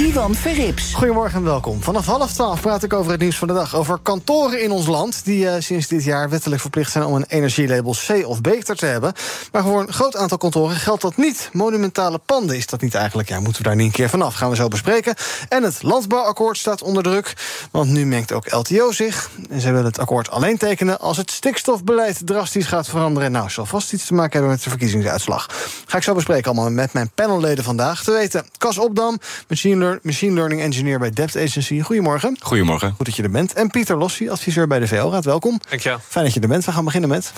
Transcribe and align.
Ivan 0.00 0.34
Verrips. 0.34 0.94
Goedemorgen 0.94 1.38
en 1.38 1.44
welkom. 1.44 1.82
Vanaf 1.82 2.06
half 2.06 2.32
twaalf 2.32 2.60
praat 2.60 2.82
ik 2.82 2.92
over 2.92 3.10
het 3.10 3.20
nieuws 3.20 3.36
van 3.36 3.48
de 3.48 3.54
dag. 3.54 3.74
Over 3.76 3.98
kantoren 4.02 4.62
in 4.62 4.70
ons 4.70 4.86
land 4.86 5.24
die 5.24 5.44
uh, 5.44 5.54
sinds 5.58 5.86
dit 5.86 6.04
jaar 6.04 6.30
wettelijk 6.30 6.60
verplicht 6.60 6.92
zijn 6.92 7.04
om 7.04 7.14
een 7.14 7.24
energielabel 7.28 7.94
C 8.06 8.26
of 8.26 8.40
beter 8.40 8.76
te 8.76 8.86
hebben. 8.86 9.12
Maar 9.52 9.62
voor 9.62 9.80
een 9.80 9.92
groot 9.92 10.16
aantal 10.16 10.38
kantoren 10.38 10.76
geldt 10.76 11.02
dat 11.02 11.16
niet. 11.16 11.48
Monumentale 11.52 12.18
panden 12.18 12.56
is 12.56 12.66
dat 12.66 12.80
niet 12.80 12.94
eigenlijk. 12.94 13.28
Ja, 13.28 13.40
moeten 13.40 13.62
we 13.62 13.68
daar 13.68 13.76
niet 13.76 13.86
een 13.86 13.92
keer 13.92 14.08
vanaf? 14.08 14.34
Gaan 14.34 14.50
we 14.50 14.56
zo 14.56 14.68
bespreken. 14.68 15.14
En 15.48 15.62
het 15.62 15.82
landbouwakkoord 15.82 16.58
staat 16.58 16.82
onder 16.82 17.02
druk. 17.02 17.34
Want 17.70 17.90
nu 17.90 18.06
mengt 18.06 18.32
ook 18.32 18.52
LTO 18.52 18.92
zich. 18.92 19.30
En 19.50 19.60
zij 19.60 19.70
willen 19.70 19.86
het 19.86 19.98
akkoord 19.98 20.30
alleen 20.30 20.58
tekenen 20.58 21.00
als 21.00 21.16
het 21.16 21.30
stikstofbeleid 21.30 22.26
drastisch 22.26 22.66
gaat 22.66 22.88
veranderen. 22.88 23.32
Nou, 23.32 23.50
zal 23.50 23.66
vast 23.66 23.92
iets 23.92 24.06
te 24.06 24.14
maken 24.14 24.32
hebben 24.32 24.50
met 24.50 24.62
de 24.62 24.70
verkiezingsuitslag. 24.70 25.48
Ga 25.86 25.96
ik 25.96 26.02
zo 26.02 26.14
bespreken 26.14 26.44
allemaal 26.44 26.70
met 26.70 26.92
mijn 26.92 27.10
panelleden 27.14 27.64
vandaag. 27.64 28.04
Te 28.04 28.12
weten, 28.12 28.46
Cas 28.58 28.78
Opdam, 28.78 29.18
machine 29.48 29.89
Machine 30.02 30.34
Learning 30.34 30.60
Engineer 30.60 30.98
bij 30.98 31.10
Dept 31.10 31.36
Agency. 31.36 31.80
Goedemorgen. 31.80 32.36
Goedemorgen. 32.40 32.94
Goed 32.96 33.06
dat 33.06 33.16
je 33.16 33.22
er 33.22 33.30
bent. 33.30 33.52
En 33.52 33.70
Pieter 33.70 33.96
Lossi, 33.96 34.28
adviseur 34.28 34.66
bij 34.66 34.78
de 34.78 34.86
VL-raad. 34.86 35.24
Welkom. 35.24 35.60
Dank 35.68 35.82
je. 35.82 35.96
Fijn 36.08 36.24
dat 36.24 36.34
je 36.34 36.40
er 36.40 36.48
bent. 36.48 36.64
We 36.64 36.72
gaan 36.72 36.84
beginnen 36.84 37.10
met... 37.10 37.32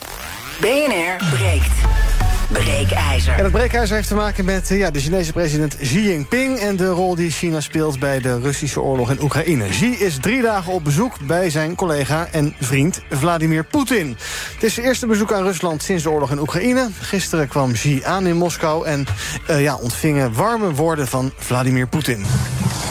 BNR 0.60 1.16
breekt 1.30 2.21
Breekijzer. 2.51 3.33
En 3.33 3.43
het 3.43 3.51
breekijzer 3.51 3.95
heeft 3.95 4.07
te 4.07 4.15
maken 4.15 4.45
met 4.45 4.67
ja, 4.67 4.91
de 4.91 4.99
Chinese 4.99 5.31
president 5.31 5.77
Xi 5.77 6.03
Jinping... 6.03 6.59
en 6.59 6.75
de 6.75 6.89
rol 6.89 7.15
die 7.15 7.31
China 7.31 7.61
speelt 7.61 7.99
bij 7.99 8.19
de 8.19 8.39
Russische 8.39 8.81
oorlog 8.81 9.11
in 9.11 9.21
Oekraïne. 9.21 9.67
Xi 9.67 9.95
is 9.99 10.17
drie 10.21 10.41
dagen 10.41 10.73
op 10.73 10.83
bezoek 10.83 11.13
bij 11.21 11.49
zijn 11.49 11.75
collega 11.75 12.27
en 12.31 12.55
vriend 12.59 13.01
Vladimir 13.09 13.63
Poetin. 13.63 14.17
Het 14.53 14.63
is 14.63 14.73
zijn 14.73 14.85
eerste 14.85 15.07
bezoek 15.07 15.33
aan 15.33 15.43
Rusland 15.43 15.83
sinds 15.83 16.03
de 16.03 16.09
oorlog 16.09 16.31
in 16.31 16.39
Oekraïne. 16.39 16.89
Gisteren 16.99 17.47
kwam 17.47 17.71
Xi 17.71 18.01
aan 18.03 18.27
in 18.27 18.37
Moskou 18.37 18.85
en 18.85 19.05
uh, 19.49 19.61
ja, 19.61 19.75
ontvingen 19.75 20.33
warme 20.33 20.73
woorden 20.73 21.07
van 21.07 21.31
Vladimir 21.37 21.87
Poetin. 21.87 22.25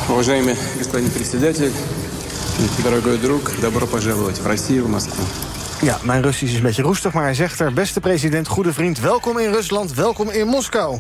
Уважаемый 0.09 0.55
господин 0.79 1.11
председатель, 1.11 1.73
дорогой 2.85 3.19
друг, 3.19 3.51
добро 3.61 3.87
пожаловать 3.87 4.39
в 4.39 4.47
Россию, 4.47 4.85
в 4.85 4.89
Москву. 4.89 5.25
Ja, 5.82 5.98
mijn 6.04 6.22
Russisch 6.22 6.52
is 6.52 6.58
een 6.58 6.64
beetje 6.64 6.82
roestig, 6.82 7.14
maar 7.14 7.24
hij 7.24 7.34
zegt 7.34 7.60
er... 7.60 7.74
beste 7.74 8.00
president, 8.00 8.48
goede 8.48 8.74
vriend, 8.74 9.00
welkom 9.00 9.38
in 9.38 9.52
Rusland, 9.52 9.94
welkom 9.94 10.30
in 10.30 10.48
Moskou. 10.48 11.00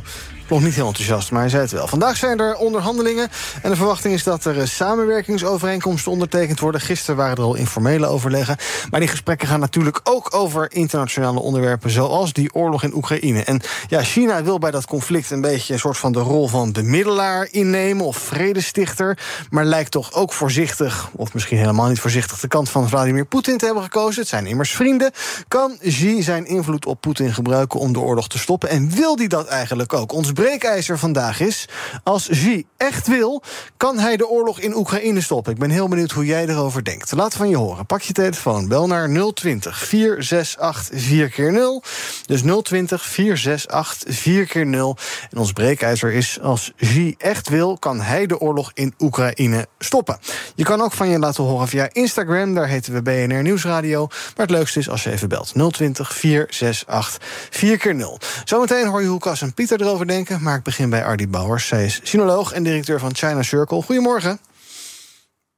Nog 0.52 0.64
niet 0.64 0.76
heel 0.76 0.88
enthousiast, 0.88 1.32
maar 1.32 1.42
hij 1.42 1.50
zei 1.50 1.62
het 1.62 1.72
wel. 1.72 1.88
Vandaag 1.88 2.18
zijn 2.18 2.40
er 2.40 2.56
onderhandelingen 2.56 3.30
en 3.62 3.70
de 3.70 3.76
verwachting 3.76 4.14
is 4.14 4.24
dat 4.24 4.46
er 4.46 4.68
samenwerkingsovereenkomsten 4.68 6.12
ondertekend 6.12 6.60
worden. 6.60 6.82
Gisteren 6.82 7.16
waren 7.16 7.38
er 7.38 7.44
al 7.44 7.56
informele 7.56 8.06
overleggen. 8.06 8.58
Maar 8.90 9.00
die 9.00 9.10
gesprekken 9.10 9.48
gaan 9.48 9.60
natuurlijk 9.60 10.00
ook 10.04 10.36
over 10.36 10.72
internationale 10.72 11.40
onderwerpen... 11.40 11.90
zoals 11.90 12.34
die 12.34 12.54
oorlog 12.54 12.84
in 12.84 12.96
Oekraïne. 12.96 13.44
En 13.44 13.62
ja, 13.88 14.04
China 14.04 14.44
wil 14.44 14.60
bij 14.60 14.72
dat 14.72 14.86
conflict 14.86 15.32
een 15.32 15.42
beetje 15.42 15.74
een 15.74 15.80
soort 15.80 15.98
van 15.98 16.12
de 16.12 16.20
rol 16.20 16.48
van 16.48 16.72
bemiddelaar 16.72 17.48
innemen... 17.52 18.06
of 18.06 18.18
vredestichter, 18.18 19.18
maar 19.50 19.66
lijkt 19.66 19.92
toch 19.92 20.14
ook 20.14 20.34
voorzichtig... 20.34 21.10
of 21.16 21.34
misschien 21.34 21.58
helemaal 21.58 21.88
niet 21.88 22.00
voorzichtig 22.00 22.40
de 22.40 22.48
kant 22.48 22.70
van 22.70 22.90
Vladimir 22.90 23.26
Poetin 23.26 23.58
te 23.58 23.66
hebben 23.66 23.84
gekozen. 23.84 24.20
Het 24.22 24.30
zijn 24.30 24.46
immers 24.46 24.72
vrienden. 24.72 25.12
Kan 25.48 25.78
Xi 25.82 26.22
zijn 26.24 26.46
invloed 26.46 26.86
op 26.86 27.02
Poetin 27.02 27.34
gebruiken 27.34 27.80
om 27.80 27.94
de 27.94 28.00
oorlog 28.00 28.28
te 28.28 28.38
stoppen? 28.38 28.70
En 28.70 28.90
wil 28.90 29.18
hij 29.18 29.28
dat 29.28 29.48
eigenlijk 29.48 29.94
ook? 29.94 30.12
Ons 30.12 30.32
breekijzer 30.42 31.00
vandaag 31.00 31.40
is... 31.40 31.68
als 32.04 32.28
Xi 32.28 32.66
echt 32.78 33.08
wil, 33.08 33.44
kan 33.78 34.00
hij 34.00 34.18
de 34.18 34.28
oorlog 34.28 34.60
in 34.60 34.76
Oekraïne 34.76 35.22
stoppen. 35.22 35.54
Ik 35.54 35.60
ben 35.60 35.70
heel 35.70 35.88
benieuwd 35.88 36.12
hoe 36.12 36.26
jij 36.26 36.48
erover 36.48 36.84
denkt. 36.84 37.12
Laat 37.12 37.34
van 37.34 37.50
je 37.50 37.58
horen. 37.58 37.86
Pak 37.86 38.02
je 38.02 38.14
telefoon, 38.14 38.68
bel 38.68 38.88
naar 38.88 39.34
020 39.34 39.78
468 39.78 41.10
4x0. 41.10 41.90
Dus 42.26 42.42
020 42.64 43.06
468 43.06 44.20
4x0. 44.20 45.04
En 45.30 45.38
ons 45.38 45.52
breekijzer 45.52 46.14
is... 46.14 46.40
als 46.42 46.72
Xi 46.78 47.16
echt 47.18 47.50
wil, 47.50 47.78
kan 47.78 48.02
hij 48.02 48.26
de 48.26 48.40
oorlog 48.40 48.72
in 48.74 48.94
Oekraïne 49.00 49.68
stoppen. 49.80 50.20
Je 50.56 50.64
kan 50.64 50.82
ook 50.82 50.94
van 50.94 51.10
je 51.10 51.20
laten 51.20 51.44
horen 51.44 51.68
via 51.68 51.90
Instagram. 51.92 52.54
Daar 52.54 52.68
heten 52.68 52.94
we 52.94 53.02
BNR 53.02 53.42
Nieuwsradio. 53.42 54.08
Maar 54.08 54.46
het 54.46 54.56
leukste 54.56 54.80
is 54.80 54.90
als 54.90 55.04
je 55.04 55.12
even 55.12 55.30
belt. 55.30 55.54
020 55.72 56.14
468 56.14 57.20
4x0. 57.50 58.28
Zometeen 58.44 58.88
hoor 58.88 59.02
je 59.02 59.08
hoe 59.08 59.20
Cas 59.20 59.42
en 59.42 59.54
Pieter 59.54 59.82
erover 59.82 60.08
denken. 60.08 60.31
Maar 60.40 60.58
ik 60.58 60.64
begin 60.64 60.90
bij 60.90 61.06
Ardi 61.06 61.28
Bouwers. 61.28 61.68
Zij 61.68 61.86
is 61.86 62.00
sinoloog 62.04 62.52
en 62.52 62.64
directeur 62.64 63.00
van 63.00 63.16
China 63.16 63.44
Circle. 63.44 63.82
Goedemorgen. 63.82 64.40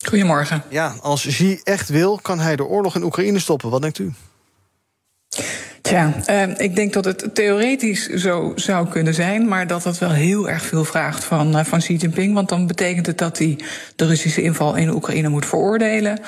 Goedemorgen. 0.05 0.63
Ja, 0.69 0.95
als 1.01 1.25
Xi 1.27 1.59
echt 1.63 1.89
wil, 1.89 2.19
kan 2.21 2.39
hij 2.39 2.55
de 2.55 2.65
oorlog 2.65 2.95
in 2.95 3.03
Oekraïne 3.03 3.39
stoppen. 3.39 3.69
Wat 3.69 3.81
denkt 3.81 3.99
u? 3.99 4.13
Tja, 5.81 6.13
uh, 6.29 6.57
ik 6.57 6.75
denk 6.75 6.93
dat 6.93 7.05
het 7.05 7.35
theoretisch 7.35 8.07
zo 8.07 8.51
zou 8.55 8.87
kunnen 8.87 9.13
zijn, 9.13 9.47
maar 9.47 9.67
dat 9.67 9.83
dat 9.83 9.97
wel 9.97 10.11
heel 10.11 10.49
erg 10.49 10.63
veel 10.65 10.85
vraagt 10.85 11.23
van, 11.23 11.57
uh, 11.57 11.65
van 11.65 11.79
Xi 11.79 11.95
Jinping. 11.95 12.33
Want 12.33 12.49
dan 12.49 12.67
betekent 12.67 13.05
het 13.05 13.17
dat 13.17 13.37
hij 13.37 13.59
de 13.95 14.05
Russische 14.05 14.41
inval 14.41 14.75
in 14.75 14.89
Oekraïne 14.89 15.29
moet 15.29 15.45
veroordelen. 15.45 16.19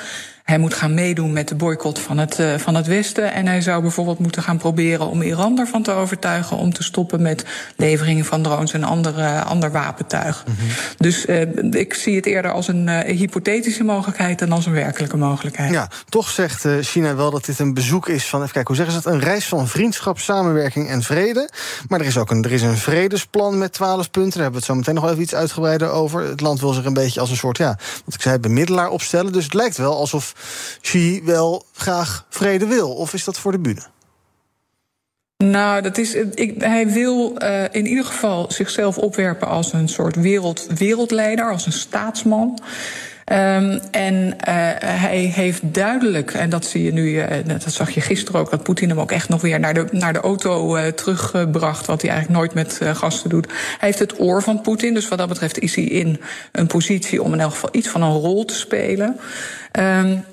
Hij 0.46 0.58
moet 0.58 0.74
gaan 0.74 0.94
meedoen 0.94 1.32
met 1.32 1.48
de 1.48 1.54
boycott 1.54 1.98
van 1.98 2.18
het, 2.18 2.38
uh, 2.38 2.54
van 2.54 2.74
het 2.74 2.86
Westen. 2.86 3.32
En 3.32 3.46
hij 3.46 3.60
zou 3.60 3.82
bijvoorbeeld 3.82 4.18
moeten 4.18 4.42
gaan 4.42 4.58
proberen 4.58 5.06
om 5.06 5.22
Iran 5.22 5.58
ervan 5.58 5.82
te 5.82 5.90
overtuigen 5.90 6.56
om 6.56 6.72
te 6.72 6.82
stoppen 6.82 7.22
met 7.22 7.44
leveringen 7.76 8.24
van 8.24 8.42
drones 8.42 8.72
en 8.72 8.84
andere, 8.84 9.42
ander 9.42 9.72
wapentuig. 9.72 10.44
Mm 10.46 10.54
-hmm. 10.58 10.68
Dus 10.96 11.26
uh, 11.26 11.40
ik 11.70 11.94
zie 11.94 12.16
het 12.16 12.26
eerder 12.26 12.50
als 12.50 12.68
een 12.68 12.88
hypothetische 12.88 13.84
mogelijkheid 13.84 14.38
dan 14.38 14.52
als 14.52 14.66
een 14.66 14.72
werkelijke 14.72 15.16
mogelijkheid. 15.16 15.72
Ja, 15.72 15.88
toch 16.08 16.30
zegt 16.30 16.66
China 16.80 17.16
wel 17.16 17.30
dat 17.30 17.44
dit 17.44 17.58
een 17.58 17.74
bezoek 17.74 18.08
is 18.08 18.28
van, 18.28 18.40
even 18.40 18.52
kijken, 18.52 18.74
hoe 18.74 18.84
zeggen 18.84 19.02
ze 19.02 19.08
dat? 19.08 19.12
Een 19.12 19.28
reis 19.28 19.48
van 19.48 19.68
vriendschap, 19.68 20.18
samenwerking 20.18 20.88
en 20.88 21.02
vrede. 21.02 21.50
Maar 21.88 22.00
er 22.00 22.06
is 22.06 22.18
ook 22.18 22.30
een, 22.30 22.44
er 22.44 22.52
is 22.52 22.62
een 22.62 22.76
vredesplan 22.76 23.58
met 23.58 23.72
twaalf 23.72 24.10
punten. 24.10 24.32
Daar 24.32 24.42
hebben 24.42 24.60
we 24.60 24.66
het 24.66 24.66
zo 24.66 24.74
meteen 24.74 24.94
nog 24.94 25.10
even 25.10 25.22
iets 25.22 25.34
uitgebreider 25.34 25.90
over. 25.90 26.22
Het 26.22 26.40
land 26.40 26.60
wil 26.60 26.72
zich 26.72 26.84
een 26.84 26.94
beetje 26.94 27.20
als 27.20 27.30
een 27.30 27.36
soort, 27.36 27.58
ja, 27.58 27.78
wat 28.04 28.14
ik 28.14 28.22
zei, 28.22 28.38
bemiddelaar 28.38 28.88
opstellen. 28.88 29.32
Dus 29.32 29.44
het 29.44 29.54
lijkt 29.54 29.76
wel 29.76 29.96
alsof 29.96 30.34
Xi 30.80 31.22
wel 31.24 31.64
graag 31.72 32.26
vrede 32.28 32.66
wil? 32.66 32.94
Of 32.94 33.14
is 33.14 33.24
dat 33.24 33.38
voor 33.38 33.52
de 33.52 33.58
bühne? 33.58 33.82
Nou, 35.44 35.82
dat 35.82 35.98
is, 35.98 36.14
ik, 36.14 36.60
hij 36.60 36.88
wil 36.88 37.42
uh, 37.42 37.62
in 37.70 37.86
ieder 37.86 38.04
geval 38.04 38.52
zichzelf 38.52 38.98
opwerpen 38.98 39.48
als 39.48 39.72
een 39.72 39.88
soort 39.88 40.16
wereld, 40.16 40.66
wereldleider, 40.74 41.50
als 41.50 41.66
een 41.66 41.72
staatsman. 41.72 42.58
Um, 43.32 43.80
en 43.90 44.24
uh, 44.24 44.34
hij 44.80 45.32
heeft 45.34 45.74
duidelijk, 45.74 46.32
en 46.32 46.50
dat 46.50 46.64
zie 46.64 46.84
je 46.84 46.92
nu, 46.92 47.08
uh, 47.08 47.26
dat 47.46 47.72
zag 47.72 47.90
je 47.90 48.00
gisteren 48.00 48.40
ook, 48.40 48.50
dat 48.50 48.62
Poetin 48.62 48.88
hem 48.88 49.00
ook 49.00 49.12
echt 49.12 49.28
nog 49.28 49.40
weer 49.40 49.60
naar 49.60 49.74
de, 49.74 49.86
naar 49.90 50.12
de 50.12 50.20
auto 50.20 50.76
uh, 50.76 50.86
teruggebracht, 50.86 51.86
wat 51.86 52.02
hij 52.02 52.10
eigenlijk 52.10 52.40
nooit 52.40 52.54
met 52.54 52.80
gasten 52.96 53.30
doet. 53.30 53.46
Hij 53.46 53.56
heeft 53.78 53.98
het 53.98 54.20
oor 54.20 54.42
van 54.42 54.60
Poetin, 54.60 54.94
dus 54.94 55.08
wat 55.08 55.18
dat 55.18 55.28
betreft 55.28 55.58
is 55.58 55.74
hij 55.74 55.84
in 55.84 56.20
een 56.52 56.66
positie 56.66 57.22
om 57.22 57.32
in 57.32 57.40
elk 57.40 57.50
geval 57.50 57.68
iets 57.72 57.88
van 57.88 58.02
een 58.02 58.12
rol 58.12 58.44
te 58.44 58.54
spelen. 58.54 59.16
Um, 59.72 60.24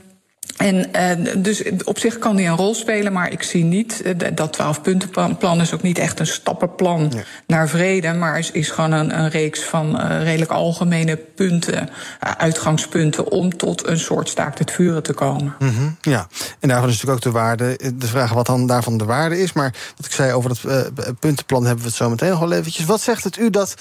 en 0.58 0.90
uh, 0.96 1.34
dus 1.38 1.64
op 1.84 2.00
zich 2.00 2.19
kan 2.19 2.36
hij 2.36 2.47
een 2.47 2.56
rol 2.56 2.75
spelen, 2.75 3.14
maar 3.14 3.31
ik 3.31 3.44
zie 3.44 3.64
niet 3.64 4.02
uh, 4.06 4.14
dat 4.36 4.59
12-puntenplan 4.62 5.62
is 5.62 5.74
ook 5.74 5.81
niet 5.81 5.97
echt 5.97 6.19
een 6.19 6.28
stappenplan 6.28 7.14
naar 7.47 7.69
vrede, 7.69 8.14
maar 8.14 8.40
is, 8.40 8.52
is 8.52 8.69
gewoon 8.69 8.92
een, 8.92 9.19
een 9.19 9.30
reeks 9.30 9.63
van 9.63 10.02
uh, 10.02 10.24
redelijk 10.24 10.51
algemene 10.51 11.16
punten, 11.16 11.89
uitgangspunten 12.19 13.31
om 13.31 13.57
tot 13.57 13.88
een 13.88 14.00
soort 14.00 14.30
staakt 14.30 14.60
het 14.60 14.72
vuren 14.72 15.04
te 15.04 15.13
komen. 15.13 15.56
Mm 15.60 15.75
-hmm, 15.75 15.98
ja, 16.01 16.28
en 16.60 16.69
daarvan 16.69 16.89
is 16.89 16.94
natuurlijk 16.95 17.25
ook 17.25 17.33
de 17.33 17.39
waarde, 17.39 17.80
de 17.95 18.07
vraag 18.07 18.33
wat 18.33 18.45
dan 18.45 18.68
daarvan 18.68 18.98
de 18.98 19.06
waarde 19.06 19.39
is. 19.39 19.54
Maar 19.54 19.74
wat 19.98 20.06
ik 20.06 20.12
zei 20.12 20.33
over 20.33 20.50
dat 20.50 21.19
puntenplan 21.19 21.66
hebben 21.66 21.83
we 21.83 21.89
het 21.89 21.98
zo 21.98 22.10
meteen 22.10 22.30
nog 22.30 22.39
wel 22.39 22.51
eventjes. 22.51 22.86
Wat 22.86 23.01
zegt 23.01 23.24
het 23.24 23.38
u 23.38 23.50
dat 23.50 23.74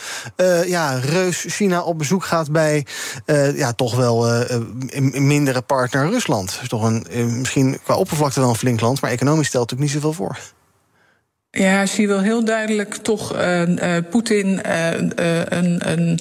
ja, 0.67 0.99
Reus 0.99 1.45
China 1.49 1.83
op 1.83 1.99
bezoek 1.99 2.25
gaat 2.25 2.53
bij 2.53 2.87
ja, 3.55 3.73
toch 3.73 3.97
wel 3.97 4.31
een 4.87 5.27
mindere 5.27 5.63
partner 5.63 6.11
Rusland? 6.11 6.61
Is 6.63 6.69
toch 6.69 6.83
een, 6.83 7.07
misschien 7.39 7.79
qua 7.85 7.97
oppervlakte 7.97 8.41
wel 8.41 8.49
een 8.49 8.55
flink 8.55 8.81
land, 8.81 9.01
maar 9.01 9.11
economisch 9.11 9.47
stelt 9.47 9.71
het 9.71 9.79
natuurlijk 9.81 10.05
niet 10.07 10.15
zoveel 10.15 10.27
voor. 10.27 10.62
Ja, 11.59 11.87
zie 11.87 12.07
wil 12.07 12.21
heel 12.21 12.45
duidelijk 12.45 12.95
toch 12.95 13.37
uh, 13.37 13.67
uh, 13.67 13.97
Poetin 14.11 14.61
een, 15.49 16.21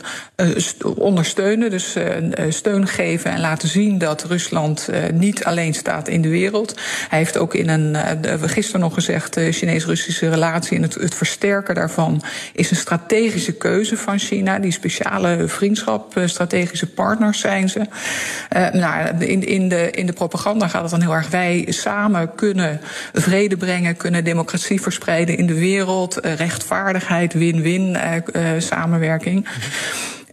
ondersteunen. 0.96 1.70
Dus 1.70 1.96
steun 2.50 2.88
geven 2.88 3.32
en 3.32 3.40
laten 3.40 3.68
zien 3.68 3.98
dat 3.98 4.24
Rusland 4.24 4.90
niet 5.14 5.44
alleen 5.44 5.74
staat 5.74 6.08
in 6.08 6.22
de 6.22 6.30
wereld. 6.30 6.80
Hij 7.10 7.20
heeft 7.20 7.38
ook 7.38 7.54
in 7.54 7.70
een, 7.70 7.98
gisteren 8.50 8.82
nog 8.82 8.94
gezegd, 8.94 9.34
de 9.34 9.52
Chinees-Russische 9.52 10.30
relatie 10.30 10.78
en 10.78 10.84
het, 10.84 10.94
het, 10.94 11.16
versterken 11.16 11.76
daarvan 11.76 12.24
is 12.54 12.72
een 12.72 12.78
strategische 12.78 13.54
keuze 13.54 13.98
van 13.98 14.20
China. 14.20 14.60
Die 14.60 14.72
speciale 14.72 15.44
vriendschap, 15.48 16.22
strategische 16.26 16.88
partners 16.88 17.40
zijn 17.40 17.70
ze. 17.70 17.86
nou, 18.74 19.18
in, 19.26 19.44
in, 19.48 19.70
de, 19.70 19.92
in 19.92 20.06
de 20.06 20.14
propaganda 20.14 20.68
gaat 20.68 20.82
het 20.82 20.92
dan 20.92 21.02
heel 21.02 21.14
erg. 21.14 21.30
Wij 21.30 21.66
samen 21.70 22.36
kunnen 22.36 22.82
vrede 23.14 23.58
brengen, 23.58 23.98
kunnen 23.98 24.24
democratie 24.24 24.82
verspreiden 24.82 25.20
in 25.30 25.48
de 25.48 25.60
wereld, 25.60 26.20
eh, 26.20 26.34
rechtvaardigheid, 26.34 27.34
win-win 27.34 27.96
eh, 27.96 28.16
eh, 28.56 28.62
samenwerking. 28.62 29.48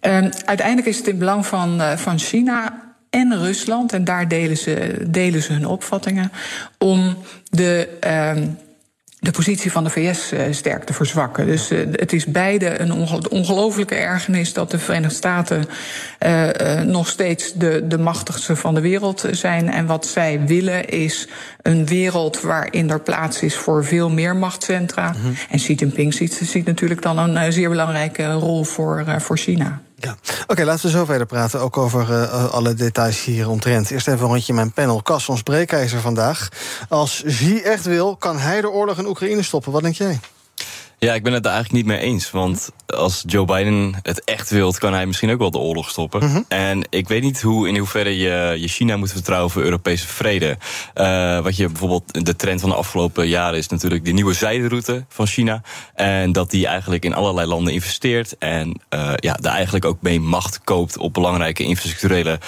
Ehm, 0.00 0.30
uiteindelijk 0.44 0.88
is 0.88 0.96
het 0.96 1.06
in 1.06 1.18
belang 1.18 1.46
van, 1.46 1.80
van 1.98 2.18
China 2.18 2.82
en 3.10 3.38
Rusland, 3.38 3.92
en 3.92 4.04
daar 4.04 4.28
delen 4.28 4.56
ze, 4.56 5.04
delen 5.08 5.42
ze 5.42 5.52
hun 5.52 5.66
opvattingen, 5.66 6.32
om 6.78 7.16
de. 7.50 7.88
De 9.20 9.30
positie 9.30 9.72
van 9.72 9.84
de 9.84 9.90
VS 9.90 10.32
uh, 10.32 10.40
sterk 10.50 10.84
te 10.84 10.92
verzwakken. 10.92 11.46
Dus 11.46 11.72
uh, 11.72 11.86
het 11.92 12.12
is 12.12 12.26
beide 12.26 12.80
een 12.80 12.92
ongelofelijke 13.30 13.94
ergernis 13.94 14.52
dat 14.52 14.70
de 14.70 14.78
Verenigde 14.78 15.14
Staten 15.14 15.64
uh, 16.26 16.80
nog 16.80 17.08
steeds 17.08 17.52
de, 17.52 17.84
de 17.88 17.98
machtigste 17.98 18.56
van 18.56 18.74
de 18.74 18.80
wereld 18.80 19.24
zijn. 19.30 19.70
En 19.70 19.86
wat 19.86 20.06
zij 20.06 20.40
willen 20.46 20.88
is 20.88 21.28
een 21.62 21.86
wereld 21.86 22.40
waarin 22.40 22.90
er 22.90 23.00
plaats 23.00 23.42
is 23.42 23.56
voor 23.56 23.84
veel 23.84 24.10
meer 24.10 24.36
machtscentra. 24.36 25.08
Mm 25.08 25.22
-hmm. 25.22 25.34
En 25.50 25.58
Xi 25.58 25.74
Jinping 25.74 26.14
ziet, 26.14 26.40
ziet 26.42 26.66
natuurlijk 26.66 27.02
dan 27.02 27.18
een 27.18 27.52
zeer 27.52 27.68
belangrijke 27.68 28.32
rol 28.32 28.64
voor, 28.64 29.04
voor 29.18 29.38
China. 29.38 29.80
Oké, 30.46 30.64
laten 30.64 30.84
we 30.84 30.90
zo 30.90 31.04
verder 31.04 31.26
praten. 31.26 31.60
Ook 31.60 31.76
over 31.76 32.10
uh, 32.10 32.50
alle 32.52 32.74
details 32.74 33.24
hier 33.24 33.48
omtrent. 33.48 33.90
Eerst 33.90 34.08
even 34.08 34.20
een 34.20 34.28
rondje 34.28 34.52
mijn 34.52 34.72
panel. 34.72 35.02
Cas, 35.02 35.28
ons 35.28 35.42
breekijzer 35.42 36.00
vandaag. 36.00 36.48
Als 36.88 37.22
Xi 37.26 37.60
echt 37.60 37.84
wil, 37.84 38.16
kan 38.16 38.38
hij 38.38 38.60
de 38.60 38.70
oorlog 38.70 38.98
in 38.98 39.06
Oekraïne 39.06 39.42
stoppen. 39.42 39.72
Wat 39.72 39.82
denk 39.82 39.94
jij? 39.94 40.20
Ja, 41.00 41.14
ik 41.14 41.22
ben 41.22 41.32
het 41.32 41.44
er 41.44 41.52
eigenlijk 41.52 41.84
niet 41.84 41.96
mee 41.96 42.04
eens. 42.04 42.30
Want 42.30 42.70
als 42.86 43.22
Joe 43.26 43.44
Biden 43.44 43.94
het 44.02 44.24
echt 44.24 44.50
wilt, 44.50 44.78
kan 44.78 44.92
hij 44.92 45.06
misschien 45.06 45.30
ook 45.30 45.38
wel 45.38 45.50
de 45.50 45.58
oorlog 45.58 45.88
stoppen. 45.88 46.24
Mm 46.24 46.32
-hmm. 46.32 46.44
En 46.48 46.86
ik 46.90 47.08
weet 47.08 47.22
niet 47.22 47.42
hoe, 47.42 47.68
in 47.68 47.76
hoeverre 47.76 48.18
je, 48.18 48.54
je 48.58 48.68
China 48.68 48.96
moet 48.96 49.12
vertrouwen 49.12 49.50
voor 49.50 49.62
Europese 49.62 50.06
vrede. 50.06 50.58
Uh, 50.94 51.40
wat 51.40 51.56
je 51.56 51.66
bijvoorbeeld, 51.66 52.24
de 52.24 52.36
trend 52.36 52.60
van 52.60 52.70
de 52.70 52.76
afgelopen 52.76 53.28
jaren 53.28 53.58
is 53.58 53.68
natuurlijk 53.68 54.04
de 54.04 54.12
nieuwe 54.12 54.34
zijderoute 54.34 55.04
van 55.08 55.26
China. 55.26 55.62
En 55.94 56.32
dat 56.32 56.50
die 56.50 56.66
eigenlijk 56.66 57.04
in 57.04 57.14
allerlei 57.14 57.46
landen 57.46 57.72
investeert. 57.72 58.38
En 58.38 58.80
uh, 58.94 59.12
ja, 59.16 59.34
daar 59.34 59.54
eigenlijk 59.54 59.84
ook 59.84 60.02
mee 60.02 60.20
macht 60.20 60.60
koopt 60.64 60.98
op 60.98 61.14
belangrijke 61.14 61.62
infrastructurele 61.62 62.38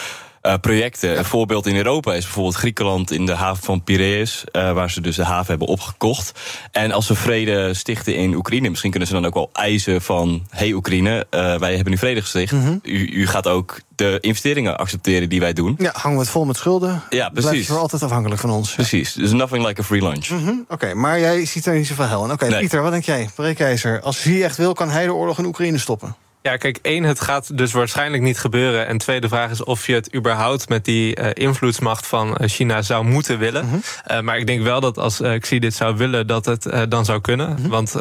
uh, 0.43 0.55
projecten. 0.61 1.19
Een 1.19 1.25
voorbeeld 1.25 1.67
in 1.67 1.77
Europa 1.77 2.15
is 2.15 2.25
bijvoorbeeld 2.25 2.55
Griekenland 2.55 3.11
in 3.11 3.27
de 3.27 3.35
haven 3.35 3.65
van 3.65 3.85
Piraeus, 3.85 4.45
uh, 4.53 4.73
waar 4.73 4.91
ze 4.91 5.01
dus 5.01 5.17
de 5.17 5.25
haven 5.25 5.47
hebben 5.47 5.69
opgekocht. 5.69 6.33
En 6.73 6.93
als 6.93 7.07
ze 7.07 7.15
vrede 7.15 7.75
stichten 7.75 8.15
in 8.15 8.35
Oekraïne, 8.35 8.69
misschien 8.69 8.91
kunnen 8.91 9.09
ze 9.09 9.15
dan 9.15 9.27
ook 9.27 9.35
wel 9.35 9.51
eisen 9.53 10.03
van: 10.03 10.47
hey 10.51 10.73
Oekraïne, 10.73 11.27
uh, 11.31 11.59
wij 11.59 11.75
hebben 11.75 11.93
nu 11.93 11.99
vrede 11.99 12.21
gesticht. 12.21 12.53
Mm 12.53 12.63
-hmm. 12.63 12.81
u, 12.83 13.11
u, 13.13 13.27
gaat 13.27 13.49
ook 13.49 13.81
de 13.95 14.19
investeringen 14.21 14.79
accepteren 14.79 15.29
die 15.29 15.41
wij 15.41 15.53
doen. 15.53 15.75
Ja, 15.79 15.91
hangen 15.95 16.19
we 16.19 16.23
het 16.23 16.33
vol 16.33 16.45
met 16.45 16.57
schulden? 16.57 17.03
Ja, 17.11 17.29
precies. 17.29 17.51
Blijft 17.51 17.69
voor 17.69 17.79
altijd 17.79 18.03
afhankelijk 18.03 18.41
van 18.41 18.51
ons. 18.51 18.75
Precies. 18.75 19.13
Dus 19.13 19.33
nothing 19.33 19.67
like 19.67 19.81
a 19.81 19.85
free 19.85 20.03
lunch. 20.03 20.29
Mm 20.29 20.45
-hmm. 20.45 20.61
Oké, 20.63 20.75
okay, 20.75 20.93
maar 20.93 21.21
jij 21.21 21.47
ziet 21.47 21.67
er 21.67 21.75
niet 21.75 21.87
zoveel 21.87 22.07
hel 22.07 22.25
in. 22.25 22.25
Oké, 22.25 22.33
okay, 22.33 22.49
nee. 22.49 22.59
Pieter, 22.59 22.83
wat 22.83 22.93
denk 22.93 23.05
jij? 23.05 23.29
Breekijzer, 23.35 24.01
als 24.01 24.23
hij 24.23 24.45
echt 24.45 24.57
wil, 24.57 24.73
kan 24.73 24.91
hij 24.91 25.05
de 25.05 25.15
oorlog 25.15 25.39
in 25.39 25.45
Oekraïne 25.45 25.79
stoppen? 25.79 26.17
Ja, 26.43 26.57
kijk, 26.57 26.79
één, 26.83 27.03
het 27.03 27.21
gaat 27.21 27.57
dus 27.57 27.73
waarschijnlijk 27.73 28.23
niet 28.23 28.39
gebeuren. 28.39 28.87
En 28.87 28.99
tweede 28.99 29.29
vraag 29.29 29.51
is 29.51 29.65
of 29.65 29.87
je 29.87 29.95
het 29.95 30.15
überhaupt 30.15 30.69
met 30.69 30.85
die 30.85 31.21
uh, 31.21 31.27
invloedsmacht 31.33 32.07
van 32.07 32.29
uh, 32.29 32.49
China 32.49 32.83
zou 32.83 33.05
moeten 33.05 33.39
willen. 33.39 33.65
Mm 33.65 33.71
-hmm. 33.71 33.83
uh, 34.11 34.21
maar 34.21 34.39
ik 34.39 34.47
denk 34.47 34.63
wel 34.63 34.81
dat 34.81 34.99
als 34.99 35.21
uh, 35.21 35.39
Xi 35.39 35.59
dit 35.59 35.75
zou 35.75 35.97
willen, 35.97 36.27
dat 36.27 36.45
het 36.45 36.69
dan 36.89 37.05
zou 37.05 37.21
kunnen. 37.21 37.49
Mm 37.49 37.57
-hmm. 37.57 37.69
Want 37.69 38.01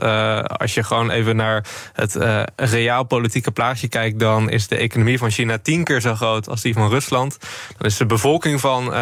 als 0.60 0.74
je 0.74 0.84
gewoon 0.84 1.10
even 1.10 1.36
naar 1.36 1.66
het 1.94 2.18
reaalpolitieke 2.56 3.52
plaatje 3.52 3.88
kijkt, 3.88 4.20
dan 4.20 4.50
is 4.50 4.68
de 4.68 4.76
economie 4.76 5.18
van 5.18 5.32
China 5.32 5.58
tien 5.58 5.84
keer 5.84 6.02
zo 6.02 6.16
groot 6.16 6.50
als 6.50 6.62
die 6.62 6.74
van 6.74 6.90
Rusland. 6.90 7.38
Dan 7.78 7.88
is 7.88 7.98
de 7.98 8.06
bevolking 8.06 8.60
van 8.60 8.94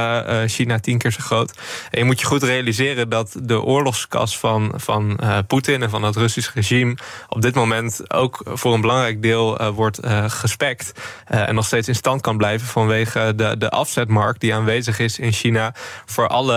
China 0.48 0.80
tien 0.80 0.98
keer 0.98 1.12
zo 1.12 1.20
groot. 1.22 1.52
En 1.92 2.00
je 2.00 2.06
moet 2.06 2.20
je 2.20 2.26
goed 2.26 2.44
realiseren 2.44 3.10
dat 3.10 3.36
de 3.42 3.62
oorlogskas 3.62 4.40
van, 4.40 4.74
van 4.76 5.20
Poetin 5.48 5.84
en 5.84 5.90
van 5.90 6.04
het 6.04 6.16
Russisch 6.16 6.54
regime 6.54 6.98
op 7.30 7.42
dit 7.42 7.56
moment 7.56 8.14
ook 8.14 8.42
voor 8.46 8.74
een 8.74 8.82
belangrijk 8.82 9.22
deel 9.22 9.27
uh, 9.36 9.68
wordt 9.70 10.06
uh, 10.06 10.24
gespekt. 10.28 10.92
Uh, 11.32 11.48
en 11.48 11.56
nog 11.56 11.66
steeds 11.66 11.88
in 11.88 11.96
stand 11.96 12.22
kan 12.22 12.38
blijven 12.38 12.68
vanwege 12.68 13.34
de, 13.36 13.56
de 13.58 13.70
afzetmarkt 13.70 14.42
die 14.42 14.54
aanwezig 14.54 15.00
is 15.00 15.20
in 15.20 15.32
China. 15.32 15.74
Voor 16.06 16.28
alle 16.28 16.56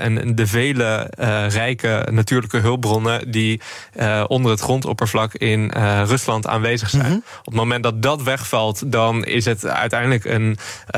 en 0.00 0.34
de 0.34 0.46
vele 0.46 1.10
rijke 1.48 2.08
natuurlijke 2.10 2.58
hulpbronnen 2.58 3.30
die 3.30 3.60
onder 4.26 4.50
het 4.50 4.60
grondoppervlak 4.60 5.34
in 5.34 5.72
Rusland 6.04 6.46
aanwezig 6.46 6.90
zijn. 6.90 7.02
Mm 7.02 7.10
-hmm. 7.10 7.22
Op 7.38 7.44
het 7.44 7.54
moment 7.54 7.82
dat 7.82 8.02
dat 8.02 8.22
wegvalt, 8.22 8.92
dan 8.92 9.24
is 9.24 9.44
het 9.44 9.66
uiteindelijk 9.66 10.24
een 10.24 10.56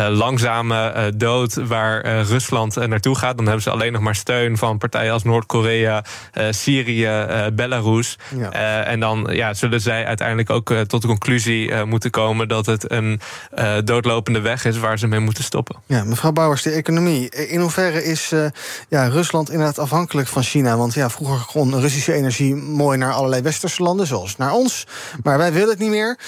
langzame 0.08 1.12
dood 1.16 1.54
waar 1.54 2.22
Rusland 2.22 2.86
naartoe 2.88 3.16
gaat. 3.16 3.36
Dan 3.36 3.46
hebben 3.46 3.62
ze 3.62 3.70
alleen 3.70 3.92
nog 3.92 4.02
maar 4.02 4.14
steun 4.14 4.56
van 4.56 4.78
partijen 4.78 5.12
als 5.12 5.22
Noord-Korea, 5.22 6.04
Syrië, 6.50 7.26
Belarus. 7.52 8.18
Ja. 8.36 8.50
en 8.84 9.00
dan 9.00 9.28
ja, 9.30 9.54
zullen 9.54 9.80
zij 9.80 10.06
uiteindelijk 10.06 10.50
ook 10.50 10.72
tot 10.86 11.03
conclusie 11.06 11.68
uh, 11.68 11.82
moeten 11.82 12.10
komen 12.10 12.48
dat 12.48 12.66
het 12.66 12.90
een 12.90 13.20
uh, 13.58 13.76
doodlopende 13.84 14.40
weg 14.40 14.64
is 14.64 14.78
waar 14.78 14.98
ze 14.98 15.06
mee 15.06 15.20
moeten 15.20 15.44
stoppen. 15.44 15.76
Ja, 15.86 16.04
mevrouw 16.04 16.32
Bouwers, 16.32 16.62
de 16.62 16.70
economie. 16.70 17.30
In 17.30 17.60
hoeverre 17.60 18.04
is 18.04 18.32
uh, 18.32 18.46
ja, 18.88 19.06
Rusland 19.06 19.50
inderdaad 19.50 19.78
afhankelijk 19.78 20.28
van 20.28 20.42
China? 20.42 20.76
Want 20.76 20.94
ja, 20.94 21.10
vroeger 21.10 21.46
kon 21.46 21.80
Russische 21.80 22.12
energie 22.12 22.54
mooi 22.54 22.98
naar 22.98 23.12
allerlei 23.12 23.42
westerse 23.42 23.82
landen, 23.82 24.06
zoals 24.06 24.36
naar 24.36 24.52
ons. 24.52 24.86
Maar 25.22 25.38
wij 25.38 25.52
willen 25.52 25.68
het 25.68 25.78
niet 25.78 25.90
meer. 25.90 26.18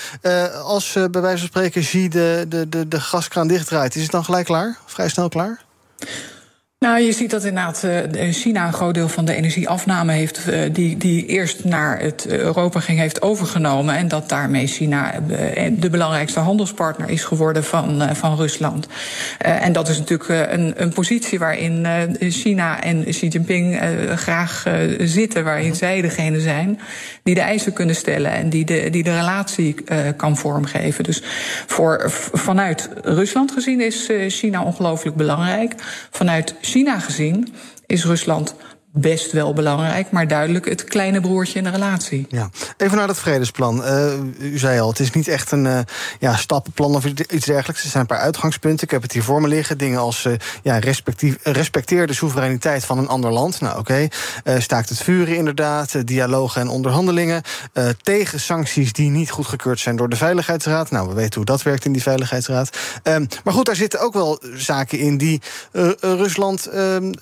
als 0.63 0.93
bij 1.11 1.21
wijze 1.21 1.39
van 1.39 1.49
spreken 1.49 1.83
Xi 1.83 2.09
de, 2.09 2.45
de, 2.49 2.69
de, 2.69 2.89
de 2.89 3.01
gaskraan 3.01 3.49
dichtdraait, 3.49 3.95
is 3.95 4.03
het 4.03 4.11
dan 4.11 4.25
gelijk 4.25 4.45
klaar? 4.45 4.79
Vrij 4.87 5.09
snel 5.09 5.29
klaar? 5.29 5.65
Nou, 6.87 7.01
je 7.01 7.13
ziet 7.13 7.31
dat 7.31 7.45
inderdaad 7.45 7.87
China 8.31 8.67
een 8.67 8.73
groot 8.73 8.95
deel 8.95 9.09
van 9.09 9.25
de 9.25 9.35
energieafname 9.35 10.13
heeft, 10.13 10.41
die, 10.73 10.97
die 10.97 11.27
eerst 11.27 11.65
naar 11.65 12.01
het 12.01 12.27
Europa 12.29 12.81
ging, 12.81 12.99
heeft 12.99 13.23
overgenomen. 13.23 13.97
En 13.97 14.09
dat 14.09 14.29
daarmee 14.29 14.67
China 14.67 15.15
de 15.73 15.91
belangrijkste 15.91 16.41
handelspartner 16.41 17.09
is 17.09 17.25
geworden 17.25 17.65
van, 17.65 18.17
van 18.17 18.37
Rusland. 18.37 18.87
En 19.39 19.73
dat 19.73 19.89
is 19.89 19.99
natuurlijk 19.99 20.51
een, 20.53 20.75
een 20.77 20.93
positie 20.93 21.39
waarin 21.39 21.87
China 22.19 22.83
en 22.83 23.05
Xi 23.05 23.29
Jinping 23.29 23.81
graag 24.15 24.65
zitten, 24.99 25.45
waarin 25.45 25.75
zij 25.75 26.01
degene 26.01 26.41
zijn 26.41 26.81
die 27.23 27.35
de 27.35 27.41
eisen 27.41 27.73
kunnen 27.73 27.97
stellen 27.97 28.31
en 28.31 28.51
die 28.51 28.65
de, 28.65 28.91
die 28.91 29.03
de 29.03 29.17
relatie 29.17 29.75
kan 30.17 30.37
vormgeven. 30.37 31.05
Dus 31.05 31.23
voor, 31.67 32.05
vanuit 32.33 32.89
Rusland 33.03 33.53
gezien 33.53 33.81
is 33.81 34.11
China 34.29 34.63
ongelooflijk 34.63 35.17
belangrijk. 35.17 35.75
Vanuit 36.11 36.55
China 36.61 36.75
gezien 36.85 37.49
is 37.87 38.05
Rusland 38.05 38.55
best 38.99 39.33
wel 39.33 39.53
belangrijk, 39.53 40.11
maar 40.11 40.29
duidelijk 40.29 40.69
het 40.69 40.85
kleine 40.85 41.21
broertje 41.21 41.59
in 41.59 41.65
de 41.65 41.71
relatie. 41.71 42.27
Ja. 42.29 42.51
Even 42.77 42.97
naar 42.97 43.07
dat 43.07 43.19
vredesplan. 43.19 43.85
Uh, 43.85 44.13
u 44.39 44.59
zei 44.59 44.81
al, 44.81 44.89
het 44.89 44.99
is 44.99 45.11
niet 45.11 45.29
echt 45.29 45.51
een 45.51 45.65
uh, 45.65 45.79
ja, 46.21 46.37
stappenplan 46.37 46.95
of 46.95 47.05
iets 47.05 47.47
dergelijks. 47.47 47.83
Er 47.83 47.91
zijn 47.91 48.03
een 48.03 48.09
paar 48.09 48.19
uitgangspunten. 48.19 48.85
Ik 48.85 48.91
heb 48.91 49.03
het 49.03 49.13
hier 49.13 49.23
voor 49.23 49.41
me 49.41 49.49
liggen. 49.49 49.79
Dingen 49.79 49.99
als 49.99 50.25
uh, 50.25 50.33
ja, 50.63 50.79
respecteer 51.43 52.07
de 52.07 52.13
soevereiniteit 52.13 52.85
van 52.85 52.99
een 52.99 53.09
ander 53.09 53.33
land. 53.33 53.61
Nou, 53.61 53.79
oké. 53.79 54.09
Okay. 54.45 54.61
staakt 54.61 54.89
het 54.89 54.99
vuren 54.99 55.37
inderdaad. 55.37 56.07
dialogen 56.07 56.61
en 56.61 56.69
onderhandelingen. 56.69 57.43
tegen 58.03 58.41
sancties 58.41 58.93
die 58.93 59.11
niet 59.11 59.31
goedgekeurd 59.31 59.81
zijn 59.81 59.97
door 59.97 60.09
de 60.09 60.17
Veiligheidsraad. 60.17 60.91
Nou, 60.91 61.09
we 61.09 61.15
weten 61.15 61.35
hoe 61.35 61.45
dat 61.45 61.63
werkt 61.63 61.85
in 61.85 61.93
die 61.93 62.03
Veiligheidsraad. 62.03 62.77
Um, 63.03 63.27
maar 63.45 63.55
goed, 63.55 63.67
daar 63.67 63.77
zitten 63.77 64.01
ook 64.01 64.13
wel 64.13 64.43
zaken 64.55 64.99
in 64.99 65.19
die 65.19 65.43
Rusland 66.01 66.75
um, 66.75 67.15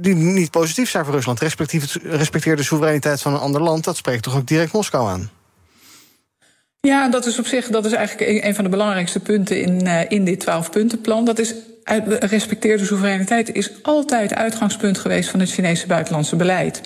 die 0.00 0.14
niet 0.14 0.50
positief 0.50 0.90
zijn 0.90 1.04
voor 1.04 1.14
Rusland. 1.14 1.40
Respecteer 2.02 2.56
de 2.56 2.62
soevereiniteit 2.62 3.22
van 3.22 3.32
een 3.32 3.40
ander 3.40 3.62
land. 3.62 3.84
Dat 3.84 3.96
spreekt 3.96 4.22
toch 4.22 4.36
ook 4.36 4.46
direct 4.46 4.72
Moskou 4.72 5.08
aan? 5.08 5.30
Ja, 6.80 7.08
dat 7.08 7.26
is 7.26 7.38
op 7.38 7.46
zich 7.46 7.66
dat 7.66 7.84
is 7.84 7.92
eigenlijk 7.92 8.44
een 8.44 8.54
van 8.54 8.64
de 8.64 8.70
belangrijkste 8.70 9.20
punten 9.20 9.62
in, 9.62 9.86
uh, 9.86 10.00
in 10.08 10.24
dit 10.24 10.40
twaalfpuntenplan. 10.40 11.24
Dat 11.24 11.38
is 11.38 11.54
respecteer 12.20 12.78
de 12.78 12.84
soevereiniteit 12.84 13.54
is 13.54 13.70
altijd 13.82 14.34
uitgangspunt 14.34 14.98
geweest 14.98 15.30
van 15.30 15.40
het 15.40 15.50
Chinese 15.50 15.86
buitenlandse 15.86 16.36
beleid. 16.36 16.80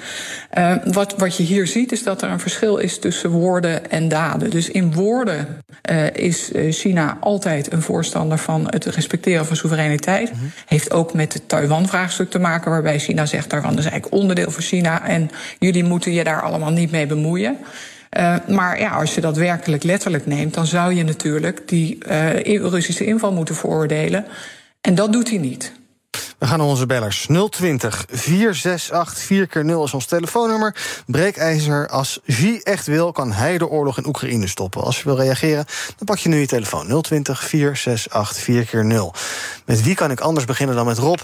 Uh, 0.58 0.74
wat, 0.84 1.14
wat 1.16 1.36
je 1.36 1.42
hier 1.42 1.66
ziet 1.66 1.92
is 1.92 2.02
dat 2.02 2.22
er 2.22 2.30
een 2.30 2.40
verschil 2.40 2.76
is 2.76 2.98
tussen 2.98 3.30
woorden 3.30 3.90
en 3.90 4.08
daden. 4.08 4.50
Dus 4.50 4.70
in 4.70 4.94
woorden 4.94 5.58
uh, 5.90 6.10
is 6.10 6.50
China 6.68 7.16
altijd 7.20 7.72
een 7.72 7.82
voorstander 7.82 8.38
van 8.38 8.66
het 8.70 8.84
respecteren 8.84 9.46
van 9.46 9.56
soevereiniteit. 9.56 10.32
Mm-hmm. 10.32 10.50
Heeft 10.66 10.92
ook 10.92 11.14
met 11.14 11.32
het 11.32 11.48
Taiwan-vraagstuk 11.48 12.30
te 12.30 12.38
maken, 12.38 12.70
waarbij 12.70 12.98
China 12.98 13.26
zegt: 13.26 13.48
Taiwan 13.48 13.78
is 13.78 13.84
eigenlijk 13.84 14.14
onderdeel 14.14 14.50
van 14.50 14.62
China 14.62 15.06
en 15.06 15.30
jullie 15.58 15.84
moeten 15.84 16.12
je 16.12 16.24
daar 16.24 16.42
allemaal 16.42 16.72
niet 16.72 16.90
mee 16.90 17.06
bemoeien. 17.06 17.58
Uh, 18.18 18.36
maar 18.48 18.78
ja, 18.80 18.90
als 18.90 19.14
je 19.14 19.20
dat 19.20 19.36
werkelijk 19.36 19.82
letterlijk 19.82 20.26
neemt, 20.26 20.54
dan 20.54 20.66
zou 20.66 20.94
je 20.94 21.04
natuurlijk 21.04 21.68
die 21.68 21.98
uh, 22.08 22.60
Russische 22.60 23.04
inval 23.04 23.32
moeten 23.32 23.54
veroordelen. 23.54 24.26
En 24.80 24.94
dat 24.94 25.12
doet 25.12 25.28
hij 25.28 25.38
niet. 25.38 25.72
We 26.38 26.46
gaan 26.48 26.58
naar 26.58 26.66
onze 26.66 26.86
bellers. 26.86 27.28
020 27.50 28.04
468 28.10 29.18
4 29.18 29.46
keer 29.46 29.64
0 29.64 29.84
is 29.84 29.94
ons 29.94 30.06
telefoonnummer. 30.06 30.76
Breekijzer, 31.06 31.88
als 31.88 32.20
Xi 32.26 32.58
echt 32.62 32.86
wil, 32.86 33.12
kan 33.12 33.32
hij 33.32 33.58
de 33.58 33.68
oorlog 33.68 33.98
in 33.98 34.06
Oekraïne 34.06 34.46
stoppen. 34.46 34.82
Als 34.82 34.98
je 34.98 35.04
wil 35.04 35.16
reageren, 35.16 35.64
dan 35.96 36.06
pak 36.06 36.18
je 36.18 36.28
nu 36.28 36.38
je 36.40 36.46
telefoon. 36.46 37.02
020 37.02 37.44
468 37.44 38.42
4 38.42 38.64
keer 38.64 38.84
0 38.84 39.14
Met 39.66 39.82
wie 39.82 39.94
kan 39.94 40.10
ik 40.10 40.20
anders 40.20 40.44
beginnen 40.44 40.76
dan 40.76 40.86
met 40.86 40.98
Rob? 40.98 41.18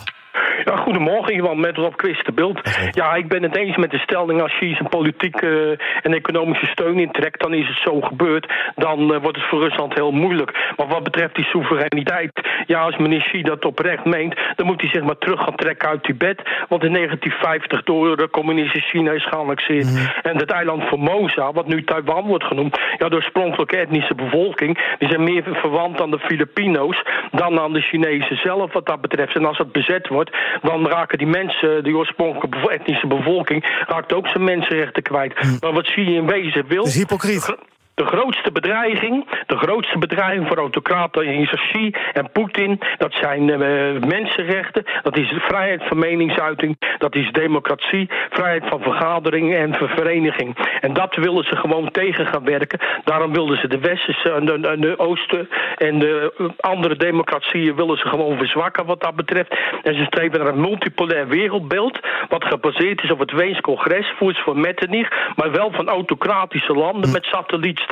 Goedemorgen, 0.88 1.34
Iwan, 1.34 1.60
met 1.60 1.76
Rob 1.76 1.94
Beeld. 2.34 2.60
Ja, 2.90 3.14
ik 3.14 3.28
ben 3.28 3.42
het 3.42 3.56
eens 3.56 3.76
met 3.76 3.90
de 3.90 3.98
stelling... 3.98 4.42
als 4.42 4.52
Xi 4.52 4.74
zijn 4.74 4.88
politieke 4.88 5.78
en 6.02 6.14
economische 6.14 6.66
steun 6.66 6.98
intrekt... 6.98 7.40
dan 7.40 7.54
is 7.54 7.68
het 7.68 7.78
zo 7.78 8.00
gebeurd. 8.00 8.52
Dan 8.74 9.00
uh, 9.00 9.20
wordt 9.22 9.36
het 9.36 9.46
voor 9.46 9.60
Rusland 9.60 9.94
heel 9.94 10.10
moeilijk. 10.10 10.72
Maar 10.76 10.86
wat 10.86 11.02
betreft 11.02 11.34
die 11.34 11.44
soevereiniteit... 11.44 12.30
ja, 12.66 12.80
als 12.80 12.96
meneer 12.96 13.22
Xi 13.22 13.42
dat 13.42 13.64
oprecht 13.64 14.04
meent... 14.04 14.34
dan 14.56 14.66
moet 14.66 14.80
hij 14.80 14.90
zich 14.90 15.02
maar 15.02 15.18
terug 15.18 15.40
gaan 15.42 15.56
trekken 15.56 15.88
uit 15.88 16.02
Tibet. 16.02 16.42
Want 16.68 16.84
in 16.84 16.92
1950 16.92 17.82
door 17.82 18.16
de 18.16 18.30
communistische 18.30 18.88
China 18.88 19.12
is 19.12 19.26
geannexeerd. 19.26 19.90
Mm. 19.90 20.08
En 20.22 20.36
het 20.36 20.50
eiland 20.50 20.82
Formosa, 20.82 21.52
wat 21.52 21.66
nu 21.66 21.84
Taiwan 21.84 22.26
wordt 22.26 22.44
genoemd... 22.44 22.78
ja, 22.98 23.08
de 23.08 23.16
oorspronkelijke 23.16 23.76
etnische 23.76 24.14
bevolking... 24.14 24.94
die 24.98 25.08
zijn 25.08 25.24
meer 25.24 25.44
verwant 25.46 26.00
aan 26.00 26.10
de 26.10 26.18
Filipino's... 26.18 27.02
dan 27.30 27.60
aan 27.60 27.72
de 27.72 27.80
Chinezen 27.80 28.36
zelf 28.36 28.72
wat 28.72 28.86
dat 28.86 29.00
betreft. 29.00 29.36
En 29.36 29.44
als 29.44 29.58
het 29.58 29.72
bezet 29.72 30.08
wordt 30.08 30.36
dan 30.62 30.76
raken 30.86 31.18
die 31.18 31.26
mensen, 31.26 31.84
die 31.84 31.96
oorspronkelijke 31.96 32.70
etnische 32.70 33.06
bevolking, 33.06 33.84
raakt 33.86 34.12
ook 34.12 34.26
zijn 34.26 34.44
mensenrechten 34.44 35.02
kwijt. 35.02 35.38
Hm. 35.38 35.56
Maar 35.60 35.72
wat 35.72 35.86
zie 35.86 36.04
je 36.10 36.16
in 36.16 36.26
wezen 36.26 36.66
wil. 36.66 36.82
Dat 36.82 36.86
is 36.86 36.94
hypocriet 36.94 37.56
de 37.98 38.06
grootste 38.06 38.52
bedreiging, 38.52 39.26
de 39.46 39.56
grootste 39.56 39.98
bedreiging 39.98 40.46
voor 40.48 40.58
autocraten 40.58 41.26
in 41.26 41.46
Xi 41.46 41.90
en 42.12 42.30
Poetin, 42.32 42.80
dat 42.98 43.12
zijn 43.12 43.48
uh, 43.48 43.58
mensenrechten, 44.00 44.84
dat 45.02 45.16
is 45.16 45.34
vrijheid 45.38 45.82
van 45.88 45.98
meningsuiting, 45.98 46.76
dat 46.98 47.14
is 47.14 47.32
democratie, 47.32 48.10
vrijheid 48.30 48.64
van 48.68 48.80
vergadering 48.82 49.54
en 49.54 49.74
vereniging. 49.74 50.56
En 50.80 50.92
dat 50.92 51.14
willen 51.14 51.44
ze 51.44 51.56
gewoon 51.56 51.90
tegen 51.90 52.26
gaan 52.26 52.44
werken. 52.44 52.78
Daarom 53.04 53.32
wilden 53.32 53.58
ze 53.58 53.68
de 53.68 53.78
Westerse 53.78 54.30
en 54.32 54.44
de, 54.46 54.76
de, 54.78 54.98
Oosten 54.98 55.48
en 55.76 55.98
de 55.98 56.32
andere 56.60 56.96
democratieën 56.96 57.76
willen 57.76 57.98
ze 57.98 58.08
gewoon 58.08 58.36
verzwakken 58.38 58.86
wat 58.86 59.00
dat 59.00 59.14
betreft. 59.14 59.56
En 59.82 59.94
ze 59.94 60.04
streven 60.04 60.38
naar 60.38 60.48
een 60.48 60.60
multipolair 60.60 61.28
wereldbeeld, 61.28 61.98
wat 62.28 62.44
gebaseerd 62.44 63.02
is 63.02 63.10
op 63.10 63.18
het 63.18 63.32
Weens 63.32 63.60
congres, 63.60 64.12
voert 64.16 64.38
voor 64.38 64.58
Metternich, 64.58 65.08
maar 65.36 65.50
wel 65.50 65.70
van 65.72 65.88
autocratische 65.88 66.72
landen 66.72 67.10
met 67.10 67.24
satelliet 67.24 67.86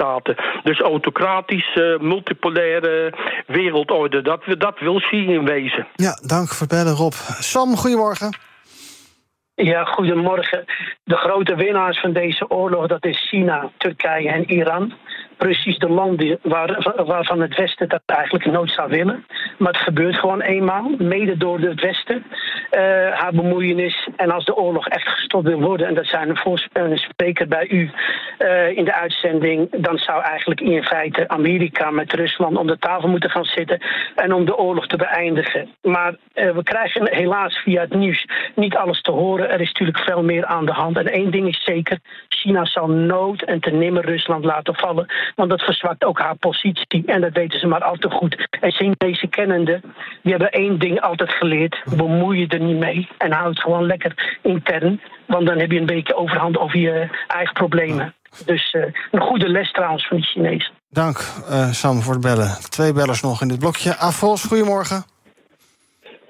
dus 0.62 0.80
autocratische, 0.80 1.98
multipolaire 2.00 3.12
wereldorde. 3.46 4.22
Dat, 4.22 4.42
dat 4.58 4.78
wil 4.78 5.00
Xi 5.00 5.16
in 5.16 5.44
wezen. 5.44 5.86
Ja, 5.94 6.18
dank 6.26 6.48
voor 6.48 6.66
het 6.66 6.76
bellen, 6.76 6.94
Rob. 6.94 7.12
Sam, 7.38 7.76
goedemorgen. 7.76 8.36
Ja, 9.54 9.84
goedemorgen. 9.84 10.64
De 11.04 11.16
grote 11.16 11.54
winnaars 11.54 12.00
van 12.00 12.12
deze 12.12 12.50
oorlog, 12.50 12.86
dat 12.86 13.04
is 13.04 13.28
China, 13.28 13.70
Turkije 13.78 14.28
en 14.28 14.50
Iran 14.50 14.92
precies 15.36 15.78
de 15.78 15.88
landen 15.88 16.38
waar, 16.42 17.04
waarvan 17.06 17.40
het 17.40 17.56
Westen 17.56 17.88
dat 17.88 18.02
eigenlijk 18.06 18.46
nooit 18.46 18.70
zou 18.70 18.90
willen. 18.90 19.24
Maar 19.58 19.72
het 19.72 19.82
gebeurt 19.82 20.18
gewoon 20.18 20.40
eenmaal, 20.40 20.90
mede 20.98 21.36
door 21.36 21.58
het 21.58 21.80
Westen, 21.80 22.24
uh, 22.26 22.80
haar 23.12 23.32
bemoeienis. 23.32 24.08
En 24.16 24.30
als 24.30 24.44
de 24.44 24.56
oorlog 24.56 24.88
echt 24.88 25.08
gestopt 25.08 25.46
wil 25.46 25.60
worden, 25.60 25.86
en 25.86 25.94
dat 25.94 26.06
zijn 26.06 26.38
een, 26.72 26.98
spreker 26.98 27.48
bij 27.48 27.68
u 27.68 27.90
uh, 28.38 28.76
in 28.76 28.84
de 28.84 28.94
uitzending, 28.94 29.68
dan 29.70 29.98
zou 29.98 30.22
eigenlijk 30.22 30.60
in 30.60 30.84
feite 30.84 31.28
Amerika 31.28 31.90
met 31.90 32.12
Rusland 32.12 32.56
om 32.56 32.66
de 32.66 32.78
tafel 32.78 33.08
moeten 33.08 33.30
gaan 33.30 33.44
zitten 33.44 33.80
en 34.14 34.32
om 34.32 34.44
de 34.44 34.56
oorlog 34.56 34.86
te 34.86 34.96
beëindigen. 34.96 35.68
Maar 35.82 36.14
uh, 36.34 36.50
we 36.50 36.62
krijgen 36.62 37.14
helaas 37.14 37.56
via 37.56 37.80
het 37.80 37.94
nieuws 37.94 38.26
niet 38.54 38.76
alles 38.76 39.00
te 39.00 39.10
horen. 39.10 39.50
Er 39.50 39.60
is 39.60 39.72
natuurlijk 39.72 39.98
veel 39.98 40.22
meer 40.22 40.44
aan 40.46 40.66
de 40.66 40.72
hand. 40.72 40.96
En 40.96 41.06
één 41.06 41.30
ding 41.30 41.48
is 41.48 41.64
zeker: 41.64 41.98
China 42.28 42.64
zal 42.64 42.88
nooit 42.88 43.44
en 43.44 43.60
te 43.60 43.70
nimmer 43.70 44.04
Rusland 44.04 44.44
laten 44.44 44.74
vallen. 44.74 45.06
Want 45.34 45.50
dat 45.50 45.62
verzwakt 45.62 46.04
ook 46.04 46.18
haar 46.18 46.36
positie. 46.36 47.02
En 47.06 47.20
dat 47.20 47.32
weten 47.32 47.60
ze 47.60 47.66
maar 47.66 47.84
al 47.84 47.96
te 47.96 48.10
goed. 48.10 48.48
En 48.60 48.72
Chinese 48.72 49.26
kennende, 49.26 49.80
die 50.22 50.32
hebben 50.32 50.50
één 50.50 50.78
ding 50.78 51.00
altijd 51.00 51.32
geleerd. 51.32 51.82
Bemoei 51.96 52.38
je 52.38 52.46
er 52.46 52.60
niet 52.60 52.78
mee. 52.78 53.08
En 53.18 53.32
hou 53.32 53.48
het 53.48 53.60
gewoon 53.60 53.86
lekker 53.86 54.38
intern. 54.42 55.00
Want 55.26 55.46
dan 55.46 55.58
heb 55.58 55.70
je 55.70 55.78
een 55.78 55.86
beetje 55.86 56.16
overhand 56.16 56.58
over 56.58 56.78
je 56.78 57.24
eigen 57.26 57.54
problemen. 57.54 58.14
Dus 58.44 58.72
uh, 58.72 58.84
een 59.10 59.20
goede 59.20 59.48
les 59.48 59.72
trouwens 59.72 60.06
van 60.06 60.16
de 60.16 60.22
Chinezen. 60.22 60.72
Dank 60.88 61.16
uh, 61.50 61.70
Sam 61.70 62.00
voor 62.00 62.12
het 62.12 62.22
bellen. 62.22 62.56
Twee 62.68 62.92
bellers 62.92 63.22
nog 63.22 63.42
in 63.42 63.48
dit 63.48 63.58
blokje. 63.58 63.96
Afos, 63.96 64.44
goedemorgen. 64.44 65.04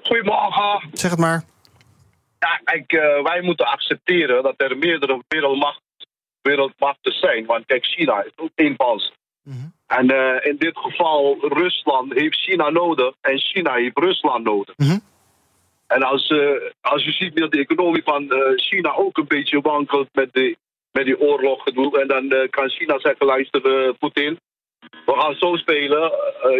Goedemorgen. 0.03 0.89
Zeg 0.93 1.11
het 1.11 1.19
maar. 1.19 1.43
Ja, 2.39 2.73
ik, 2.73 2.93
uh, 2.93 3.23
wij 3.23 3.41
moeten 3.41 3.65
accepteren 3.65 4.43
dat 4.43 4.53
er 4.57 4.77
meerdere 4.77 5.23
wereldmachten 5.27 5.86
wereldmachten 6.41 7.11
zijn. 7.11 7.45
Want 7.45 7.65
kijk, 7.65 7.85
China 7.85 8.23
is 8.23 8.31
ook 8.35 8.51
één 8.55 8.75
pas. 8.75 9.13
Mm 9.43 9.75
En 9.87 10.11
uh, 10.11 10.45
in 10.45 10.55
dit 10.57 10.77
geval, 10.77 11.37
Rusland 11.41 12.13
heeft 12.13 12.39
China 12.39 12.69
nodig 12.69 13.13
en 13.21 13.39
China 13.39 13.73
heeft 13.73 13.97
Rusland 13.97 14.43
nodig. 14.43 14.77
Mm 14.77 14.87
-hmm. 14.87 15.01
En 15.87 16.03
als, 16.03 16.29
uh, 16.29 16.51
als 16.81 17.03
je 17.03 17.11
ziet 17.11 17.35
dat 17.35 17.51
de 17.51 17.59
economie 17.59 18.03
van 18.03 18.23
uh, 18.23 18.39
China 18.55 18.95
ook 18.95 19.17
een 19.17 19.27
beetje 19.27 19.61
wankelt 19.61 20.07
met, 20.11 20.33
de, 20.33 20.57
met 20.91 21.05
die 21.05 21.19
oorlog 21.19 21.63
gedoe, 21.63 22.01
en 22.01 22.07
dan 22.07 22.47
kan 22.49 22.69
China 22.69 22.99
zeggen: 22.99 23.25
luister, 23.25 23.93
Poetin, 23.93 24.39
we 25.05 25.13
gaan 25.13 25.35
zo 25.35 25.55
spelen. 25.55 26.11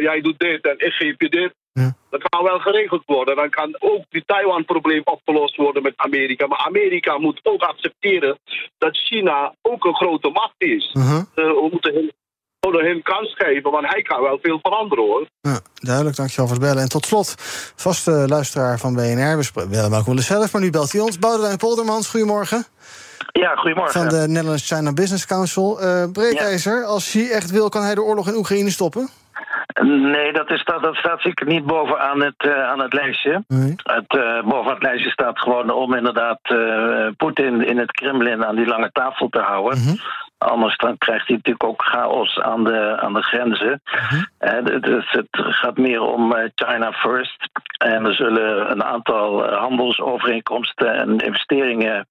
jij 0.02 0.22
doet 0.22 0.40
dit 0.40 0.68
en 0.68 0.80
ik 0.80 0.94
geef 0.94 1.16
je 1.18 1.30
dit. 1.30 1.54
Ja. 1.82 1.96
Dat 2.10 2.30
kan 2.30 2.44
wel 2.44 2.60
geregeld 2.60 3.04
worden. 3.06 3.36
Dan 3.36 3.50
kan 3.50 3.76
ook 3.80 4.04
die 4.10 4.24
Taiwan-probleem 4.26 5.02
opgelost 5.04 5.56
worden 5.56 5.84
met 5.84 5.94
Amerika. 5.96 6.48
Maar 6.48 6.58
Amerika 6.66 7.18
moet 7.18 7.40
ook 7.44 7.62
accepteren 7.62 8.40
dat 8.78 8.98
China 8.98 9.54
ook 9.62 9.86
een 9.86 9.96
grote 9.96 10.30
macht 10.30 10.56
is. 10.58 10.94
Uh 10.94 11.10
-huh. 11.10 11.18
uh, 11.18 11.26
we 11.36 11.68
moeten 11.72 11.94
hem, 11.94 12.86
hem 12.86 13.02
kans 13.02 13.34
geven, 13.38 13.72
want 13.72 13.88
hij 13.88 14.02
kan 14.02 14.22
wel 14.22 14.40
veel 14.42 14.60
veranderen 14.62 15.04
hoor. 15.04 15.28
Ja, 15.42 15.60
duidelijk, 15.74 16.16
dankjewel 16.16 16.48
voor 16.48 16.56
het 16.56 16.66
bellen. 16.66 16.82
En 16.82 16.90
tot 16.90 17.06
slot, 17.06 17.36
vaste 17.76 18.12
luisteraar 18.12 18.80
van 18.80 18.94
BNR, 18.94 19.38
we 19.38 19.68
bellen 19.68 20.00
ook 20.00 20.06
wel 20.06 20.20
zelf, 20.20 20.52
maar 20.54 20.62
nu 20.62 20.70
belt 20.70 20.92
hij 20.92 21.02
ons. 21.02 21.20
Boudewijn 21.20 21.58
Poldermans, 21.58 22.10
goedemorgen. 22.10 22.66
Ja, 23.32 23.56
goedemorgen. 23.56 24.02
Van 24.02 24.10
de 24.10 24.28
Netherlands 24.28 24.68
China 24.68 24.94
Business 24.94 25.26
Council. 25.26 25.84
Uh, 25.84 26.04
Breekijzer, 26.12 26.80
ja. 26.80 26.86
als 26.86 27.12
hij 27.12 27.30
echt 27.30 27.52
wil, 27.52 27.70
kan 27.70 27.84
hij 27.84 27.96
de 27.96 28.02
oorlog 28.02 28.28
in 28.28 28.36
Oekraïne 28.36 28.70
stoppen? 28.70 29.10
Nee, 29.82 30.34
dat, 30.34 30.52
is, 30.52 30.64
dat, 30.64 30.82
dat 30.82 30.96
staat 30.96 31.22
zeker 31.22 31.46
niet 31.46 31.66
bovenaan 31.66 32.22
het, 32.22 32.44
uh, 32.46 32.70
aan 32.70 32.80
het 32.80 32.94
lijstje. 32.94 33.44
Nee. 33.48 33.76
Het, 33.84 34.14
uh, 34.16 34.42
boven 34.44 34.74
het 34.74 34.84
lijstje 34.84 35.10
staat 35.10 35.40
gewoon 35.40 35.72
om 35.72 35.94
inderdaad 35.94 36.40
uh, 36.52 37.08
Poetin 37.18 37.66
in 37.66 37.78
het 37.78 37.92
Kremlin 37.92 38.46
aan 38.46 38.56
die 38.56 38.66
lange 38.66 38.92
tafel 38.92 39.30
te 39.30 39.40
houden. 39.40 39.80
Mm 39.80 39.86
-hmm. 39.86 40.00
Anders 40.38 40.78
dan 40.78 40.98
krijgt 40.98 41.28
hij 41.28 41.36
natuurlijk 41.36 41.64
ook 41.64 41.84
chaos 41.84 42.40
aan 42.40 42.64
de, 42.64 42.98
aan 43.02 43.14
de 43.14 43.24
grenzen. 43.24 43.82
Mm 43.84 44.26
-hmm. 44.40 44.82
dus 44.82 45.12
het 45.12 45.28
gaat 45.32 45.78
meer 45.78 46.02
om 46.02 46.36
China 46.56 46.92
first. 46.92 47.50
En 47.78 48.06
er 48.06 48.14
zullen 48.14 48.72
een 48.72 48.84
aantal 48.84 49.54
handelsovereenkomsten 49.54 50.94
en 50.94 51.18
investeringen 51.18 52.08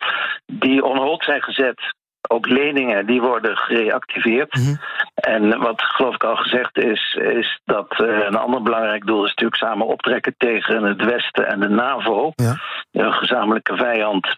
die 0.46 0.84
on 0.84 0.96
hold 0.96 1.24
zijn 1.24 1.42
gezet 1.42 1.94
ook 2.30 2.48
leningen 2.48 3.06
die 3.06 3.20
worden 3.20 3.56
gereactiveerd. 3.56 4.54
Mm 4.54 4.64
-hmm. 4.64 4.78
En 5.14 5.58
wat 5.58 5.82
geloof 5.82 6.14
ik 6.14 6.24
al 6.24 6.36
gezegd 6.36 6.78
is, 6.78 7.14
is 7.14 7.60
dat 7.64 8.00
uh, 8.00 8.26
een 8.26 8.36
ander 8.36 8.62
belangrijk 8.62 9.06
doel 9.06 9.24
is 9.24 9.28
natuurlijk 9.28 9.56
samen 9.56 9.86
optrekken 9.86 10.34
tegen 10.38 10.82
het 10.82 11.04
Westen 11.04 11.48
en 11.48 11.60
de 11.60 11.68
NAVO. 11.68 12.32
Ja. 12.34 12.56
Een 12.92 13.12
gezamenlijke 13.12 13.76
vijand. 13.76 14.36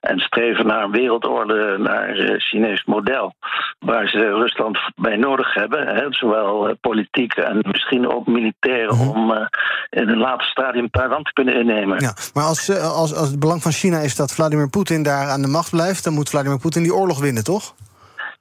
En 0.00 0.18
streven 0.18 0.66
naar 0.66 0.82
een 0.82 0.90
wereldorde, 0.90 1.78
naar 1.78 2.08
een 2.08 2.40
Chinees 2.40 2.84
model. 2.84 3.34
Waar 3.78 4.08
ze 4.08 4.18
Rusland 4.18 4.78
bij 4.96 5.16
nodig 5.16 5.54
hebben. 5.54 5.86
Hè, 5.86 6.06
zowel 6.10 6.76
politiek 6.80 7.34
en 7.34 7.58
misschien 7.62 8.08
ook 8.08 8.26
militair. 8.26 8.88
-hmm. 8.88 9.08
om 9.08 9.30
uh, 9.30 9.46
in 9.90 10.08
een 10.08 10.18
later 10.18 10.46
stadium 10.46 10.90
Taiwan 10.90 11.22
te 11.22 11.32
kunnen 11.32 11.54
innemen. 11.54 12.00
Ja, 12.00 12.14
maar 12.34 12.44
als, 12.44 12.80
als, 12.80 13.14
als 13.14 13.28
het 13.28 13.38
belang 13.38 13.62
van 13.62 13.72
China 13.72 13.98
is 13.98 14.16
dat 14.16 14.34
Vladimir 14.34 14.68
Poetin 14.68 15.02
daar 15.02 15.28
aan 15.28 15.42
de 15.42 15.48
macht 15.48 15.70
blijft. 15.70 16.04
dan 16.04 16.12
moet 16.12 16.30
Vladimir 16.30 16.58
Poetin 16.58 16.82
die 16.82 16.94
oorlog 16.94 17.20
winnen, 17.20 17.44
toch? 17.44 17.74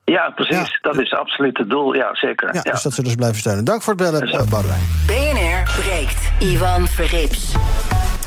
Ja, 0.06 0.30
precies. 0.30 0.72
Ja. 0.72 0.78
Dat 0.82 1.00
is 1.00 1.14
absoluut 1.14 1.58
het 1.58 1.70
doel. 1.70 1.96
Ja, 1.96 2.16
zeker. 2.16 2.54
Ja, 2.54 2.62
ja. 2.64 2.72
Dus 2.72 2.82
dat 2.82 2.94
zullen 2.94 3.10
ze 3.12 3.18
blijven 3.18 3.40
steunen. 3.40 3.66
Dank 3.66 3.82
voor 3.82 3.94
het 3.94 4.02
bellen, 4.02 4.50
Boudewijn. 4.50 4.82
BNR 5.08 5.82
breekt. 5.82 6.32
Ivan 6.40 6.88
Verrips. 6.88 7.56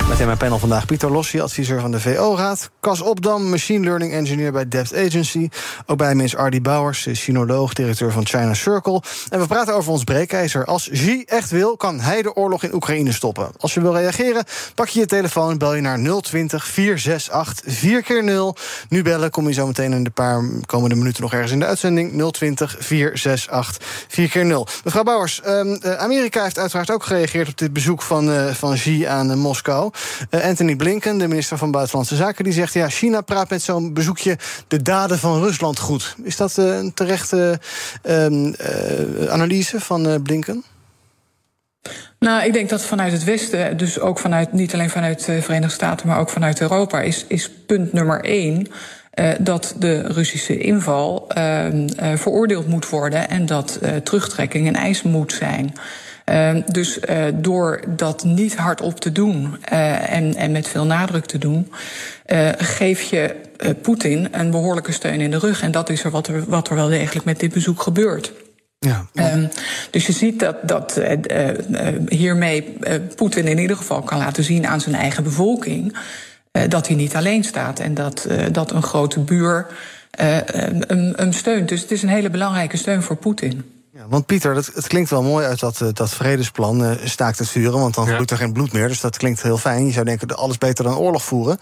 Met 0.09 0.21
in 0.21 0.27
mijn 0.27 0.39
panel 0.39 0.59
vandaag 0.59 0.87
Pieter 0.87 1.13
Lossi, 1.13 1.41
adviseur 1.41 1.81
van 1.81 1.91
de 1.91 2.01
VO-raad. 2.01 2.71
Cas 2.81 3.01
Opdam, 3.01 3.51
machine 3.51 3.85
learning 3.85 4.13
engineer 4.13 4.53
bij 4.53 4.69
Depth 4.69 4.95
Agency. 4.95 5.49
Ook 5.87 5.97
bij 5.97 6.15
me 6.15 6.25
is 6.25 6.37
Ardy 6.37 6.61
Bouwers, 6.61 7.09
sinoloog, 7.13 7.73
directeur 7.73 8.13
van 8.13 8.27
China 8.27 8.55
Circle. 8.55 9.03
En 9.29 9.41
we 9.41 9.47
praten 9.47 9.75
over 9.75 9.93
ons 9.93 10.05
breekijzer. 10.05 10.65
Als 10.65 10.89
Xi 10.93 11.23
echt 11.23 11.51
wil, 11.51 11.77
kan 11.77 12.01
hij 12.01 12.23
de 12.23 12.35
oorlog 12.35 12.63
in 12.63 12.75
Oekraïne 12.75 13.13
stoppen. 13.13 13.51
Als 13.59 13.75
je 13.75 13.81
wil 13.81 13.97
reageren, 13.97 14.45
pak 14.75 14.89
je 14.89 15.01
je 15.01 15.07
telefoon, 15.07 15.59
bel 15.59 15.75
je 15.75 15.81
naar 15.81 15.99
020 16.21 16.67
468 16.67 17.75
4 17.75 18.03
keer 18.03 18.25
0 18.25 18.57
Nu 18.89 19.03
bellen, 19.03 19.31
kom 19.31 19.49
je 19.49 19.55
zo 19.55 19.67
meteen 19.67 19.93
in 19.93 20.05
de 20.05 20.11
paar 20.11 20.45
komende 20.67 20.95
minuten 20.95 21.23
nog 21.23 21.33
ergens 21.33 21.53
in 21.53 21.59
de 21.59 21.67
uitzending. 21.67 22.33
020 22.33 22.77
468 22.79 24.07
4 24.09 24.29
keer 24.29 24.47
0 24.47 24.67
Mevrouw 24.85 25.03
Bouwers, 25.03 25.41
um, 25.47 25.79
Amerika 25.85 26.43
heeft 26.43 26.59
uiteraard 26.59 26.91
ook 26.91 27.05
gereageerd 27.05 27.49
op 27.49 27.59
dit 27.59 27.73
bezoek 27.73 28.03
van, 28.03 28.29
uh, 28.29 28.47
van 28.47 28.75
Xi 28.75 29.05
aan 29.05 29.31
uh, 29.31 29.37
Moskou. 29.37 29.91
Uh, 30.31 30.45
Anthony 30.45 30.77
Blinken, 30.77 31.19
de 31.19 31.29
minister 31.29 31.59
van 31.59 31.71
Buitenlandse 31.71 32.17
Zaken, 32.17 32.45
die 32.45 32.53
zegt: 32.53 32.73
ja, 32.73 32.89
China 32.89 33.21
praat 33.21 33.51
met 33.51 33.63
zo'n 33.63 33.95
bezoekje 33.95 34.39
de 34.69 34.83
daden 34.83 35.19
van 35.19 35.41
Rusland 35.41 35.79
goed. 35.79 36.15
Is 36.23 36.37
dat 36.37 36.57
uh, 36.59 36.77
een 36.77 36.95
terechte 36.95 37.61
uh, 38.03 38.27
analyse 39.29 39.81
van 39.81 40.23
Blinken? 40.23 40.65
Nou, 42.19 42.45
ik 42.45 42.53
denk 42.53 42.69
dat 42.69 42.83
vanuit 42.83 43.13
het 43.13 43.25
Westen, 43.25 43.77
dus 43.77 44.01
ook 44.01 44.19
vanuit, 44.19 44.53
niet 44.53 44.75
alleen 44.75 44.91
vanuit 44.91 45.25
de 45.25 45.43
Verenigde 45.43 45.75
Staten, 45.75 46.09
maar 46.09 46.19
ook 46.19 46.31
vanuit 46.31 46.61
Europa, 46.61 47.01
is, 47.01 47.25
is 47.29 47.51
punt 47.67 47.93
nummer 47.93 48.25
één. 48.25 48.67
Dat 49.39 49.75
de 49.79 50.01
Russische 50.01 50.59
inval 50.59 51.29
uh, 51.37 51.67
veroordeeld 52.15 52.69
moet 52.69 52.89
worden 52.89 53.29
en 53.29 53.47
dat 53.47 53.79
terugtrekking 54.03 54.67
een 54.67 54.77
eis 54.77 55.03
moet 55.03 55.33
zijn. 55.33 55.75
Uh, 56.31 56.57
dus 56.67 56.99
uh, 56.99 57.25
door 57.35 57.81
dat 57.87 58.25
niet 58.25 58.57
hardop 58.57 59.01
te 59.01 59.13
doen 59.13 59.57
uh, 59.73 60.13
en, 60.13 60.35
en 60.35 60.53
met 60.53 60.69
veel 60.69 60.85
nadruk 60.85 61.25
te 61.25 61.39
doen, 61.39 61.73
geef 62.59 63.03
je 63.03 63.37
Poetin 63.83 64.29
een 64.31 64.51
behoorlijke 64.51 64.93
steun 64.93 65.21
in 65.21 65.31
de 65.31 65.39
rug. 65.39 65.63
En 65.63 65.71
dat 65.71 65.91
is 65.91 66.05
er 66.05 66.11
wat, 66.11 66.27
er 66.27 66.45
wat 66.45 66.69
er 66.69 66.75
wel 66.75 66.89
degelijk 66.89 67.25
met 67.25 67.41
dit 67.41 67.53
bezoek 67.53 67.83
gebeurt. 67.83 68.33
Ja. 68.79 69.07
Um, 69.15 69.49
dus 69.91 70.07
je 70.07 70.13
ziet 70.13 70.41
dat, 70.41 70.57
dat 70.63 71.01
hiermee 72.09 72.79
Poetin 73.17 73.47
in 73.47 73.59
ieder 73.59 73.77
geval 73.77 74.03
kan 74.03 74.19
laten 74.19 74.45
zien 74.45 74.67
aan 74.67 74.81
zijn 74.81 74.95
eigen 74.95 75.23
bevolking 75.23 75.97
dat 76.69 76.87
hij 76.87 76.97
niet 76.97 77.15
alleen 77.15 77.45
staat 77.45 77.81
en 77.81 77.95
dat, 77.95 78.29
dat 78.53 78.71
een 78.71 78.83
grote 78.83 79.21
buur 79.21 79.67
hem 81.17 81.33
steunt. 81.33 81.69
Dus 81.69 81.81
het 81.81 81.91
is 81.91 82.03
een 82.03 82.09
hele 82.09 82.31
belangrijke 82.31 82.77
steun 82.77 83.03
voor 83.03 83.17
Poetin. 83.17 83.65
Ja, 83.97 84.07
want 84.09 84.27
Pieter, 84.27 84.55
dat, 84.55 84.71
het 84.75 84.87
klinkt 84.87 85.11
wel 85.11 85.23
mooi 85.23 85.47
uit 85.47 85.61
dat, 85.61 85.81
eh, 85.81 85.89
dat 85.93 86.15
vredesplan, 86.15 86.83
uh, 86.83 86.91
staakt 87.05 87.39
het 87.39 87.49
vuren, 87.49 87.81
want 87.81 87.95
dan 87.95 88.07
ja. 88.07 88.21
er 88.25 88.37
geen 88.37 88.53
bloed 88.53 88.73
meer. 88.73 88.89
Dus 88.89 89.01
dat 89.01 89.17
klinkt 89.17 89.43
heel 89.43 89.59
fijn. 89.59 89.87
Je 89.87 89.93
zou 89.93 90.05
denken, 90.05 90.37
alles 90.37 90.59
beter 90.59 90.85
dan 90.85 90.97
oorlog 90.97 91.23
voeren. 91.23 91.59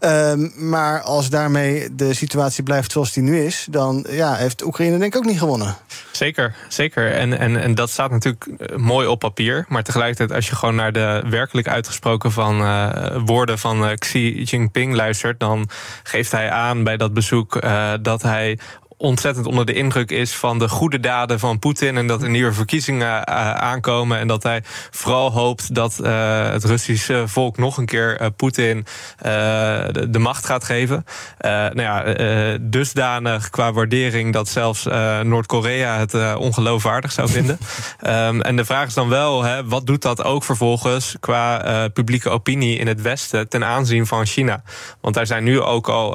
Uh, 0.00 0.32
maar 0.56 1.00
als 1.00 1.30
daarmee 1.30 1.94
de 1.94 2.14
situatie 2.14 2.62
blijft 2.62 2.92
zoals 2.92 3.12
die 3.12 3.22
nu 3.22 3.44
is, 3.44 3.66
dan 3.70 4.06
ja, 4.10 4.34
heeft 4.34 4.64
Oekraïne 4.64 4.98
denk 4.98 5.14
ik 5.14 5.18
ook 5.18 5.26
niet 5.26 5.38
gewonnen. 5.38 5.76
Zeker, 6.12 6.54
zeker. 6.68 7.12
En, 7.12 7.38
en, 7.38 7.56
en 7.56 7.74
dat 7.74 7.90
staat 7.90 8.10
natuurlijk 8.10 8.46
eh, 8.46 8.76
mooi 8.76 9.06
op 9.06 9.18
papier. 9.18 9.64
Maar 9.68 9.82
tegelijkertijd, 9.82 10.32
als 10.32 10.48
je 10.48 10.56
gewoon 10.56 10.74
naar 10.74 10.92
de 10.92 11.22
werkelijk 11.28 11.68
uitgesproken 11.68 12.32
van, 12.32 12.60
uh, 12.60 13.22
woorden 13.24 13.58
van 13.58 13.96
Xi 13.98 14.42
Jinping 14.42 14.94
luistert, 14.94 15.40
dan 15.40 15.68
geeft 16.02 16.32
hij 16.32 16.50
aan 16.50 16.84
bij 16.84 16.96
dat 16.96 17.14
bezoek 17.14 17.60
dat 18.02 18.22
hij 18.22 18.58
ontzettend 18.96 19.46
onder 19.46 19.66
de 19.66 19.72
indruk 19.72 20.10
is 20.10 20.34
van 20.34 20.58
de 20.58 20.68
goede 20.68 21.00
daden 21.00 21.38
van 21.38 21.58
Poetin. 21.58 21.96
En 21.96 22.06
dat 22.06 22.22
er 22.22 22.30
nieuwe 22.30 22.52
verkiezingen 22.52 23.08
uh, 23.08 23.50
aankomen. 23.50 24.18
En 24.18 24.28
dat 24.28 24.42
hij 24.42 24.62
vooral 24.90 25.32
hoopt 25.32 25.74
dat 25.74 25.98
uh, 26.02 26.50
het 26.50 26.64
Russische 26.64 27.22
volk 27.26 27.56
nog 27.58 27.76
een 27.76 27.86
keer 27.86 28.20
uh, 28.20 28.26
Poetin 28.36 28.86
de, 29.22 30.06
de, 30.10 30.18
macht 30.18 30.46
gaat 30.46 30.64
geven. 30.64 31.04
nou 31.40 31.80
ja, 31.80 32.58
dusdanig 32.60 33.50
qua 33.50 33.72
waardering 33.72 34.32
dat 34.32 34.48
zelfs 34.48 34.84
Noord-Korea 35.22 35.98
het 35.98 36.36
ongeloofwaardig 36.36 37.12
zou 37.12 37.28
vinden. 37.28 37.58
um, 38.06 38.42
en 38.50 38.56
de 38.56 38.64
vraag 38.64 38.86
is 38.86 38.94
dan 38.94 39.08
wel, 39.08 39.42
hè, 39.42 39.64
wat 39.64 39.86
doet 39.86 40.02
dat 40.02 40.24
ook 40.24 40.44
vervolgens 40.44 41.16
qua 41.20 41.88
publieke 41.88 42.30
opinie 42.30 42.78
in 42.78 42.86
het 42.86 43.02
Westen 43.02 43.48
ten 43.48 43.64
aanzien 43.64 44.06
van 44.06 44.26
China? 44.26 44.62
Want 45.00 45.14
daar 45.14 45.26
zijn 45.26 45.44
nu 45.44 45.60
ook 45.60 45.88
al 45.88 46.10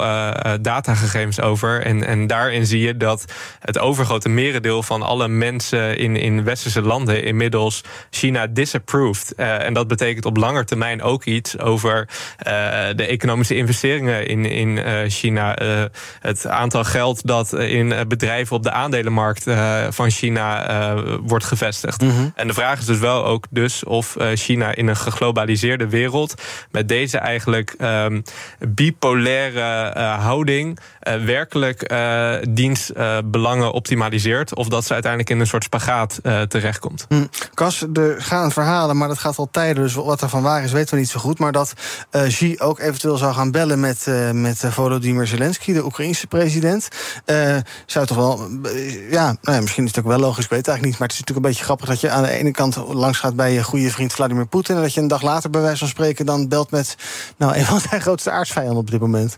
datagegevens 0.62 1.42
over. 1.42 1.82
En, 1.82 2.06
en 2.06 2.28
daarin 2.28 2.66
zie 2.72 2.82
je 2.82 2.98
dat 2.98 3.26
het 3.60 3.80
overgrote 3.80 4.30
merendeel 4.30 4.84
van 4.84 5.02
alle 5.02 5.28
mensen 5.28 5.98
in, 5.98 6.16
in 6.16 6.44
westerse 6.44 6.82
landen 6.82 7.24
inmiddels 7.24 7.84
China 8.10 8.48
disapproved. 8.48 9.34
Uh, 9.38 9.66
en 9.66 9.74
dat 9.74 9.88
betekent 9.88 10.26
op 10.26 10.38
lange 10.38 10.64
termijn 10.64 11.02
ook 11.02 11.26
iets 11.26 11.60
over 11.60 11.98
uh, 12.00 12.54
de 12.96 13.06
economische 13.06 13.56
investeringen 13.56 14.28
in, 14.28 14.46
in 14.46 14.70
uh, 14.70 15.00
China. 15.08 15.56
Het 16.20 16.48
aantal 16.48 16.84
geld 16.84 17.28
dat 17.28 17.54
in 17.54 17.94
bedrijven 18.08 18.56
op 18.56 18.64
de 18.64 18.72
aandelenmarkt 18.72 19.44
van 19.90 20.10
China 20.10 20.96
wordt 21.24 21.46
gevestigd. 21.46 22.02
Mm 22.02 22.10
-hmm. 22.10 22.32
En 22.36 22.48
de 22.48 22.54
vraag 22.54 22.80
is 22.80 22.86
dus 22.86 23.00
wel 23.00 23.26
ook 23.26 23.46
dus 23.50 23.84
of 23.84 24.16
China 24.34 24.76
in 24.76 24.88
een 24.88 24.98
geglobaliseerde 24.98 25.88
wereld 25.88 26.42
met 26.72 26.88
deze 26.88 27.18
eigenlijk 27.18 27.76
um, 27.82 28.24
bipolaire 28.60 29.62
houding 30.20 30.80
werkelijk 31.26 31.92
dienstbelangen 32.62 33.68
uh, 33.68 33.74
optimaliseert. 33.74 34.56
Of 34.56 34.68
dat 34.68 34.86
ze 34.86 34.94
uiteindelijk 34.94 35.32
in 35.32 35.40
een 35.40 35.48
soort 35.48 35.64
spagaat 35.64 36.20
uh, 36.24 36.42
terechtkomt. 36.42 37.06
Hm. 37.08 37.26
Kas, 37.54 37.86
er 37.94 38.22
gaan 38.22 38.52
verhalen, 38.52 38.98
maar 38.98 39.08
dat 39.08 39.20
gaat 39.20 39.38
al 39.38 39.48
tijden. 39.52 39.84
Dus 39.84 39.94
wat 39.94 40.22
er 40.22 40.30
van 40.30 40.42
waar 40.42 40.64
is, 40.64 40.72
weten 40.72 40.94
we 40.94 41.00
niet 41.00 41.10
zo 41.10 41.20
goed. 41.20 41.40
Maar 41.40 41.52
dat 41.52 41.74
uh, 42.12 42.24
Xi 42.24 42.56
ook 42.60 42.80
eventueel 42.80 43.18
zou 43.18 43.34
gaan 43.34 43.52
bellen 43.52 43.80
met, 43.80 44.06
uh, 44.08 44.32
met 44.32 44.64
Volodymyr 44.68 45.28
Zelensky, 45.28 45.74
de 45.74 45.86
Oekraïnse 45.86 46.28
president. 46.28 46.88
Uh, 47.26 47.58
zou 47.86 48.06
toch 48.06 48.18
wel. 48.18 48.50
ja, 49.10 49.26
nou 49.42 49.56
ja, 49.56 49.62
misschien 49.62 49.84
is 49.84 49.90
het 49.90 50.00
ook 50.00 50.12
wel 50.12 50.20
logisch, 50.20 50.44
ik 50.44 50.50
weet 50.50 50.60
het 50.60 50.68
eigenlijk 50.68 50.86
niet. 50.86 51.00
Maar 51.00 51.08
het 51.08 51.12
is 51.12 51.20
natuurlijk 51.20 51.46
een 51.46 51.52
beetje 51.52 51.64
grappig 51.64 51.88
dat 51.88 52.02
je 52.02 52.10
aan 52.10 52.24
de 52.24 52.32
ene 52.32 52.52
kant 52.52 52.76
langs 52.76 53.20
gaat 53.20 53.36
bij 53.36 53.54
je 53.54 53.64
goede 53.64 53.90
vriend 53.90 54.14
Vladimir 54.14 54.48
Poetin. 54.48 54.76
En 54.76 54.82
dat 54.82 54.94
je 54.94 55.02
een 55.02 55.08
dag 55.08 55.22
later, 55.22 55.50
bij 55.50 55.62
wijze 55.62 55.78
van 55.78 55.88
spreken, 55.88 56.26
dan 56.26 56.48
belt 56.48 56.72
met 56.72 56.96
nou, 57.38 57.56
een 57.56 57.66
van 57.66 57.80
zijn 57.80 58.02
grootste 58.02 58.32
aardsvijanden 58.32 58.78
op 58.78 58.92
dit 58.92 59.00
moment. 59.00 59.38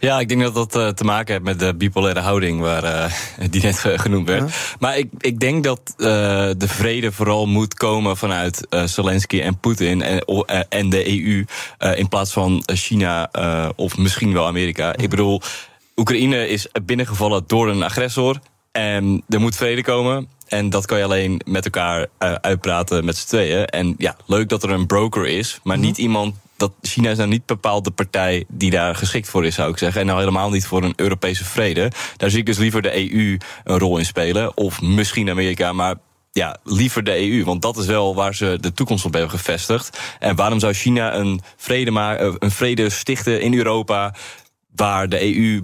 Ja, 0.00 0.20
ik 0.20 0.28
denk 0.28 0.42
dat 0.42 0.70
dat 0.70 0.96
te 0.96 1.04
maken 1.04 1.32
heeft 1.32 1.44
met 1.44 1.58
de 1.58 1.74
bipolaire 1.74 2.20
houding 2.20 2.60
waar, 2.64 2.84
uh, 2.84 3.12
die 3.50 3.62
net 3.62 3.78
genoemd 3.78 4.28
werd. 4.28 4.50
Ja. 4.50 4.56
Maar 4.78 4.98
ik, 4.98 5.08
ik 5.18 5.40
denk 5.40 5.64
dat 5.64 5.94
uh, 5.96 6.06
de 6.56 6.68
vrede 6.68 7.12
vooral 7.12 7.46
moet 7.46 7.74
komen 7.74 8.16
vanuit 8.16 8.66
uh, 8.70 8.84
Zelensky 8.84 9.40
en 9.40 9.58
Poetin 9.58 10.02
en, 10.02 10.24
en 10.68 10.90
de 10.90 11.08
EU. 11.08 11.44
in 11.96 12.08
plaats 12.08 12.32
van 12.32 12.62
China 12.66 13.30
of 13.76 13.96
misschien 13.96 14.32
wel 14.32 14.46
Amerika. 14.46 14.96
Ik 14.96 15.10
bedoel, 15.10 15.40
Oekraïne 15.96 16.48
is 16.48 16.66
binnengevallen 16.84 17.44
door 17.46 17.68
een 17.68 17.82
agressor. 17.82 18.38
En 18.72 19.22
er 19.28 19.40
moet 19.40 19.56
vrede 19.56 19.82
komen. 19.82 20.28
En 20.48 20.70
dat 20.70 20.86
kan 20.86 20.98
je 20.98 21.04
alleen 21.04 21.40
met 21.44 21.64
elkaar 21.64 22.06
uitpraten 22.40 23.04
met 23.04 23.16
z'n 23.16 23.26
tweeën. 23.26 23.66
En 23.66 23.94
ja, 23.98 24.16
leuk 24.26 24.48
dat 24.48 24.62
er 24.62 24.70
een 24.70 24.86
broker 24.86 25.26
is, 25.26 25.60
maar 25.62 25.78
niet 25.78 25.98
iemand 25.98 26.34
dat 26.56 26.72
China 26.82 27.10
is 27.10 27.16
nou 27.16 27.28
niet 27.28 27.46
bepaald 27.46 27.84
de 27.84 27.90
partij 27.90 28.44
die 28.48 28.70
daar 28.70 28.94
geschikt 28.94 29.28
voor 29.28 29.46
is, 29.46 29.54
zou 29.54 29.70
ik 29.70 29.78
zeggen. 29.78 30.00
En 30.00 30.06
nou 30.06 30.18
helemaal 30.18 30.50
niet 30.50 30.66
voor 30.66 30.82
een 30.82 30.92
Europese 30.96 31.44
vrede. 31.44 31.90
Daar 32.16 32.30
zie 32.30 32.38
ik 32.38 32.46
dus 32.46 32.58
liever 32.58 32.82
de 32.82 33.12
EU 33.12 33.38
een 33.64 33.78
rol 33.78 33.98
in 33.98 34.06
spelen. 34.06 34.56
Of 34.56 34.80
misschien 34.80 35.30
Amerika, 35.30 35.72
maar 35.72 35.94
ja, 36.32 36.56
liever 36.64 37.04
de 37.04 37.30
EU. 37.30 37.44
Want 37.44 37.62
dat 37.62 37.76
is 37.76 37.86
wel 37.86 38.14
waar 38.14 38.34
ze 38.34 38.58
de 38.60 38.72
toekomst 38.72 39.04
op 39.04 39.12
hebben 39.12 39.30
gevestigd. 39.30 39.98
En 40.18 40.36
waarom 40.36 40.60
zou 40.60 40.72
China 40.72 41.14
een 41.14 41.40
vrede, 41.56 41.90
maken, 41.90 42.36
een 42.38 42.50
vrede 42.50 42.90
stichten 42.90 43.40
in 43.40 43.54
Europa 43.54 44.14
waar 44.74 45.08
de 45.08 45.36
EU 45.36 45.60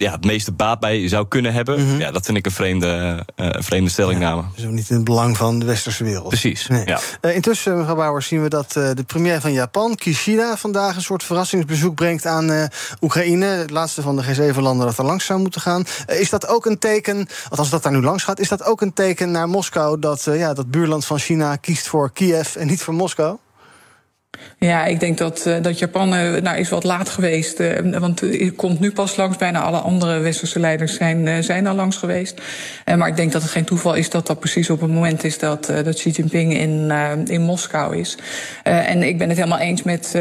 ja, 0.00 0.12
het 0.12 0.24
meeste 0.24 0.52
baat 0.52 0.80
bij 0.80 1.08
zou 1.08 1.28
kunnen 1.28 1.52
hebben. 1.52 1.80
Mm 1.80 1.88
-hmm. 1.88 2.00
Ja, 2.00 2.10
dat 2.10 2.24
vind 2.24 2.36
ik 2.36 2.46
een 2.46 2.52
vreemde, 2.52 3.24
uh, 3.36 3.48
vreemde 3.58 3.90
stellingname. 3.90 4.42
Ja, 4.42 4.48
dus 4.54 4.64
niet 4.70 4.90
in 4.90 4.96
het 4.96 5.04
belang 5.04 5.36
van 5.36 5.58
de 5.58 5.64
westerse 5.64 6.04
wereld. 6.04 6.28
Precies. 6.28 6.66
Nee. 6.66 6.86
Ja. 6.86 7.00
Uh, 7.22 7.34
intussen, 7.34 7.76
mevrouw 7.76 7.94
Bauer, 7.94 8.22
zien 8.22 8.42
we 8.42 8.48
dat 8.48 8.74
uh, 8.78 8.90
de 8.94 9.02
premier 9.02 9.40
van 9.40 9.52
Japan, 9.52 9.94
Kishida, 9.94 10.56
vandaag 10.56 10.96
een 10.96 11.02
soort 11.02 11.24
verrassingsbezoek 11.24 11.94
brengt 11.94 12.26
aan 12.26 12.68
Oekraïne. 13.00 13.46
Het 13.46 13.70
laatste 13.70 14.02
van 14.02 14.16
de 14.16 14.24
G7-landen 14.24 14.86
dat 14.86 14.98
er 14.98 15.04
langs 15.04 15.24
zou 15.24 15.40
moeten 15.40 15.60
gaan. 15.60 15.84
is 16.06 16.30
dat 16.30 16.48
ook 16.48 16.66
een 16.66 16.78
teken, 16.78 17.28
althans 17.48 17.70
dat 17.70 17.82
daar 17.82 17.92
nu 17.92 18.02
langs 18.02 18.24
gaat, 18.24 18.40
is 18.40 18.48
dat 18.48 18.64
ook 18.64 18.80
een 18.80 18.92
teken 18.92 19.30
naar 19.30 19.48
Moskou 19.48 19.98
dat 19.98 20.24
ja, 20.24 20.54
dat 20.54 20.70
buurland 20.70 21.04
van 21.04 21.18
China 21.18 21.56
kiest 21.56 21.88
voor 21.88 22.12
Kiev 22.12 22.56
en 22.56 22.66
niet 22.66 22.82
voor 22.82 22.94
Moskou? 22.94 23.38
Ja, 24.58 24.84
ik 24.84 25.00
denk 25.00 25.18
dat, 25.18 25.44
uh, 25.46 25.56
dat 25.62 25.78
Japan 25.78 26.14
uh, 26.14 26.40
nou, 26.40 26.58
is 26.58 26.68
wat 26.68 26.84
laat 26.84 27.08
geweest. 27.08 27.60
Uh, 27.60 27.98
want 27.98 28.20
het 28.20 28.54
komt 28.56 28.80
nu 28.80 28.92
pas 28.92 29.16
langs. 29.16 29.36
Bijna 29.36 29.60
alle 29.60 29.78
andere 29.78 30.18
westerse 30.18 30.60
leiders 30.60 30.94
zijn, 30.94 31.44
zijn 31.44 31.66
al 31.66 31.74
langs 31.74 31.96
geweest. 31.96 32.40
maar 32.96 33.08
ik 33.08 33.16
denk 33.16 33.32
dat 33.32 33.42
het 33.42 33.50
geen 33.50 33.64
toeval 33.64 33.94
is 33.94 34.10
dat 34.10 34.26
dat 34.26 34.40
precies 34.40 34.70
op 34.70 34.80
het 34.80 34.90
moment 34.90 35.24
is 35.24 35.38
dat, 35.38 35.66
dat 35.84 35.94
Xi 35.94 36.10
Jinping 36.10 36.54
in, 36.54 36.90
in 37.26 37.40
Moskou 37.40 37.96
is. 37.96 38.18
en 38.62 39.02
ik 39.02 39.18
ben 39.18 39.28
het 39.28 39.36
helemaal 39.36 39.58
eens 39.58 39.82
met, 39.82 40.12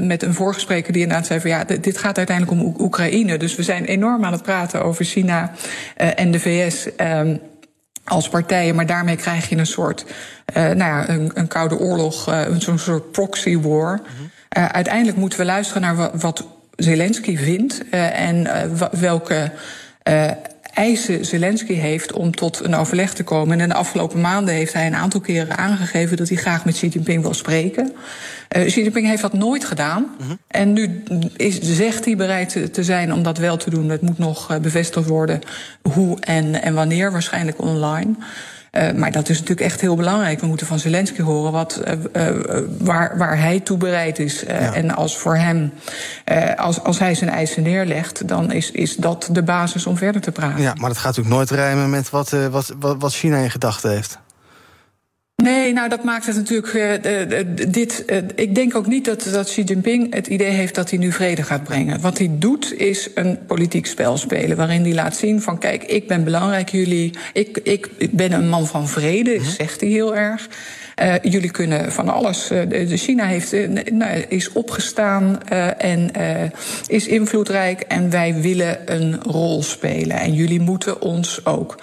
met 0.00 0.22
een 0.22 0.34
voorgespreker 0.34 0.92
die 0.92 1.02
inderdaad 1.02 1.26
zei 1.26 1.40
van 1.40 1.50
ja, 1.50 1.64
dit 1.64 1.98
gaat 1.98 2.16
uiteindelijk 2.16 2.60
om 2.60 2.74
Oekraïne. 2.78 3.38
Dus 3.38 3.54
we 3.54 3.62
zijn 3.62 3.84
enorm 3.84 4.24
aan 4.24 4.32
het 4.32 4.42
praten 4.42 4.84
over 4.84 5.04
China 5.04 5.52
en 5.96 6.30
de 6.30 6.40
VS. 6.40 6.88
Als 8.04 8.28
partijen, 8.28 8.74
maar 8.74 8.86
daarmee 8.86 9.16
krijg 9.16 9.48
je 9.48 9.56
een 9.56 9.66
soort, 9.66 10.04
uh, 10.56 10.62
nou 10.62 10.76
ja, 10.76 11.08
een, 11.08 11.30
een 11.34 11.48
koude 11.48 11.78
oorlog, 11.78 12.28
uh, 12.28 12.40
zo'n 12.58 12.78
soort 12.78 13.12
proxy 13.12 13.58
war. 13.58 13.92
Mm 13.92 14.04
-hmm. 14.16 14.30
uiteindelijk 14.66 15.16
moeten 15.16 15.38
we 15.38 15.44
luisteren 15.44 15.82
naar 15.82 16.18
wat 16.18 16.44
Zelensky 16.76 17.36
vindt 17.36 17.88
en 17.90 18.48
welke 18.90 19.50
eisen 20.74 21.24
Zelensky 21.24 21.72
heeft 21.72 22.12
om 22.12 22.34
tot 22.34 22.64
een 22.64 22.74
overleg 22.74 23.14
te 23.14 23.24
komen. 23.24 23.54
En 23.54 23.60
in 23.60 23.68
de 23.68 23.74
afgelopen 23.74 24.20
maanden 24.20 24.54
heeft 24.54 24.72
hij 24.72 24.86
een 24.86 24.94
aantal 24.94 25.20
keren 25.20 25.56
aangegeven 25.56 26.16
dat 26.16 26.28
hij 26.28 26.36
graag 26.36 26.64
met 26.64 26.74
Xi 26.74 26.88
Jinping 26.88 27.22
wil 27.22 27.34
spreken. 27.34 27.92
Uh, 28.56 28.66
Xi 28.66 28.82
Jinping 28.82 29.06
heeft 29.06 29.22
dat 29.22 29.32
nooit 29.32 29.64
gedaan. 29.64 30.06
Mhm. 30.18 30.34
En 30.46 30.72
nu 30.72 31.02
is, 31.36 31.60
zegt 31.60 32.04
hij 32.04 32.16
bereid 32.16 32.72
te 32.72 32.84
zijn 32.84 33.12
om 33.12 33.22
dat 33.22 33.38
wel 33.38 33.56
te 33.56 33.70
doen. 33.70 33.88
Het 33.88 34.02
moet 34.02 34.18
nog 34.18 34.50
uh, 34.50 34.58
bevestigd 34.58 35.08
worden 35.08 35.40
hoe 35.82 36.20
en, 36.20 36.62
en 36.62 36.74
wanneer, 36.74 37.12
waarschijnlijk 37.12 37.62
online. 37.62 38.14
Uh, 38.76 38.92
maar 38.92 39.12
dat 39.12 39.28
is 39.28 39.38
natuurlijk 39.38 39.66
echt 39.66 39.80
heel 39.80 39.96
belangrijk. 39.96 40.40
We 40.40 40.46
moeten 40.46 40.66
van 40.66 40.78
Zelensky 40.78 41.22
horen 41.22 41.52
wat, 41.52 41.80
uh, 41.84 42.32
uh, 42.32 42.58
waar, 42.78 43.18
waar 43.18 43.38
hij 43.38 43.60
toe 43.60 43.76
bereid 43.76 44.18
is. 44.18 44.40
Ja. 44.40 44.74
En 44.74 44.94
als 44.94 45.18
voor 45.18 45.36
hem, 45.36 45.72
als, 46.56 46.82
als 46.82 46.98
hij 46.98 47.14
zijn 47.14 47.30
eisen 47.30 47.62
neerlegt, 47.62 48.28
dan 48.28 48.52
is, 48.52 48.70
is 48.70 48.96
dat 48.96 49.28
de 49.32 49.42
basis 49.42 49.86
om 49.86 49.96
verder 49.96 50.20
te 50.20 50.32
praten. 50.32 50.62
Ja, 50.62 50.74
maar 50.74 50.88
dat 50.88 50.98
gaat 50.98 51.16
natuurlijk 51.16 51.36
nooit 51.36 51.50
rijmen 51.50 51.90
met 51.90 52.10
wat, 52.10 52.30
wat, 52.30 52.74
wat, 52.78 52.96
wat 52.98 53.14
China 53.14 53.36
in 53.36 53.50
gedachten 53.50 53.90
heeft. 53.90 54.18
Nee, 55.36 55.72
nou 55.72 55.88
dat 55.88 56.04
maakt 56.04 56.26
het 56.26 56.36
natuurlijk. 56.36 56.72
Uh, 56.72 57.38
dit, 57.68 58.04
uh, 58.06 58.18
ik 58.34 58.54
denk 58.54 58.74
ook 58.74 58.86
niet 58.86 59.04
dat, 59.04 59.28
dat 59.32 59.46
Xi 59.46 59.62
Jinping 59.62 60.14
het 60.14 60.26
idee 60.26 60.50
heeft 60.50 60.74
dat 60.74 60.90
hij 60.90 60.98
nu 60.98 61.12
vrede 61.12 61.42
gaat 61.42 61.64
brengen. 61.64 62.00
Wat 62.00 62.18
hij 62.18 62.30
doet 62.32 62.74
is 62.78 63.10
een 63.14 63.38
politiek 63.46 63.86
spel 63.86 64.16
spelen. 64.16 64.56
Waarin 64.56 64.82
hij 64.82 64.94
laat 64.94 65.16
zien 65.16 65.42
van 65.42 65.58
kijk, 65.58 65.84
ik 65.84 66.08
ben 66.08 66.24
belangrijk, 66.24 66.68
jullie. 66.68 67.12
Ik, 67.32 67.58
ik, 67.62 67.88
ik 67.96 68.12
ben 68.12 68.32
een 68.32 68.48
man 68.48 68.66
van 68.66 68.88
vrede, 68.88 69.38
mm 69.38 69.44
zegt 69.44 69.80
hij 69.80 69.90
heel 69.90 70.16
erg. 70.16 70.48
Uh, 71.02 71.14
jullie 71.22 71.50
kunnen 71.50 71.92
van 71.92 72.08
alles. 72.08 72.50
China 72.88 73.24
heeft, 73.24 73.52
nou, 73.92 74.24
is 74.28 74.52
opgestaan 74.52 75.48
en 75.78 76.10
is 76.86 77.06
invloedrijk. 77.06 77.80
En 77.80 78.10
wij 78.10 78.34
willen 78.40 78.78
een 78.84 79.22
rol 79.22 79.62
spelen. 79.62 80.16
En 80.16 80.34
jullie 80.34 80.60
moeten 80.60 81.00
ons 81.00 81.44
ook 81.44 81.76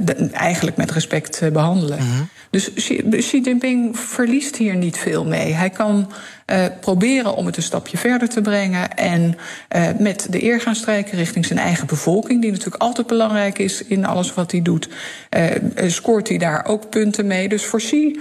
de, 0.00 0.28
eigenlijk 0.32 0.76
met 0.76 0.90
respect 0.90 1.52
behandelen. 1.52 1.98
Mm 1.98 2.10
-hmm. 2.10 2.28
Dus 2.54 2.72
Xi 3.10 3.40
Jinping 3.40 3.98
verliest 3.98 4.56
hier 4.56 4.76
niet 4.76 4.98
veel 4.98 5.24
mee. 5.24 5.52
Hij 5.52 5.70
kan 5.70 6.12
uh, 6.46 6.64
proberen 6.80 7.34
om 7.34 7.46
het 7.46 7.56
een 7.56 7.62
stapje 7.62 7.96
verder 7.96 8.28
te 8.28 8.40
brengen 8.40 8.96
en 8.96 9.36
uh, 9.76 9.88
met 9.98 10.26
de 10.30 10.42
eer 10.42 10.60
gaan 10.60 10.74
strijken 10.74 11.18
richting 11.18 11.46
zijn 11.46 11.58
eigen 11.58 11.86
bevolking, 11.86 12.40
die 12.40 12.50
natuurlijk 12.50 12.82
altijd 12.82 13.06
belangrijk 13.06 13.58
is 13.58 13.84
in 13.84 14.06
alles 14.06 14.34
wat 14.34 14.50
hij 14.50 14.62
doet. 14.62 14.88
Uh, 15.36 15.90
scoort 15.90 16.28
hij 16.28 16.38
daar 16.38 16.64
ook 16.66 16.90
punten 16.90 17.26
mee. 17.26 17.48
Dus 17.48 17.64
voor 17.64 17.78
Xi, 17.78 18.20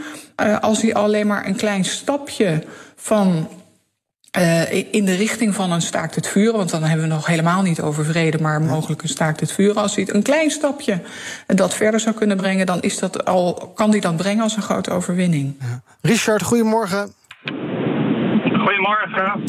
als 0.62 0.82
hij 0.82 0.94
alleen 0.94 1.28
maar 1.28 1.48
een 1.48 1.56
klein 1.56 1.86
stapje 1.86 2.64
van 2.96 3.48
uh, 4.38 4.94
in 4.94 5.06
de 5.06 5.16
richting 5.16 5.56
van 5.56 5.72
een 5.72 5.82
staakt 5.82 6.16
het 6.16 6.28
vuren, 6.28 6.58
want 6.58 6.72
dan 6.72 6.84
hebben 6.84 7.08
we 7.08 7.14
nog 7.14 7.26
helemaal 7.26 7.62
niet 7.62 7.82
over 7.82 8.06
vrede, 8.06 8.42
maar 8.42 8.62
mogelijk 8.62 9.02
een 9.02 9.10
staakt 9.10 9.40
het 9.40 9.52
vuren. 9.52 9.76
Als 9.76 9.96
hij 9.96 10.08
een 10.08 10.24
klein 10.24 10.50
stapje 10.50 11.02
dat 11.48 11.76
verder 11.76 12.00
zou 12.00 12.16
kunnen 12.16 12.38
brengen, 12.38 12.66
dan 12.66 12.82
is 12.82 13.00
dat 13.00 13.26
al, 13.26 13.72
kan 13.76 13.90
hij 13.90 14.00
dat 14.00 14.18
brengen 14.18 14.44
als 14.44 14.56
een 14.56 14.62
grote 14.62 14.92
overwinning. 14.92 15.56
Ja. 15.60 15.82
Richard, 16.02 16.44
goedemorgen. 16.44 17.14
Goedemorgen. 18.64 19.42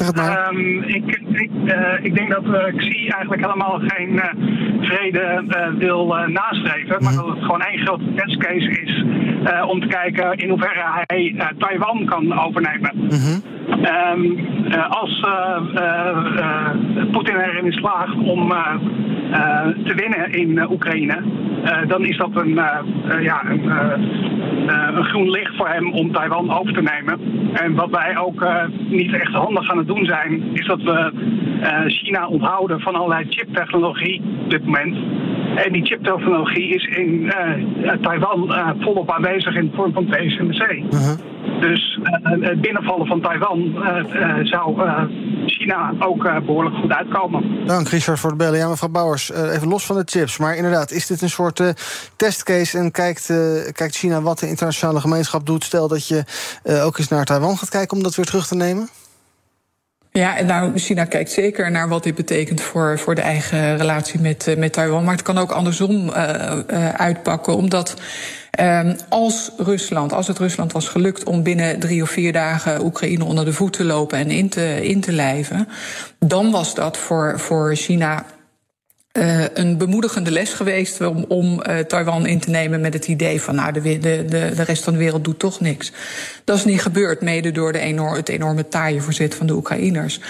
Um, 0.48 0.82
ik, 0.82 1.20
ik, 1.32 1.50
uh, 1.64 2.04
ik, 2.04 2.14
denk 2.14 2.30
dat 2.30 2.44
uh, 2.44 2.76
Xi 2.76 3.08
eigenlijk 3.08 3.42
helemaal 3.42 3.80
geen 3.86 4.12
uh, 4.12 4.24
vrede 4.80 5.44
wil 5.78 6.06
nastreven. 6.26 7.02
Maar 7.02 7.14
dat 7.14 7.26
het 7.26 7.38
gewoon 7.38 7.62
één 7.62 7.78
grote 7.78 8.14
testcase 8.14 8.80
is 8.80 9.04
om 9.66 9.80
te 9.80 9.86
kijken 9.86 10.36
in 10.36 10.48
hoeverre 10.48 11.04
hij 11.06 11.34
Taiwan 11.58 12.04
kan 12.04 12.38
overnemen. 12.44 12.90
Mm 12.94 13.08
-hmm. 13.08 13.42
um, 14.12 14.46
als 14.88 15.20
Poetin 17.12 17.36
erin 17.36 17.72
slaagt 17.72 18.14
om 18.14 18.52
te 19.84 19.94
winnen 19.94 20.32
in 20.32 20.70
Oekraïne, 20.70 21.22
dan 21.86 22.04
is 22.04 22.16
dat 22.16 22.30
een, 22.34 22.54
ja, 23.20 23.44
een, 23.44 23.70
een 24.96 25.04
groen 25.04 25.30
licht 25.30 25.56
voor 25.56 25.68
hem 25.68 25.92
om 25.92 26.12
Taiwan 26.12 26.58
over 26.58 26.72
te 26.72 26.82
nemen. 26.82 27.20
En 27.52 27.74
wat 27.74 27.90
wij 27.90 28.18
ook 28.18 28.46
niet 28.88 29.12
echt 29.12 29.32
handig 29.32 29.70
aan 29.70 29.78
het 29.78 29.86
doen 29.86 30.04
zijn, 30.04 30.42
is 30.52 30.66
dat 30.66 30.82
we 30.82 31.12
uh, 31.64 31.86
China 31.86 32.26
onthouden 32.26 32.80
van 32.80 32.94
allerlei 32.94 33.24
chiptechnologie 33.28 34.22
op 34.44 34.50
dit 34.50 34.64
moment. 34.64 34.96
En 35.54 35.72
die 35.72 35.84
chiptechnologie 35.84 36.74
is 36.74 36.84
in 36.84 37.08
uh, 37.08 37.92
Taiwan 38.00 38.44
uh, 38.48 38.68
volop 38.78 39.10
aanwezig 39.10 39.54
in 39.54 39.64
de 39.64 39.76
vorm 39.76 39.92
van 39.92 40.06
TSMC. 40.06 40.82
-huh. 40.90 41.33
Dus 41.60 41.98
het 42.22 42.60
binnenvallen 42.60 43.06
van 43.06 43.20
Taiwan 43.20 43.74
zou 44.42 44.88
China 45.46 45.92
ook 45.98 46.22
behoorlijk 46.46 46.76
goed 46.76 46.92
uitkomen. 46.92 47.66
Dank 47.66 47.88
Richard 47.88 48.20
voor 48.20 48.30
het 48.30 48.38
bellen. 48.38 48.58
Ja, 48.58 48.68
mevrouw 48.68 48.88
Bouwers, 48.88 49.32
even 49.32 49.68
los 49.68 49.86
van 49.86 49.96
de 49.96 50.02
chips. 50.04 50.38
Maar 50.38 50.56
inderdaad, 50.56 50.90
is 50.90 51.06
dit 51.06 51.22
een 51.22 51.30
soort 51.30 51.62
testcase 52.16 52.78
en 52.78 52.90
kijkt, 52.90 53.26
kijkt 53.72 53.96
China 53.96 54.20
wat 54.20 54.38
de 54.38 54.48
internationale 54.48 55.00
gemeenschap 55.00 55.46
doet? 55.46 55.64
Stel 55.64 55.88
dat 55.88 56.08
je 56.08 56.24
ook 56.84 56.98
eens 56.98 57.08
naar 57.08 57.24
Taiwan 57.24 57.58
gaat 57.58 57.68
kijken 57.68 57.96
om 57.96 58.02
dat 58.02 58.14
weer 58.14 58.26
terug 58.26 58.46
te 58.46 58.54
nemen? 58.54 58.88
Ja, 60.18 60.36
en 60.36 60.46
nou, 60.46 60.78
China 60.78 61.04
kijkt 61.04 61.30
zeker 61.30 61.70
naar 61.70 61.88
wat 61.88 62.02
dit 62.02 62.14
betekent 62.14 62.60
voor, 62.60 62.98
voor 62.98 63.14
de 63.14 63.20
eigen 63.20 63.76
relatie 63.76 64.20
met, 64.20 64.54
met 64.58 64.72
Taiwan. 64.72 65.04
Maar 65.04 65.14
het 65.14 65.22
kan 65.22 65.38
ook 65.38 65.50
andersom 65.50 66.08
uh, 66.08 66.88
uitpakken, 66.88 67.56
omdat. 67.56 67.94
Um, 68.60 68.96
als 69.08 69.50
Rusland, 69.56 70.12
als 70.12 70.26
het 70.26 70.38
Rusland 70.38 70.72
was 70.72 70.88
gelukt 70.88 71.24
om 71.24 71.42
binnen 71.42 71.78
drie 71.78 72.02
of 72.02 72.10
vier 72.10 72.32
dagen 72.32 72.84
Oekraïne 72.84 73.24
onder 73.24 73.44
de 73.44 73.52
voet 73.52 73.72
te 73.72 73.84
lopen 73.84 74.18
en 74.18 74.30
in 74.30 74.48
te, 74.48 74.86
in 74.88 75.00
te 75.00 75.12
lijven, 75.12 75.68
dan 76.18 76.50
was 76.50 76.74
dat 76.74 76.96
voor, 76.96 77.40
voor 77.40 77.74
China 77.76 78.24
uh, 79.18 79.44
een 79.54 79.78
bemoedigende 79.78 80.30
les 80.30 80.52
geweest 80.52 81.00
om, 81.00 81.24
om 81.28 81.62
uh, 81.66 81.78
Taiwan 81.78 82.26
in 82.26 82.40
te 82.40 82.50
nemen 82.50 82.80
met 82.80 82.92
het 82.92 83.06
idee 83.06 83.40
van 83.40 83.54
nou, 83.54 83.72
de, 83.72 83.80
de, 83.80 83.98
de, 83.98 84.24
de 84.28 84.62
rest 84.62 84.84
van 84.84 84.92
de 84.92 84.98
wereld 84.98 85.24
doet 85.24 85.38
toch 85.38 85.60
niks. 85.60 85.92
Dat 86.44 86.56
is 86.56 86.64
niet 86.64 86.82
gebeurd, 86.82 87.20
mede 87.20 87.52
door 87.52 87.72
de 87.72 87.78
enorm, 87.78 88.14
het 88.14 88.28
enorme 88.28 88.68
taaie 88.68 89.02
verzet 89.02 89.34
van 89.34 89.46
de 89.46 89.54
Oekraïners. 89.54 90.20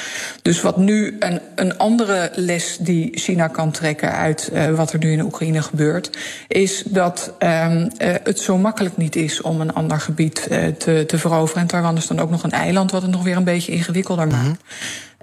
Dus 0.42 0.61
wat 0.61 0.77
nu 0.77 1.16
een, 1.18 1.40
een 1.55 1.79
andere 1.79 2.31
les 2.35 2.77
die 2.81 3.11
China 3.18 3.49
kan 3.49 3.70
trekken 3.70 4.12
uit 4.12 4.51
uh, 4.53 4.70
wat 4.70 4.92
er 4.92 4.99
nu 4.99 5.11
in 5.11 5.18
de 5.18 5.25
Oekraïne 5.25 5.62
gebeurt, 5.62 6.18
is 6.49 6.83
dat 6.87 7.35
um, 7.38 7.90
het 7.99 8.38
zo 8.38 8.59
makkelijk 8.59 8.97
niet 8.97 9.16
is 9.16 9.40
om 9.40 9.61
een 9.61 9.75
ander 9.75 10.01
gebied 10.01 10.42
te, 10.79 11.05
te 11.07 11.18
veroveren. 11.18 11.62
En 11.62 11.68
Taiwan 11.68 11.97
is 11.97 12.07
dan 12.07 12.20
ook 12.20 12.31
nog 12.31 12.42
een 12.42 12.51
eiland, 12.51 12.90
wat 12.90 13.03
het 13.03 13.11
nog 13.11 13.23
weer 13.23 13.37
een 13.37 13.44
beetje 13.44 13.73
ingewikkelder 13.73 14.27
maakt. 14.27 14.42
Mm-hmm. 14.42 14.59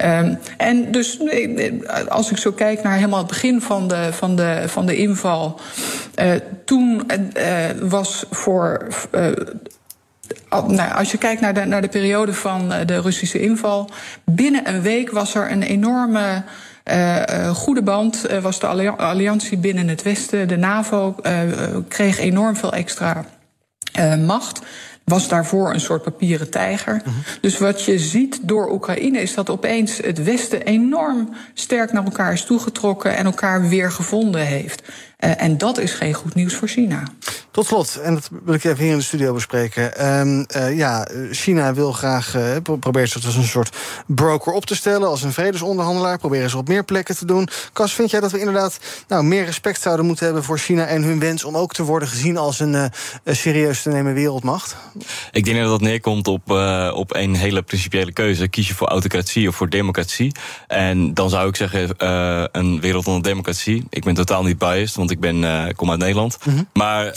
Um, 0.05 0.37
en 0.57 0.91
dus 0.91 1.19
als 2.09 2.31
ik 2.31 2.37
zo 2.37 2.51
kijk 2.51 2.83
naar 2.83 2.95
helemaal 2.95 3.19
het 3.19 3.27
begin 3.27 3.61
van 3.61 3.87
de, 3.87 4.09
van 4.11 4.35
de, 4.35 4.63
van 4.65 4.85
de 4.85 4.95
inval. 4.95 5.59
Uh, 6.21 6.31
toen 6.65 7.11
was 7.81 8.25
voor. 8.29 8.87
Nou, 10.49 10.93
als 10.93 11.11
je 11.11 11.17
kijkt 11.17 11.41
naar 11.41 11.53
de, 11.53 11.65
naar 11.65 11.81
de 11.81 11.87
periode 11.87 12.33
van 12.33 12.69
de 12.85 13.01
Russische 13.01 13.41
inval. 13.41 13.89
Binnen 14.25 14.69
een 14.69 14.81
week 14.81 15.11
was 15.11 15.35
er 15.35 15.51
een 15.51 15.63
enorme. 15.63 16.43
Goede 17.53 17.83
band 17.83 18.25
was 18.41 18.59
de 18.59 18.67
alliantie 18.97 19.57
binnen 19.57 19.87
het 19.87 20.01
Westen. 20.01 20.47
De 20.47 20.57
NAVO 20.57 21.15
kreeg 21.87 22.19
enorm 22.19 22.55
veel 22.55 22.73
extra 22.73 23.25
macht 24.25 24.61
was 25.11 25.27
daarvoor 25.27 25.73
een 25.73 25.79
soort 25.79 26.01
papieren 26.01 26.49
tijger. 26.49 26.93
Uh 26.93 27.03
-huh. 27.03 27.13
Dus 27.41 27.57
wat 27.57 27.83
je 27.83 27.99
ziet 27.99 28.39
door 28.41 28.71
Oekraïne 28.71 29.21
is 29.21 29.33
dat 29.33 29.49
opeens 29.49 29.97
het 29.97 30.23
Westen 30.23 30.61
enorm 30.61 31.29
sterk 31.53 31.91
naar 31.91 32.03
elkaar 32.03 32.33
is 32.33 32.45
toegetrokken 32.45 33.15
en 33.15 33.25
elkaar 33.25 33.69
weer 33.69 33.91
gevonden 33.91 34.41
heeft. 34.41 34.83
Uh, 35.23 35.41
en 35.41 35.57
dat 35.57 35.77
is 35.77 35.91
geen 35.91 36.13
goed 36.13 36.35
nieuws 36.35 36.53
voor 36.53 36.67
China. 36.67 37.03
Tot 37.51 37.65
slot, 37.65 37.99
en 38.03 38.13
dat 38.13 38.29
wil 38.43 38.53
ik 38.53 38.63
even 38.63 38.83
hier 38.83 38.91
in 38.91 38.97
de 38.97 39.03
studio 39.03 39.33
bespreken. 39.33 40.07
Um, 40.19 40.45
uh, 40.55 40.77
ja, 40.77 41.07
China 41.31 41.73
wil 41.73 41.91
graag, 41.91 42.35
uh, 42.35 42.43
probeert 42.79 43.09
zich 43.09 43.25
als 43.25 43.35
een 43.35 43.43
soort 43.43 43.75
broker 44.07 44.53
op 44.53 44.65
te 44.65 44.75
stellen... 44.75 45.07
als 45.07 45.23
een 45.23 45.33
vredesonderhandelaar, 45.33 46.17
proberen 46.17 46.49
ze 46.49 46.57
op 46.57 46.67
meer 46.67 46.83
plekken 46.83 47.17
te 47.17 47.25
doen. 47.25 47.47
Cas, 47.73 47.93
vind 47.93 48.11
jij 48.11 48.19
dat 48.19 48.31
we 48.31 48.39
inderdaad 48.39 48.79
nou, 49.07 49.23
meer 49.23 49.45
respect 49.45 49.81
zouden 49.81 50.05
moeten 50.05 50.25
hebben 50.25 50.43
voor 50.43 50.57
China... 50.57 50.85
en 50.85 51.03
hun 51.03 51.19
wens 51.19 51.43
om 51.43 51.57
ook 51.57 51.73
te 51.73 51.83
worden 51.83 52.07
gezien 52.07 52.37
als 52.37 52.59
een, 52.59 52.73
uh, 52.73 52.85
serieus 53.25 53.81
te 53.81 53.89
nemen 53.89 54.13
wereldmacht? 54.13 54.75
Ik 55.31 55.45
denk 55.45 55.57
dat 55.57 55.69
dat 55.69 55.81
neerkomt 55.81 56.27
op, 56.27 56.51
uh, 56.51 56.91
op 56.95 57.15
een 57.15 57.35
hele 57.35 57.61
principiële 57.61 58.13
keuze. 58.13 58.47
Kies 58.47 58.67
je 58.67 58.75
voor 58.75 58.87
autocratie 58.87 59.47
of 59.47 59.55
voor 59.55 59.69
democratie? 59.69 60.31
En 60.67 61.13
dan 61.13 61.29
zou 61.29 61.47
ik 61.47 61.55
zeggen, 61.55 61.89
uh, 61.97 62.43
een 62.51 62.81
wereld 62.81 63.07
onder 63.07 63.23
democratie. 63.23 63.85
Ik 63.89 64.03
ben 64.03 64.13
totaal 64.13 64.43
niet 64.43 64.57
biased, 64.57 64.95
want 64.95 65.10
ik 65.11 65.19
ben, 65.19 65.35
uh, 65.35 65.65
kom 65.75 65.89
uit 65.89 65.99
Nederland. 65.99 66.37
Mm 66.43 66.53
-hmm. 66.53 66.67
Maar 66.73 67.15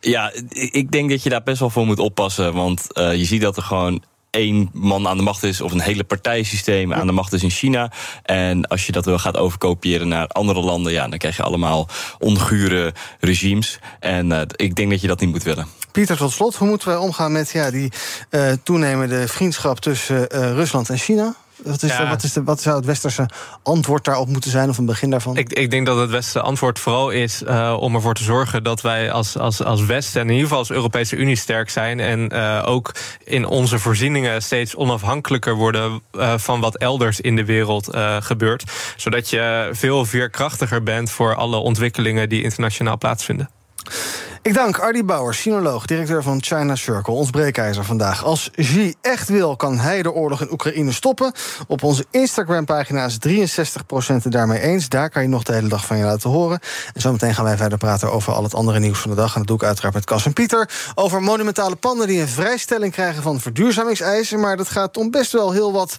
ja, 0.00 0.32
ik 0.48 0.90
denk 0.90 1.10
dat 1.10 1.22
je 1.22 1.28
daar 1.28 1.42
best 1.42 1.60
wel 1.60 1.70
voor 1.70 1.86
moet 1.86 1.98
oppassen. 1.98 2.54
Want 2.54 2.86
uh, 2.92 3.14
je 3.14 3.24
ziet 3.24 3.40
dat 3.40 3.56
er 3.56 3.62
gewoon 3.62 4.02
één 4.30 4.70
man 4.72 5.08
aan 5.08 5.16
de 5.16 5.22
macht 5.22 5.42
is 5.42 5.60
of 5.60 5.72
een 5.72 5.80
hele 5.80 6.04
partijsysteem 6.04 6.94
aan 6.94 7.06
de 7.06 7.12
macht 7.12 7.32
is 7.32 7.42
in 7.42 7.50
China. 7.50 7.92
En 8.22 8.66
als 8.66 8.86
je 8.86 8.92
dat 8.92 9.04
wil 9.04 9.18
gaat 9.18 9.36
overkopiëren 9.36 10.08
naar 10.08 10.26
andere 10.26 10.60
landen, 10.60 10.92
ja, 10.92 11.08
dan 11.08 11.18
krijg 11.18 11.36
je 11.36 11.42
allemaal 11.42 11.88
ongure 12.18 12.94
regimes. 13.20 13.78
En 14.00 14.30
uh, 14.30 14.40
ik 14.56 14.74
denk 14.74 14.90
dat 14.90 15.00
je 15.00 15.06
dat 15.06 15.20
niet 15.20 15.30
moet 15.30 15.42
willen. 15.42 15.66
Pieter, 15.92 16.16
tot 16.16 16.32
slot, 16.32 16.56
hoe 16.56 16.68
moeten 16.68 16.88
wij 16.88 16.96
omgaan 16.96 17.32
met 17.32 17.50
ja, 17.50 17.70
die 17.70 17.92
uh, 18.30 18.52
toenemende 18.62 19.28
vriendschap 19.28 19.80
tussen 19.80 20.26
Rusland 20.54 20.90
en 20.90 20.98
China? 20.98 21.34
Wat, 21.64 21.82
is 21.82 21.90
Ja. 21.90 22.08
wat, 22.08 22.22
is 22.22 22.32
de, 22.32 22.42
wat 22.42 22.60
zou 22.60 22.76
het 22.76 22.84
westerse 22.84 23.28
antwoord 23.62 24.04
daarop 24.04 24.28
moeten 24.28 24.50
zijn, 24.50 24.68
of 24.68 24.78
een 24.78 24.86
begin 24.86 25.10
daarvan? 25.10 25.36
Ik, 25.36 25.52
ik 25.52 25.70
denk 25.70 25.86
dat 25.86 25.98
het 25.98 26.10
westerse 26.10 26.40
antwoord 26.40 26.78
vooral 26.78 27.10
is 27.10 27.42
uh, 27.42 27.76
om 27.80 27.94
ervoor 27.94 28.14
te 28.14 28.22
zorgen 28.22 28.62
dat 28.64 28.80
wij 28.80 29.10
als, 29.10 29.38
als, 29.38 29.64
als 29.64 29.84
Westen 29.84 30.20
en 30.20 30.26
in 30.26 30.32
ieder 30.32 30.46
geval 30.46 30.58
als 30.58 30.70
Europese 30.70 31.16
Unie 31.16 31.36
sterk 31.36 31.70
zijn. 31.70 32.00
En 32.00 32.34
uh, 32.34 32.62
ook 32.64 32.94
in 33.24 33.46
onze 33.46 33.78
voorzieningen 33.78 34.42
steeds 34.42 34.76
onafhankelijker 34.76 35.54
worden 35.54 36.00
uh, 36.12 36.34
van 36.36 36.60
wat 36.60 36.76
elders 36.76 37.20
in 37.20 37.36
de 37.36 37.44
wereld 37.44 37.96
gebeurt. 38.20 38.64
Zodat 38.96 39.30
je 39.30 39.68
veel 39.72 40.04
veerkrachtiger 40.04 40.82
bent 40.82 41.10
voor 41.10 41.34
alle 41.34 41.56
ontwikkelingen 41.56 42.28
die 42.28 42.42
internationaal 42.42 42.98
plaatsvinden. 42.98 43.50
Ik 44.44 44.54
dank 44.54 44.78
Ardy 44.78 45.04
Bauer, 45.04 45.34
sinoloog, 45.34 45.86
directeur 45.86 46.22
van 46.22 46.42
China 46.42 46.74
Circle, 46.74 47.14
ons 47.14 47.30
breekijzer 47.30 47.84
vandaag. 47.84 48.24
Als 48.24 48.50
Xi 48.56 48.94
echt 49.00 49.28
wil, 49.28 49.56
kan 49.56 49.78
hij 49.78 50.02
de 50.02 50.12
oorlog 50.12 50.40
in 50.40 50.52
Oekraïne 50.52 50.92
stoppen. 50.92 51.32
Op 51.66 51.82
onze 51.82 52.04
Instagram-pagina 52.10 53.04
is 53.04 53.18
63% 53.28 54.22
het 54.22 54.32
daarmee 54.32 54.60
eens. 54.60 54.88
Daar 54.88 55.10
kan 55.10 55.22
je 55.22 55.28
nog 55.28 55.42
de 55.42 55.52
hele 55.52 55.68
dag 55.68 55.86
van 55.86 55.96
je 55.96 56.04
laten 56.04 56.30
horen. 56.30 56.58
En 56.94 57.00
zometeen 57.00 57.34
gaan 57.34 57.44
wij 57.44 57.56
verder 57.56 57.78
praten 57.78 58.12
over 58.12 58.32
al 58.32 58.42
het 58.42 58.54
andere 58.54 58.78
nieuws 58.78 58.98
van 58.98 59.10
de 59.10 59.16
dag. 59.16 59.32
En 59.32 59.38
dat 59.38 59.46
doe 59.46 59.56
ik 59.56 59.62
uiteraard 59.62 59.94
met 59.94 60.04
Cas 60.04 60.26
en 60.26 60.32
Pieter. 60.32 60.70
Over 60.94 61.22
monumentale 61.22 61.76
panden 61.76 62.06
die 62.06 62.20
een 62.20 62.28
vrijstelling 62.28 62.92
krijgen 62.92 63.22
van 63.22 63.40
verduurzamingseisen. 63.40 64.40
Maar 64.40 64.56
dat 64.56 64.68
gaat 64.68 64.96
om 64.96 65.10
best 65.10 65.32
wel 65.32 65.52
heel 65.52 65.72
wat 65.72 65.96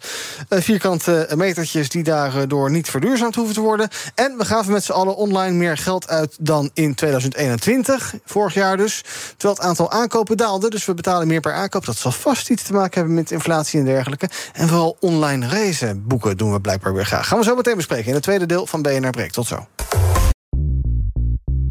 uh, 0.50 0.60
vierkante 0.62 1.30
metertjes 1.36 1.90
die 1.90 2.04
daardoor 2.04 2.72
niet 2.72 2.90
verduurzaamd 2.90 3.36
hoeven 3.36 3.56
te 3.56 3.62
worden. 3.62 3.90
En 4.16 4.38
we 4.38 4.46
gaven 4.46 4.72
met 4.72 4.84
z'n 4.84 4.92
allen 4.92 5.16
online 5.16 5.56
meer 5.56 5.78
geld 5.78 6.08
uit 6.08 6.36
dan 6.40 6.70
in 6.74 6.96
2021 6.96 8.14
vorig 8.36 8.54
jaar 8.54 8.78
dus. 8.78 9.02
Terwijl 9.38 9.60
het 9.60 9.66
aantal 9.66 9.92
aankopen 9.92 10.38
daalde, 10.38 10.70
dus 10.70 10.86
we 10.86 10.94
betalen 10.94 11.28
meer 11.28 11.40
per 11.40 11.54
aankoop. 11.54 11.86
Dat 11.86 11.98
zal 11.98 12.12
vast 12.12 12.50
iets 12.50 12.64
te 12.64 12.74
maken 12.74 12.94
hebben 12.94 13.14
met 13.14 13.32
inflatie 13.32 13.80
en 13.80 13.86
dergelijke. 13.86 14.30
En 14.54 14.68
vooral 14.68 14.98
online 15.00 15.48
reizen 15.48 16.08
boeken 16.08 16.38
doen 16.38 16.52
we 16.52 16.62
blijkbaar 16.62 16.94
weer 16.94 17.06
graag. 17.06 17.28
Gaan 17.28 17.38
we 17.38 17.44
zo 17.44 17.56
meteen 17.56 17.76
bespreken 17.76 18.08
in 18.08 18.14
het 18.14 18.24
tweede 18.24 18.46
deel 18.46 18.68
van 18.68 18.82
BNR 18.82 19.10
Breek. 19.10 19.32
Tot 19.32 19.48
zo. 19.48 19.68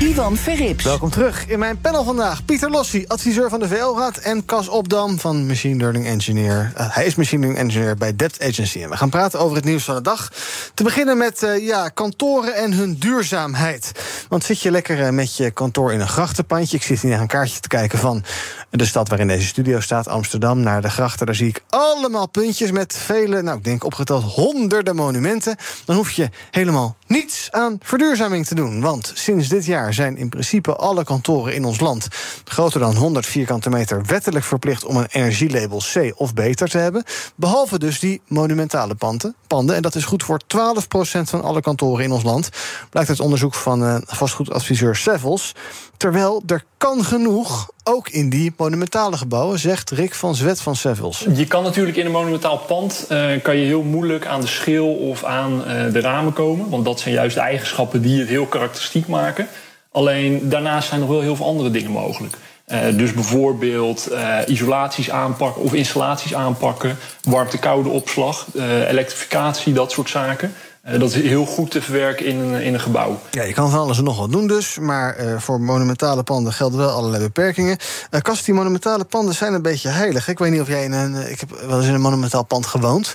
Ivan 0.00 0.36
Verrips. 0.36 0.84
Welkom 0.84 1.10
terug 1.10 1.46
in 1.46 1.58
mijn 1.58 1.80
panel 1.80 2.04
vandaag. 2.04 2.44
Pieter 2.44 2.70
Lossi, 2.70 3.04
adviseur 3.06 3.50
van 3.50 3.60
de 3.60 3.68
VL-raad... 3.68 4.16
en 4.16 4.44
Cas 4.44 4.68
Opdam 4.68 5.18
van 5.18 5.46
Machine 5.46 5.76
Learning 5.76 6.06
Engineer. 6.06 6.72
Uh, 6.78 6.94
hij 6.94 7.04
is 7.04 7.14
Machine 7.14 7.40
Learning 7.40 7.64
Engineer 7.64 7.96
bij 7.96 8.16
Debt 8.16 8.42
Agency. 8.42 8.82
En 8.82 8.90
we 8.90 8.96
gaan 8.96 9.10
praten 9.10 9.40
over 9.40 9.56
het 9.56 9.64
nieuws 9.64 9.84
van 9.84 9.94
de 9.94 10.00
dag. 10.00 10.32
Te 10.74 10.82
beginnen 10.82 11.18
met 11.18 11.42
uh, 11.42 11.66
ja, 11.66 11.88
kantoren 11.88 12.54
en 12.54 12.72
hun 12.72 12.94
duurzaamheid. 12.98 13.92
Want 14.28 14.44
zit 14.44 14.60
je 14.60 14.70
lekker 14.70 14.98
uh, 14.98 15.08
met 15.08 15.36
je 15.36 15.50
kantoor 15.50 15.92
in 15.92 16.00
een 16.00 16.08
grachtenpandje... 16.08 16.76
ik 16.76 16.82
zit 16.82 17.00
hier 17.00 17.10
naar 17.10 17.20
een 17.20 17.26
kaartje 17.26 17.60
te 17.60 17.68
kijken 17.68 17.98
van 17.98 18.24
de 18.70 18.84
stad 18.84 19.08
waarin 19.08 19.28
deze 19.28 19.46
studio 19.46 19.80
staat... 19.80 20.08
Amsterdam, 20.08 20.60
naar 20.60 20.82
de 20.82 20.90
grachten. 20.90 21.26
Daar 21.26 21.34
zie 21.34 21.48
ik 21.48 21.62
allemaal 21.68 22.28
puntjes 22.28 22.70
met 22.70 22.96
vele, 22.96 23.42
nou 23.42 23.58
ik 23.58 23.64
denk 23.64 23.84
opgeteld 23.84 24.22
honderden 24.22 24.96
monumenten. 24.96 25.56
Dan 25.84 25.96
hoef 25.96 26.10
je 26.10 26.30
helemaal 26.50 26.96
niets 27.06 27.48
aan 27.50 27.78
verduurzaming 27.82 28.46
te 28.46 28.54
doen. 28.54 28.80
Want 28.80 29.12
sinds 29.14 29.48
dit 29.48 29.64
jaar 29.64 29.83
zijn 29.92 30.16
in 30.16 30.28
principe 30.28 30.76
alle 30.76 31.04
kantoren 31.04 31.54
in 31.54 31.64
ons 31.64 31.80
land 31.80 32.08
groter 32.44 32.80
dan 32.80 32.96
100 32.96 33.26
vierkante 33.26 33.70
meter 33.70 34.02
wettelijk 34.06 34.44
verplicht 34.44 34.84
om 34.84 34.96
een 34.96 35.06
energielabel 35.10 35.82
C 35.92 36.12
of 36.16 36.34
beter 36.34 36.68
te 36.68 36.78
hebben. 36.78 37.04
Behalve 37.34 37.78
dus 37.78 38.00
die 38.00 38.20
monumentale 38.26 38.94
panden. 38.94 39.34
panden 39.46 39.76
en 39.76 39.82
dat 39.82 39.94
is 39.94 40.04
goed 40.04 40.22
voor 40.22 40.40
12% 40.56 41.20
van 41.20 41.42
alle 41.42 41.60
kantoren 41.60 42.04
in 42.04 42.12
ons 42.12 42.22
land. 42.22 42.48
Blijkt 42.90 43.08
uit 43.08 43.20
onderzoek 43.20 43.54
van 43.54 43.82
uh, 43.82 43.96
vastgoedadviseur 44.04 44.96
Sevels. 44.96 45.54
Terwijl 45.96 46.42
er 46.46 46.64
kan 46.76 47.04
genoeg, 47.04 47.70
ook 47.84 48.08
in 48.08 48.30
die 48.30 48.52
monumentale 48.56 49.16
gebouwen, 49.16 49.58
zegt 49.58 49.90
Rick 49.90 50.14
van 50.14 50.34
Zwet 50.34 50.60
van 50.60 50.76
Sevels. 50.76 51.26
Je 51.34 51.46
kan 51.46 51.62
natuurlijk 51.62 51.96
in 51.96 52.06
een 52.06 52.12
monumentaal 52.12 52.58
pand 52.58 53.06
uh, 53.10 53.42
kan 53.42 53.56
je 53.56 53.64
heel 53.64 53.82
moeilijk 53.82 54.26
aan 54.26 54.40
de 54.40 54.46
schil 54.46 54.86
of 54.86 55.24
aan 55.24 55.52
uh, 55.58 55.92
de 55.92 56.00
ramen 56.00 56.32
komen. 56.32 56.70
Want 56.70 56.84
dat 56.84 57.00
zijn 57.00 57.14
juist 57.14 57.34
de 57.34 57.40
eigenschappen 57.40 58.02
die 58.02 58.20
het 58.20 58.28
heel 58.28 58.46
karakteristiek 58.46 59.06
maken. 59.06 59.48
Alleen 59.94 60.48
daarnaast 60.48 60.88
zijn 60.88 61.00
nog 61.00 61.08
wel 61.08 61.20
heel 61.20 61.36
veel 61.36 61.46
andere 61.46 61.70
dingen 61.70 61.90
mogelijk. 61.90 62.36
Uh, 62.68 62.78
dus 62.96 63.12
bijvoorbeeld 63.12 64.08
uh, 64.12 64.38
isolaties 64.46 65.10
aanpakken 65.10 65.62
of 65.62 65.74
installaties 65.74 66.34
aanpakken, 66.34 66.96
warmte-koude 67.22 67.88
opslag, 67.88 68.46
uh, 68.54 68.88
elektrificatie, 68.88 69.72
dat 69.72 69.92
soort 69.92 70.08
zaken. 70.10 70.54
Dat 70.92 71.14
is 71.14 71.14
heel 71.14 71.46
goed 71.46 71.70
te 71.70 71.82
verwerken 71.82 72.26
in 72.26 72.38
een, 72.38 72.62
in 72.62 72.74
een 72.74 72.80
gebouw. 72.80 73.20
Ja, 73.30 73.42
je 73.42 73.52
kan 73.52 73.70
van 73.70 73.80
alles 73.80 73.98
en 73.98 74.04
nog 74.04 74.18
wat 74.18 74.32
doen 74.32 74.46
dus. 74.46 74.78
Maar 74.78 75.24
uh, 75.24 75.38
voor 75.38 75.60
monumentale 75.60 76.22
panden 76.22 76.52
gelden 76.52 76.78
wel 76.78 76.90
allerlei 76.90 77.22
beperkingen. 77.22 77.78
Uh, 78.10 78.20
Kast, 78.20 78.44
die 78.44 78.54
monumentale 78.54 79.04
panden 79.04 79.34
zijn 79.34 79.54
een 79.54 79.62
beetje 79.62 79.88
heilig. 79.88 80.28
Ik 80.28 80.38
weet 80.38 80.50
niet 80.50 80.60
of 80.60 80.68
jij 80.68 80.84
in 80.84 80.92
een... 80.92 81.30
Ik 81.30 81.40
heb 81.40 81.50
wel 81.66 81.78
eens 81.78 81.86
in 81.86 81.94
een 81.94 82.00
monumentaal 82.00 82.44
pand 82.44 82.66
gewoond. 82.66 83.14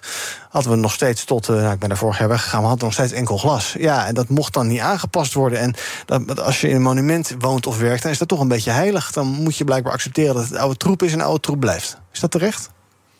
Hadden 0.49 0.71
we 0.71 0.77
nog 0.77 0.91
steeds 0.93 1.23
tot... 1.23 1.47
nou, 1.47 1.71
ik 1.71 1.79
ben 1.79 1.89
er 1.89 1.97
vorig 1.97 2.19
jaar 2.19 2.27
weggegaan, 2.27 2.61
we 2.61 2.67
hadden 2.67 2.85
nog 2.85 2.93
steeds 2.93 3.11
enkel 3.11 3.37
glas. 3.37 3.75
Ja, 3.77 4.07
en 4.07 4.13
dat 4.13 4.29
mocht 4.29 4.53
dan 4.53 4.67
niet 4.67 4.79
aangepast 4.79 5.33
worden. 5.33 5.59
En 5.59 5.75
als 6.37 6.61
je 6.61 6.69
in 6.69 6.75
een 6.75 6.81
monument 6.81 7.35
woont 7.39 7.67
of 7.67 7.79
werkt... 7.79 8.03
dan 8.03 8.11
is 8.11 8.17
dat 8.17 8.27
toch 8.27 8.39
een 8.39 8.47
beetje 8.47 8.71
heilig. 8.71 9.11
Dan 9.11 9.27
moet 9.27 9.57
je 9.57 9.63
blijkbaar 9.63 9.93
accepteren 9.93 10.35
dat 10.35 10.43
het 10.43 10.57
oude 10.57 10.77
troep 10.77 11.03
is 11.03 11.13
en 11.13 11.21
oude 11.21 11.39
troep 11.39 11.59
blijft. 11.59 11.97
Is 12.13 12.19
dat 12.19 12.31
terecht? 12.31 12.69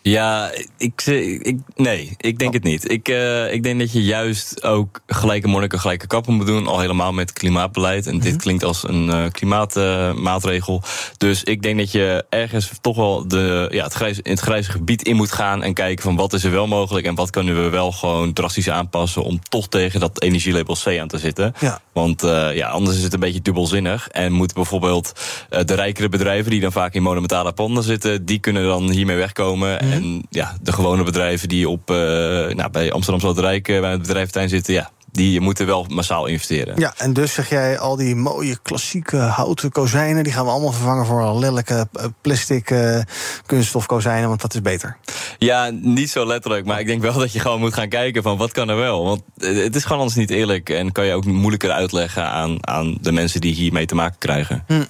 Ja, 0.10 0.52
ik, 0.78 1.02
ik, 1.42 1.58
nee, 1.76 2.16
ik 2.18 2.40
denk 2.40 2.54
het 2.54 2.64
niet. 2.64 2.92
Ik, 2.92 3.10
uh, 3.10 3.54
ik 3.54 3.64
denk 3.64 3.80
dat 3.80 3.92
je 3.92 4.04
juist 4.04 4.64
ook 4.64 5.02
gelijke 5.08 5.48
monniken, 5.48 5.80
gelijke 5.80 6.08
kappen 6.08 6.34
moet 6.34 6.46
doen. 6.46 6.68
Al 6.68 6.80
helemaal 6.80 7.14
met 7.14 7.34
klimaatbeleid. 7.34 8.06
En 8.06 8.14
mm 8.14 8.22
-hmm. 8.22 8.30
dit 8.30 8.42
klinkt 8.42 8.64
als 8.64 8.88
een 8.88 9.08
uh, 9.08 9.24
klimaatmaatregel. 9.32 10.82
Uh, 10.84 10.90
dus 11.18 11.44
ik 11.44 11.62
denk 11.62 11.78
dat 11.78 11.92
je 11.92 12.26
ergens 12.30 12.72
toch 12.82 12.96
wel 12.96 13.28
de, 13.28 13.68
ja, 13.72 13.84
het, 13.84 13.94
grijs, 13.94 14.20
in 14.22 14.32
het 14.32 14.40
grijze 14.40 14.72
gebied 14.72 15.04
in 15.04 15.16
moet 15.16 15.32
gaan. 15.32 15.64
En 15.64 15.74
kijken 15.74 16.04
van 16.04 16.16
wat 16.16 16.34
is 16.34 16.44
er 16.44 16.52
wel 16.52 16.68
mogelijk. 16.68 17.06
En 17.06 17.16
wat 17.16 17.30
kunnen 17.30 17.64
we 17.64 17.70
wel 17.70 17.92
gewoon 17.92 18.34
drastisch 18.34 18.70
aanpassen. 18.70 19.24
Om 19.24 19.40
toch 19.50 19.68
tegen 19.68 20.00
dat 20.00 20.22
energielabel 20.22 20.76
C 20.84 20.98
aan 21.00 21.08
te 21.08 21.18
zitten. 21.18 21.54
Ja. 21.60 21.82
Want 21.94 22.24
uh, 22.24 22.56
ja, 22.56 22.70
anders 22.70 22.98
is 22.98 23.04
het 23.04 23.14
een 23.14 23.20
beetje 23.20 23.42
dubbelzinnig. 23.42 24.08
En 24.08 24.32
moeten 24.32 24.56
bijvoorbeeld 24.56 25.12
de 25.50 25.74
rijkere 25.74 26.10
bedrijven 26.10 26.52
die 26.52 26.62
dan 26.62 26.72
vaak 26.72 26.94
in 26.94 27.02
monumentale 27.02 27.52
panden 27.52 27.84
zitten. 27.84 28.26
Die 28.26 28.40
kunnen 28.40 28.64
dan 28.64 28.90
hiermee 28.90 29.18
wegkomen. 29.18 29.86
Mm 29.86 29.92
-hmm. 29.92 29.99
En 30.04 30.26
ja, 30.30 30.58
de 30.62 30.72
gewone 30.72 31.04
bedrijven 31.04 31.50
die 31.50 31.70
op, 31.70 31.92
uh, 31.92 31.98
nou, 31.98 32.70
bij 32.70 32.92
Amsterdam 32.92 33.22
Sloterijk 33.22 33.68
uh, 33.68 33.80
bij 33.80 33.92
het 33.92 34.02
bedrijventuin 34.02 34.50
zitten, 34.50 34.74
ja, 34.74 34.92
die 35.12 35.40
moeten 35.40 35.66
wel 35.66 35.86
massaal 35.90 36.26
investeren. 36.26 36.80
Ja, 36.80 36.94
en 36.98 37.14
dus 37.14 37.34
zeg 37.34 37.50
jij, 37.50 37.80
al 37.80 37.96
die 37.96 38.16
mooie 38.16 38.58
klassieke 38.62 39.18
houten 39.18 39.72
kozijnen... 39.72 40.24
die 40.24 40.34
gaan 40.34 40.46
we 40.46 40.52
allemaal 40.52 40.72
vervangen 40.72 41.06
voor 41.06 41.40
lelijke 41.40 41.88
plastic 42.22 42.70
uh, 42.70 43.00
kunststofkozijnen... 43.46 44.28
want 44.28 44.42
dat 44.42 44.54
is 44.54 44.62
beter. 44.62 44.98
Ja, 45.38 45.70
niet 45.70 46.10
zo 46.10 46.26
letterlijk, 46.26 46.66
maar 46.66 46.80
ik 46.80 46.86
denk 46.86 47.02
wel 47.02 47.14
dat 47.14 47.34
je 47.34 47.40
gewoon 47.40 47.60
moet 47.60 47.74
gaan 47.74 47.90
kijken... 47.90 48.24
van 48.24 48.38
wat 48.38 48.52
kan 48.52 48.70
er 48.70 48.78
wel, 48.78 49.04
want 49.04 49.22
het 49.38 49.76
is 49.76 49.84
gewoon 49.84 49.98
anders 49.98 50.18
niet 50.18 50.30
eerlijk... 50.30 50.70
en 50.70 50.92
kan 50.92 51.06
je 51.06 51.14
ook 51.14 51.26
moeilijker 51.26 51.72
uitleggen 51.72 52.26
aan, 52.26 52.68
aan 52.68 52.98
de 53.02 53.12
mensen 53.12 53.42
die 53.42 53.54
hiermee 53.54 53.86
te 53.86 53.96
maken 53.96 54.18
krijgen. 54.18 54.64
Hm. 54.68 54.84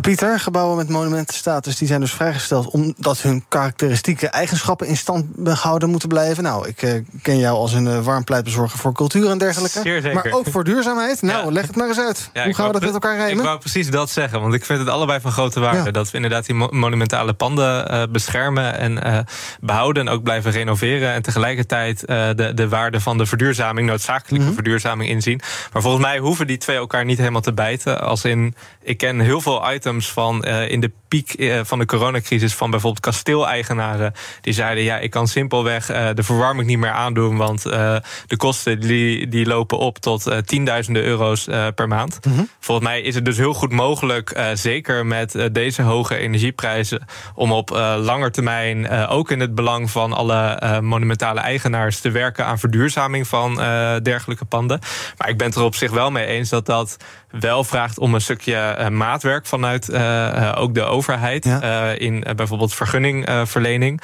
Pieter, 0.00 0.40
gebouwen 0.40 0.76
met 0.76 0.88
monumentenstatus 0.88 1.76
die 1.76 1.88
zijn 1.88 2.00
dus 2.00 2.12
vrijgesteld 2.12 2.70
omdat 2.70 3.22
hun 3.22 3.44
karakteristieke 3.48 4.26
eigenschappen 4.26 4.86
in 4.86 4.96
stand 4.96 5.26
gehouden 5.44 5.90
moeten 5.90 6.08
blijven. 6.08 6.42
Nou, 6.42 6.68
ik 6.68 6.82
uh, 6.82 6.92
ken 7.22 7.38
jou 7.38 7.56
als 7.56 7.72
een 7.72 7.86
uh, 7.86 8.04
warm 8.04 8.24
pleitbezorger 8.24 8.78
voor 8.78 8.92
cultuur 8.92 9.30
en 9.30 9.38
dergelijke. 9.38 9.80
Zeer 9.80 10.00
zeker. 10.00 10.14
Maar 10.14 10.32
ook 10.32 10.46
voor 10.50 10.64
duurzaamheid. 10.64 11.22
Nou, 11.22 11.44
ja. 11.44 11.52
leg 11.52 11.66
het 11.66 11.76
maar 11.76 11.88
eens 11.88 11.98
uit. 11.98 12.30
Ja, 12.32 12.44
Hoe 12.44 12.54
gaan 12.54 12.66
we 12.66 12.72
dat 12.72 12.82
met 12.82 12.92
elkaar 12.92 13.16
rijmen? 13.16 13.36
Ik 13.36 13.42
wou 13.42 13.58
precies 13.58 13.90
dat 13.90 14.10
zeggen, 14.10 14.40
want 14.40 14.54
ik 14.54 14.64
vind 14.64 14.78
het 14.78 14.88
allebei 14.88 15.20
van 15.20 15.32
grote 15.32 15.60
waarde. 15.60 15.84
Ja. 15.84 15.90
Dat 15.90 16.10
we 16.10 16.16
inderdaad 16.16 16.46
die 16.46 16.54
mo 16.54 16.68
monumentale 16.70 17.32
panden 17.32 17.92
uh, 17.92 18.02
beschermen 18.10 18.78
en 18.78 19.26
behouden 19.60 20.06
en 20.06 20.12
ook 20.12 20.22
blijven 20.22 20.50
renoveren. 20.50 21.12
En 21.12 21.22
tegelijkertijd 21.22 22.00
de, 22.00 22.52
de 22.54 22.68
waarde 22.68 23.00
van 23.00 23.18
de 23.18 23.26
verduurzaming, 23.26 23.88
noodzakelijke 23.88 24.38
mm 24.38 24.44
-hmm. 24.44 24.54
verduurzaming 24.54 25.10
inzien. 25.10 25.40
Maar 25.72 25.82
volgens 25.82 26.02
mij 26.02 26.18
hoeven 26.18 26.46
die 26.46 26.58
twee 26.58 26.76
elkaar 26.76 27.04
niet 27.04 27.18
helemaal 27.18 27.40
te 27.40 27.52
bijten. 27.52 28.00
Als 28.00 28.24
in, 28.24 28.54
ik 28.82 28.96
ken 28.96 29.20
heel 29.20 29.40
veel 29.40 29.72
items 29.72 29.80
items 29.82 30.12
van 30.12 30.44
uh, 30.48 30.70
in 30.70 30.80
de 30.80 30.90
piek 31.08 31.34
uh, 31.38 31.60
van 31.64 31.78
de 31.78 31.86
coronacrisis 31.86 32.54
van 32.54 32.70
bijvoorbeeld 32.70 33.04
kasteeleigenaren. 33.04 34.12
Die 34.40 34.52
zeiden: 34.52 34.84
ja, 34.84 34.98
ik 34.98 35.10
kan 35.10 35.28
simpelweg 35.28 35.90
uh, 35.90 36.08
de 36.14 36.22
verwarming 36.22 36.68
niet 36.68 36.78
meer 36.78 36.90
aandoen, 36.90 37.36
want 37.36 37.62
de 37.62 38.36
kosten 38.36 38.80
die, 38.80 39.28
die 39.28 39.46
lopen 39.46 39.78
op 39.78 39.98
tot 39.98 40.46
tienduizenden 40.46 41.02
euro's 41.02 41.44
per 41.74 41.88
maand. 41.88 42.18
Mm 42.24 42.32
-hmm. 42.32 42.48
Volgens 42.60 42.86
mij 42.86 43.00
is 43.00 43.14
het 43.14 43.24
dus 43.24 43.36
heel 43.36 43.54
goed 43.54 43.72
mogelijk, 43.72 44.50
zeker 44.54 45.06
met 45.06 45.48
deze 45.52 45.82
hoge 45.82 46.16
energieprijzen, 46.16 47.06
om 47.34 47.52
op 47.52 47.70
langer 47.98 48.32
termijn 48.32 48.90
ook 49.08 49.30
in 49.30 49.40
het 49.40 49.54
belang 49.54 49.90
van 49.90 50.12
alle 50.12 50.58
monumentale 50.82 51.40
eigenaars 51.40 52.00
te 52.00 52.10
werken 52.10 52.46
aan 52.46 52.58
verduurzaming 52.58 53.28
van 53.28 53.54
dergelijke 54.02 54.44
panden. 54.44 54.80
Maar 55.16 55.28
ik 55.28 55.38
ben 55.38 55.46
het 55.46 55.56
er 55.56 55.62
op 55.62 55.74
zich 55.74 55.90
wel 55.90 56.10
mee 56.10 56.26
eens 56.26 56.48
dat 56.48 56.66
dat 56.66 56.96
wel 57.30 57.64
vraagt 57.64 57.98
om 57.98 58.14
een 58.14 58.20
stukje 58.20 58.88
maatwerk 58.90 59.46
vanuit 59.46 59.71
uh, 59.80 60.52
ook 60.56 60.74
de 60.74 60.82
overheid 60.82 61.44
ja. 61.44 61.90
in 61.92 62.24
bijvoorbeeld 62.36 62.74
vergunningverlening. 62.74 64.00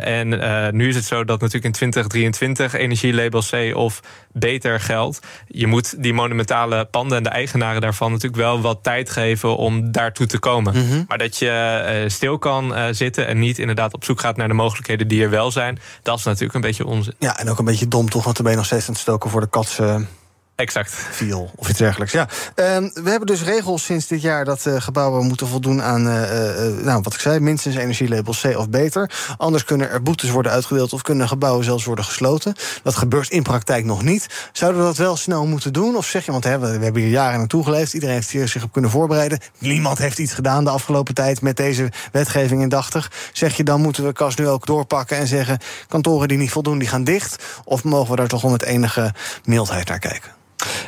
en 0.00 0.28
nu 0.76 0.88
is 0.88 0.94
het 0.94 1.04
zo 1.04 1.24
dat 1.24 1.40
natuurlijk 1.40 1.64
in 1.64 1.72
2023 1.72 2.72
energielabel 2.74 3.42
C 3.50 3.76
of 3.76 4.00
beter 4.32 4.80
geldt. 4.80 5.20
Je 5.46 5.66
moet 5.66 6.02
die 6.02 6.12
monumentale 6.12 6.84
panden 6.84 7.16
en 7.16 7.22
de 7.22 7.28
eigenaren 7.28 7.80
daarvan 7.80 8.10
natuurlijk 8.10 8.42
wel 8.42 8.60
wat 8.60 8.78
tijd 8.82 9.10
geven 9.10 9.56
om 9.56 9.92
daartoe 9.92 10.26
te 10.26 10.38
komen. 10.38 10.74
Mm 10.74 10.88
-hmm. 10.88 11.04
Maar 11.08 11.18
dat 11.18 11.36
je 11.36 12.04
stil 12.08 12.38
kan 12.38 12.74
zitten 12.90 13.26
en 13.26 13.38
niet 13.38 13.58
inderdaad 13.58 13.94
op 13.94 14.04
zoek 14.04 14.20
gaat 14.20 14.36
naar 14.36 14.48
de 14.48 14.54
mogelijkheden 14.54 15.08
die 15.08 15.22
er 15.22 15.30
wel 15.30 15.50
zijn, 15.50 15.78
dat 16.02 16.18
is 16.18 16.24
natuurlijk 16.24 16.54
een 16.54 16.60
beetje 16.60 16.86
onzin. 16.86 17.14
Ja, 17.18 17.38
en 17.38 17.50
ook 17.50 17.58
een 17.58 17.64
beetje 17.64 17.88
dom 17.88 18.10
toch, 18.10 18.24
want 18.24 18.36
dan 18.36 18.44
ben 18.44 18.52
je 18.54 18.58
nog 18.58 18.66
steeds 18.66 18.86
aan 18.86 18.92
het 18.92 19.02
stoken 19.02 19.30
voor 19.30 19.40
de 19.40 19.48
katsen. 19.48 20.08
Exact. 20.56 20.92
Viel 20.92 21.50
of 21.56 21.68
iets 21.68 21.78
dergelijks. 21.78 22.12
Ja. 22.12 22.28
Uh, 22.56 22.66
we 22.94 23.10
hebben 23.10 23.26
dus 23.26 23.42
regels 23.42 23.84
sinds 23.84 24.06
dit 24.06 24.22
jaar 24.22 24.44
dat 24.44 24.66
uh, 24.66 24.80
gebouwen 24.80 25.26
moeten 25.26 25.46
voldoen 25.46 25.82
aan, 25.82 26.06
uh, 26.06 26.84
nou, 26.84 27.00
wat 27.02 27.14
ik 27.14 27.20
zei, 27.20 27.40
minstens 27.40 27.76
energielabel 27.76 28.34
C 28.42 28.58
of 28.58 28.68
beter. 28.68 29.10
Anders 29.36 29.64
kunnen 29.64 29.90
er 29.90 30.02
boetes 30.02 30.30
worden 30.30 30.52
uitgedeeld 30.52 30.92
of 30.92 31.02
kunnen 31.02 31.28
gebouwen 31.28 31.64
zelfs 31.64 31.84
worden 31.84 32.04
gesloten. 32.04 32.54
Dat 32.82 32.94
gebeurt 32.94 33.30
in 33.30 33.42
praktijk 33.42 33.84
nog 33.84 34.02
niet. 34.02 34.26
Zouden 34.52 34.80
we 34.80 34.86
dat 34.86 34.96
wel 34.96 35.16
snel 35.16 35.46
moeten 35.46 35.72
doen? 35.72 35.96
Of 35.96 36.06
zeg 36.06 36.24
je, 36.24 36.32
want 36.32 36.44
hè, 36.44 36.58
we, 36.58 36.66
hebben 36.66 37.02
hier 37.02 37.10
jaren 37.10 37.38
naartoe 37.38 37.64
geleefd, 37.64 37.94
iedereen 37.94 38.14
heeft 38.14 38.30
hier 38.30 38.48
zich 38.48 38.62
op 38.62 38.72
kunnen 38.72 38.90
voorbereiden. 38.90 39.38
Niemand 39.58 39.98
heeft 39.98 40.18
iets 40.18 40.34
gedaan 40.34 40.64
de 40.64 40.70
afgelopen 40.70 41.14
tijd 41.14 41.40
met 41.40 41.56
deze 41.56 41.92
wetgeving 42.12 42.62
indachtig. 42.62 43.10
Zeg 43.32 43.56
je 43.56 43.64
dan 43.64 43.80
moeten 43.80 44.04
we 44.04 44.12
Kas 44.12 44.34
nu 44.34 44.48
ook 44.48 44.66
doorpakken 44.66 45.16
en 45.16 45.26
zeggen 45.26 45.58
kantoren 45.88 46.28
die 46.28 46.38
niet 46.38 46.50
voldoen, 46.50 46.78
die 46.78 46.88
gaan 46.88 47.04
dicht? 47.04 47.44
Of 47.64 47.84
mogen 47.84 48.10
we 48.10 48.16
daar 48.16 48.28
toch 48.28 48.42
wel 48.42 48.50
met 48.50 48.62
enige 48.62 49.14
mildheid 49.44 49.88
naar 49.88 49.98
kijken? 49.98 50.30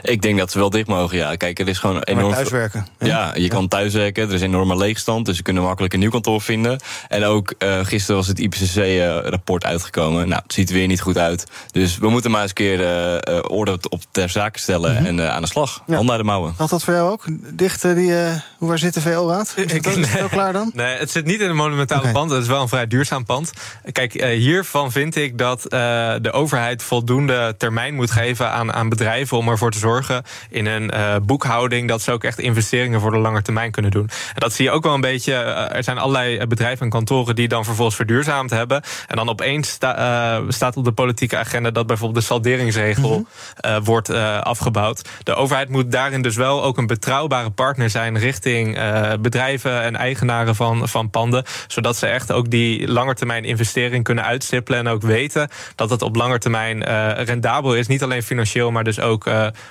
Ik 0.03 0.23
denk 0.23 0.39
dat 0.39 0.51
ze 0.51 0.59
wel 0.59 0.71
dicht 0.71 0.87
mogen, 0.87 1.17
ja. 1.17 1.37
Kijk, 1.37 1.59
er 1.59 1.69
is 1.69 1.79
gewoon 1.79 2.03
enorm... 2.03 2.33
thuiswerken. 2.33 2.87
Ja, 2.99 3.07
ja 3.07 3.31
je 3.35 3.43
ja. 3.43 3.49
kan 3.49 3.69
thuiswerken. 3.69 4.29
Er 4.29 4.35
is 4.35 4.41
enorme 4.41 4.77
leegstand, 4.77 5.27
dus 5.27 5.37
ze 5.37 5.43
kunnen 5.43 5.63
makkelijk 5.63 5.93
een 5.95 6.01
nieuw 6.01 6.11
kantoor 6.11 6.41
vinden. 6.41 6.81
En 7.09 7.25
ook 7.25 7.55
uh, 7.59 7.79
gisteren 7.83 8.17
was 8.17 8.27
het 8.27 8.39
IPCC-rapport 8.39 9.65
uh, 9.65 9.71
uitgekomen. 9.71 10.29
Nou, 10.29 10.43
het 10.43 10.53
ziet 10.53 10.69
er 10.69 10.75
weer 10.75 10.87
niet 10.87 11.01
goed 11.01 11.19
uit. 11.19 11.47
Dus 11.71 11.99
we 11.99 12.09
moeten 12.09 12.31
maar 12.31 12.41
eens 12.41 12.51
een 12.51 12.57
keer 12.57 12.81
uh, 12.81 13.39
orde 13.49 13.79
op 13.89 14.03
ter 14.11 14.29
zake 14.29 14.59
stellen 14.59 14.91
mm 14.91 14.97
-hmm. 14.97 15.07
en 15.07 15.33
aan 15.33 15.43
de 15.43 15.49
slag. 15.49 15.83
Ja. 15.87 15.95
Handen 15.95 16.11
uit 16.11 16.21
de 16.21 16.27
mouwen. 16.27 16.55
Had 16.57 16.71
dat 16.71 16.85
voor 16.85 16.95
jou 16.95 17.11
ook? 17.11 17.25
Dicht, 17.53 17.83
die, 17.83 18.13
hoe 18.59 18.69
waar 18.69 18.79
zit 18.79 18.95
de 18.95 19.01
VO-raad? 19.01 19.53
Is 19.57 19.73
het, 19.73 19.87
is 19.87 20.09
het 20.09 20.23
ook 20.23 20.31
klaar 20.31 20.53
dan? 20.53 20.71
Nee, 20.75 20.97
het 20.97 21.11
zit 21.11 21.25
niet 21.25 21.41
in 21.41 21.51
een 21.51 21.57
monumentale 21.57 22.01
okay. 22.01 22.13
pand. 22.13 22.31
Het 22.31 22.43
is 22.43 22.49
wel 22.49 22.63
een 22.63 22.69
vrij 22.69 22.87
duurzaam 22.87 23.25
pand. 23.25 23.53
Kijk, 23.93 24.13
hiervan 24.23 24.93
vind 24.93 25.17
ik 25.17 25.39
dat 25.39 25.63
de 25.63 26.31
overheid 26.33 26.83
voldoende 26.83 27.55
termijn 27.59 27.95
moet 27.95 28.11
geven 28.11 28.51
aan, 28.51 28.73
aan 28.73 28.89
bedrijven 28.89 29.37
om 29.37 29.56
ervoor 29.57 29.71
te 29.71 29.79
zorgen 29.79 30.23
in 30.51 30.67
een 30.67 30.91
uh, 30.95 31.17
boekhouding 31.23 31.89
dat 31.89 32.03
ze 32.03 32.13
ook 32.13 32.25
echt 32.25 32.39
investeringen 32.39 33.01
voor 33.01 33.11
de 33.11 33.19
lange 33.19 33.43
termijn 33.43 33.71
kunnen 33.71 33.91
doen. 33.91 34.09
En 34.35 34.41
dat 34.41 34.53
zie 34.53 34.65
je 34.65 34.71
ook 34.71 34.83
wel 34.83 34.95
een 34.95 35.01
beetje. 35.01 35.33
Uh, 35.33 35.77
er 35.77 35.85
zijn 35.85 35.99
allerlei 35.99 36.47
bedrijven 36.47 36.85
en 36.85 36.91
kantoren 36.91 37.35
die 37.37 37.49
dan 37.49 37.65
vervolgens 37.65 37.97
verduurzaamd 37.97 38.51
hebben. 38.51 38.83
En 39.07 39.17
dan 39.17 39.29
opeens 39.29 39.69
sta, 39.69 40.43
staat 40.49 40.77
op 40.77 40.85
de 40.85 40.93
politieke 40.93 41.37
agenda 41.37 41.71
dat 41.71 41.87
bijvoorbeeld 41.87 42.21
de 42.21 42.27
salderingsregel 42.27 43.19
mm 43.19 43.27
-hmm. 43.61 43.85
wordt 43.85 44.11
afgebouwd. 44.43 45.09
De 45.23 45.35
overheid 45.35 45.69
moet 45.69 45.93
daarin 45.93 46.23
dus 46.23 46.37
wel 46.37 46.65
ook 46.65 46.79
een 46.79 46.87
betrouwbare 46.87 47.51
partner 47.51 47.91
zijn 47.91 48.19
richting 48.19 48.79
bedrijven 49.21 49.83
en 49.83 49.97
eigenaren 49.97 50.55
van, 50.55 50.89
van 50.89 51.11
panden. 51.11 51.45
Zodat 51.67 51.97
ze 51.97 52.07
echt 52.07 52.33
ook 52.33 52.51
die 52.51 52.89
langetermijn 52.89 53.45
investering 53.45 54.05
kunnen 54.05 54.25
uitstippelen. 54.25 54.79
En 54.79 54.89
ook 54.89 55.03
weten 55.03 55.49
dat 55.75 55.91
het 55.91 56.03
op 56.03 56.17
lange 56.17 56.39
termijn 56.39 56.83
rendabel 57.25 57.75
is. 57.75 57.87
Niet 57.87 58.03
alleen 58.03 58.23
financieel, 58.23 58.71
maar 58.71 58.85
dus 58.85 59.01
ook 59.01 59.27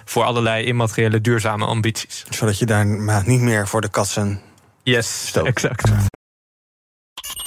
voor 0.05 0.23
allerlei 0.23 0.65
immateriële 0.65 1.21
duurzame 1.21 1.65
ambities. 1.65 2.25
Zodat 2.29 2.59
je 2.59 2.65
daar 2.65 2.87
maar 2.87 3.23
niet 3.25 3.41
meer 3.41 3.67
voor 3.67 3.81
de 3.81 3.89
katsen. 3.89 4.41
Yes, 4.83 5.27
stoot. 5.27 5.45
exact. 5.45 5.91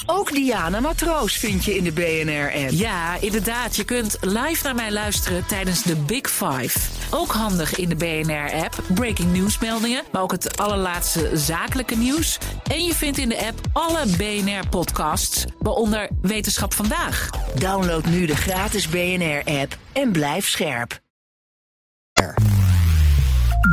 Ook 0.07 0.33
Diana 0.33 0.81
Matroos 0.81 1.37
vind 1.37 1.65
je 1.65 1.77
in 1.77 1.85
de 1.85 1.93
BNR-app. 1.93 2.71
Ja, 2.71 3.17
inderdaad. 3.21 3.77
Je 3.77 3.85
kunt 3.85 4.17
live 4.21 4.65
naar 4.65 4.75
mij 4.75 4.93
luisteren 4.93 5.47
tijdens 5.47 5.83
de 5.83 5.97
Big 5.97 6.31
Five. 6.31 6.79
Ook 7.11 7.33
handig 7.33 7.77
in 7.77 7.89
de 7.89 7.97
BNR-app. 7.97 8.83
Breaking 8.95 9.33
nieuwsmeldingen, 9.33 10.05
maar 10.13 10.23
ook 10.23 10.33
het 10.33 10.59
allerlaatste 10.59 11.31
zakelijke 11.35 11.97
nieuws. 11.97 12.39
En 12.71 12.85
je 12.85 12.95
vindt 12.95 13.19
in 13.19 13.29
de 13.29 13.47
app 13.47 13.59
alle 13.73 14.07
BNR-podcasts, 14.17 15.45
waaronder 15.59 16.09
Wetenschap 16.23 16.75
Vandaag. 16.75 17.31
Download 17.55 18.05
nu 18.05 18.27
de 18.27 18.37
gratis 18.37 18.89
BNR-app 18.89 19.77
en 19.93 20.13
blijf 20.13 20.49
scherp. 20.49 21.01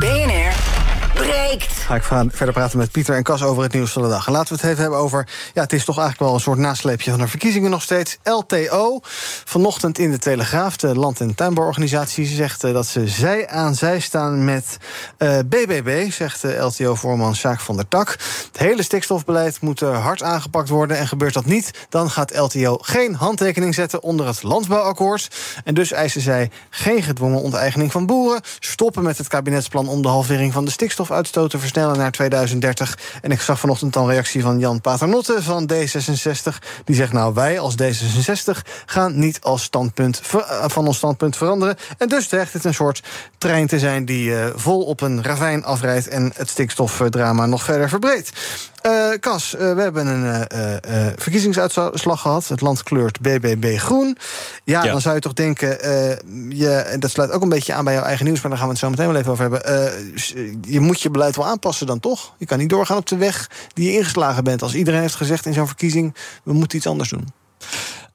BNR 0.00 0.75
Ga 1.86 1.94
ik 1.94 2.02
verder 2.02 2.52
praten 2.52 2.78
met 2.78 2.90
Pieter 2.90 3.16
en 3.16 3.22
Cas 3.22 3.42
over 3.42 3.62
het 3.62 3.72
nieuws 3.72 3.92
van 3.92 4.02
de 4.02 4.08
dag. 4.08 4.26
En 4.26 4.32
laten 4.32 4.48
we 4.48 4.60
het 4.60 4.70
even 4.70 4.82
hebben 4.82 4.98
over. 4.98 5.28
Ja, 5.54 5.62
het 5.62 5.72
is 5.72 5.84
toch 5.84 5.98
eigenlijk 5.98 6.26
wel 6.26 6.34
een 6.34 6.44
soort 6.44 6.58
nasleepje 6.58 7.10
van 7.10 7.20
de 7.20 7.28
verkiezingen 7.28 7.70
nog 7.70 7.82
steeds. 7.82 8.18
LTO. 8.22 9.00
Vanochtend 9.44 9.98
in 9.98 10.10
de 10.10 10.18
Telegraaf, 10.18 10.76
de 10.76 10.94
Land- 10.98 11.20
en 11.20 11.34
Tuinbouworganisatie, 11.34 12.26
zegt 12.26 12.64
uh, 12.64 12.72
dat 12.72 12.86
ze 12.86 13.08
zij 13.08 13.48
aan 13.48 13.74
zij 13.74 14.00
staan 14.00 14.44
met 14.44 14.76
uh, 15.18 15.38
BBB, 15.38 16.10
zegt 16.10 16.44
uh, 16.44 16.64
LTO-voorman 16.64 17.34
Sjaak 17.36 17.60
van 17.60 17.76
der 17.76 17.88
Tak. 17.88 18.10
Het 18.46 18.58
hele 18.58 18.82
stikstofbeleid 18.82 19.60
moet 19.60 19.80
hard 19.80 20.22
aangepakt 20.22 20.68
worden. 20.68 20.98
En 20.98 21.08
gebeurt 21.08 21.34
dat 21.34 21.44
niet, 21.44 21.86
dan 21.88 22.10
gaat 22.10 22.36
LTO 22.36 22.78
geen 22.80 23.14
handtekening 23.14 23.74
zetten 23.74 24.02
onder 24.02 24.26
het 24.26 24.42
landbouwakkoord. 24.42 25.28
En 25.64 25.74
dus 25.74 25.92
eisen 25.92 26.20
zij 26.20 26.50
geen 26.70 27.02
gedwongen 27.02 27.42
onteigening 27.42 27.92
van 27.92 28.06
boeren. 28.06 28.40
Stoppen 28.58 29.02
met 29.02 29.18
het 29.18 29.28
kabinetsplan 29.28 29.88
om 29.88 30.02
de 30.02 30.08
halvering 30.08 30.52
van 30.52 30.64
de 30.64 30.70
stikstofuitstoot 31.06 31.50
te 31.50 31.58
versnellen 31.58 31.98
naar 31.98 32.10
2030. 32.10 32.98
En 33.22 33.30
ik 33.30 33.40
zag 33.40 33.58
vanochtend 33.58 33.96
al 33.96 34.10
reactie 34.10 34.42
van 34.42 34.58
Jan 34.58 34.80
Paternotte 34.80 35.42
van 35.42 35.70
D66. 35.72 36.58
Die 36.84 36.96
zegt 36.96 37.12
nou, 37.12 37.34
wij 37.34 37.58
als 37.58 37.74
D66 37.82 38.62
gaan 38.86 39.18
niet 39.18 39.40
als 39.40 39.62
standpunt 39.62 40.20
van 40.66 40.86
ons 40.86 40.96
standpunt 40.96 41.36
veranderen. 41.36 41.76
En 41.98 42.08
dus 42.08 42.28
dreigt 42.28 42.52
het 42.52 42.64
een 42.64 42.74
soort 42.74 43.02
trein 43.38 43.66
te 43.66 43.78
zijn 43.78 44.04
die 44.04 44.30
uh, 44.30 44.46
vol 44.54 44.82
op 44.82 45.00
een 45.00 45.22
ravijn 45.22 45.64
afrijdt 45.64 46.08
en 46.08 46.32
het 46.34 46.48
stikstofdrama 46.48 47.46
nog 47.46 47.62
verder 47.62 47.88
verbreedt. 47.88 48.30
Uh, 48.86 49.12
Cas, 49.20 49.54
uh, 49.54 49.74
we 49.74 49.82
hebben 49.82 50.06
een 50.06 50.46
uh, 50.54 51.06
verkiezingsuitslag 51.16 52.20
gehad. 52.20 52.48
Het 52.48 52.60
land 52.60 52.82
kleurt 52.82 53.20
BBB 53.20 53.78
groen. 53.78 54.16
Ja, 54.64 54.84
ja. 54.84 54.92
dan 54.92 55.00
zou 55.00 55.14
je 55.14 55.20
toch 55.20 55.32
denken... 55.32 55.68
je, 56.48 56.70
en 56.70 57.00
dat 57.00 57.10
sluit 57.10 57.30
ook 57.30 57.42
een 57.42 57.48
beetje 57.48 57.72
aan 57.72 57.84
bij 57.84 57.94
jouw 57.94 58.02
eigen 58.02 58.24
nieuws... 58.24 58.40
maar 58.40 58.50
daar 58.50 58.58
gaan 58.58 58.68
we 58.68 58.72
het 58.74 58.82
zo 58.82 58.90
meteen 58.90 59.06
wel 59.06 59.16
even 59.16 59.30
over 59.32 59.50
hebben. 59.50 59.92
je 60.72 60.80
moet 60.80 61.00
je 61.00 61.10
beleid 61.10 61.36
wel 61.36 61.46
aanpassen 61.46 61.86
dan 61.86 62.00
toch? 62.00 62.34
Je 62.38 62.46
kan 62.46 62.58
niet 62.58 62.68
doorgaan 62.68 62.96
op 62.96 63.06
de 63.06 63.16
weg 63.16 63.50
die 63.72 63.90
je 63.90 63.98
ingeslagen 63.98 64.44
bent. 64.44 64.62
Als 64.62 64.74
iedereen 64.74 65.00
heeft 65.00 65.14
gezegd 65.14 65.46
in 65.46 65.52
zo'n 65.52 65.66
verkiezing... 65.66 66.14
we 66.42 66.52
moeten 66.52 66.78
iets 66.78 66.86
anders 66.86 67.08
doen. 67.08 67.28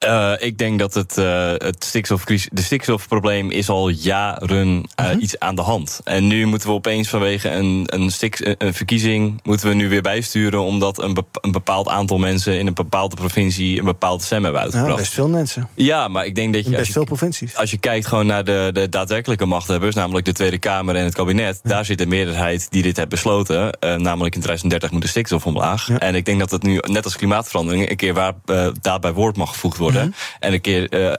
Uh, 0.05 0.33
ik 0.37 0.57
denk 0.57 0.79
dat 0.79 0.93
het, 0.93 1.17
uh, 1.17 1.51
het 1.57 1.83
stikstofcrisis, 1.83 2.49
de 2.53 2.61
stikstofprobleem 2.61 3.51
is 3.51 3.69
al 3.69 3.89
jaren 3.89 4.83
uh, 4.99 5.09
iets 5.19 5.39
aan 5.39 5.55
de 5.55 5.61
hand. 5.61 6.01
En 6.03 6.27
nu 6.27 6.45
moeten 6.45 6.67
we 6.67 6.73
opeens 6.73 7.09
vanwege 7.09 7.49
een, 7.49 7.83
een, 7.85 8.11
stik, 8.11 8.55
een 8.57 8.73
verkiezing 8.73 9.39
moeten 9.43 9.67
we 9.67 9.73
nu 9.73 9.89
weer 9.89 10.01
bijsturen 10.01 10.61
omdat 10.61 11.01
een, 11.01 11.13
bepa 11.13 11.39
een 11.41 11.51
bepaald 11.51 11.87
aantal 11.87 12.17
mensen 12.17 12.59
in 12.59 12.67
een 12.67 12.73
bepaalde 12.73 13.15
provincie 13.15 13.79
een 13.79 13.85
bepaalde 13.85 14.23
stem 14.23 14.43
hebben 14.43 14.61
uitgebracht. 14.61 14.93
Ja, 14.93 14.99
best 14.99 15.13
veel 15.13 15.29
mensen. 15.29 15.69
Ja, 15.73 16.07
maar 16.07 16.25
ik 16.25 16.35
denk 16.35 16.53
dat 16.53 16.63
je. 16.63 16.69
In 16.69 16.75
best 16.75 16.87
je, 16.87 16.93
veel 16.93 17.03
provincies. 17.03 17.55
Als 17.55 17.71
je 17.71 17.77
kijkt 17.77 18.07
gewoon 18.07 18.25
naar 18.25 18.43
de, 18.43 18.69
de 18.73 18.89
daadwerkelijke 18.89 19.45
machthebbers, 19.45 19.95
namelijk 19.95 20.25
de 20.25 20.33
Tweede 20.33 20.57
Kamer 20.57 20.95
en 20.95 21.03
het 21.03 21.13
kabinet, 21.13 21.59
ja. 21.63 21.69
daar 21.69 21.85
zit 21.85 22.01
een 22.01 22.07
meerderheid 22.07 22.71
die 22.71 22.81
dit 22.81 22.97
heeft 22.97 23.09
besloten. 23.09 23.77
namelijk 23.79 24.35
in 24.35 24.41
2030 24.41 24.91
moet 24.91 25.01
de 25.01 25.07
stikstof 25.07 25.45
omlaag. 25.45 25.87
Ja. 25.87 25.99
En 25.99 26.15
ik 26.15 26.25
denk 26.25 26.39
dat 26.39 26.51
het 26.51 26.63
nu, 26.63 26.79
net 26.81 27.03
als 27.03 27.15
klimaatverandering, 27.15 27.89
een 27.89 27.95
keer 27.95 28.13
waar 28.13 28.33
daad 28.81 29.01
bij 29.01 29.13
woord 29.13 29.37
mag 29.37 29.49
gevoegd 29.49 29.77
worden. 29.77 29.90
Mm 29.93 30.01
-hmm. 30.01 30.13
En 30.39 30.53
een 30.53 30.61
keer 30.61 30.93
uh, 30.93 31.13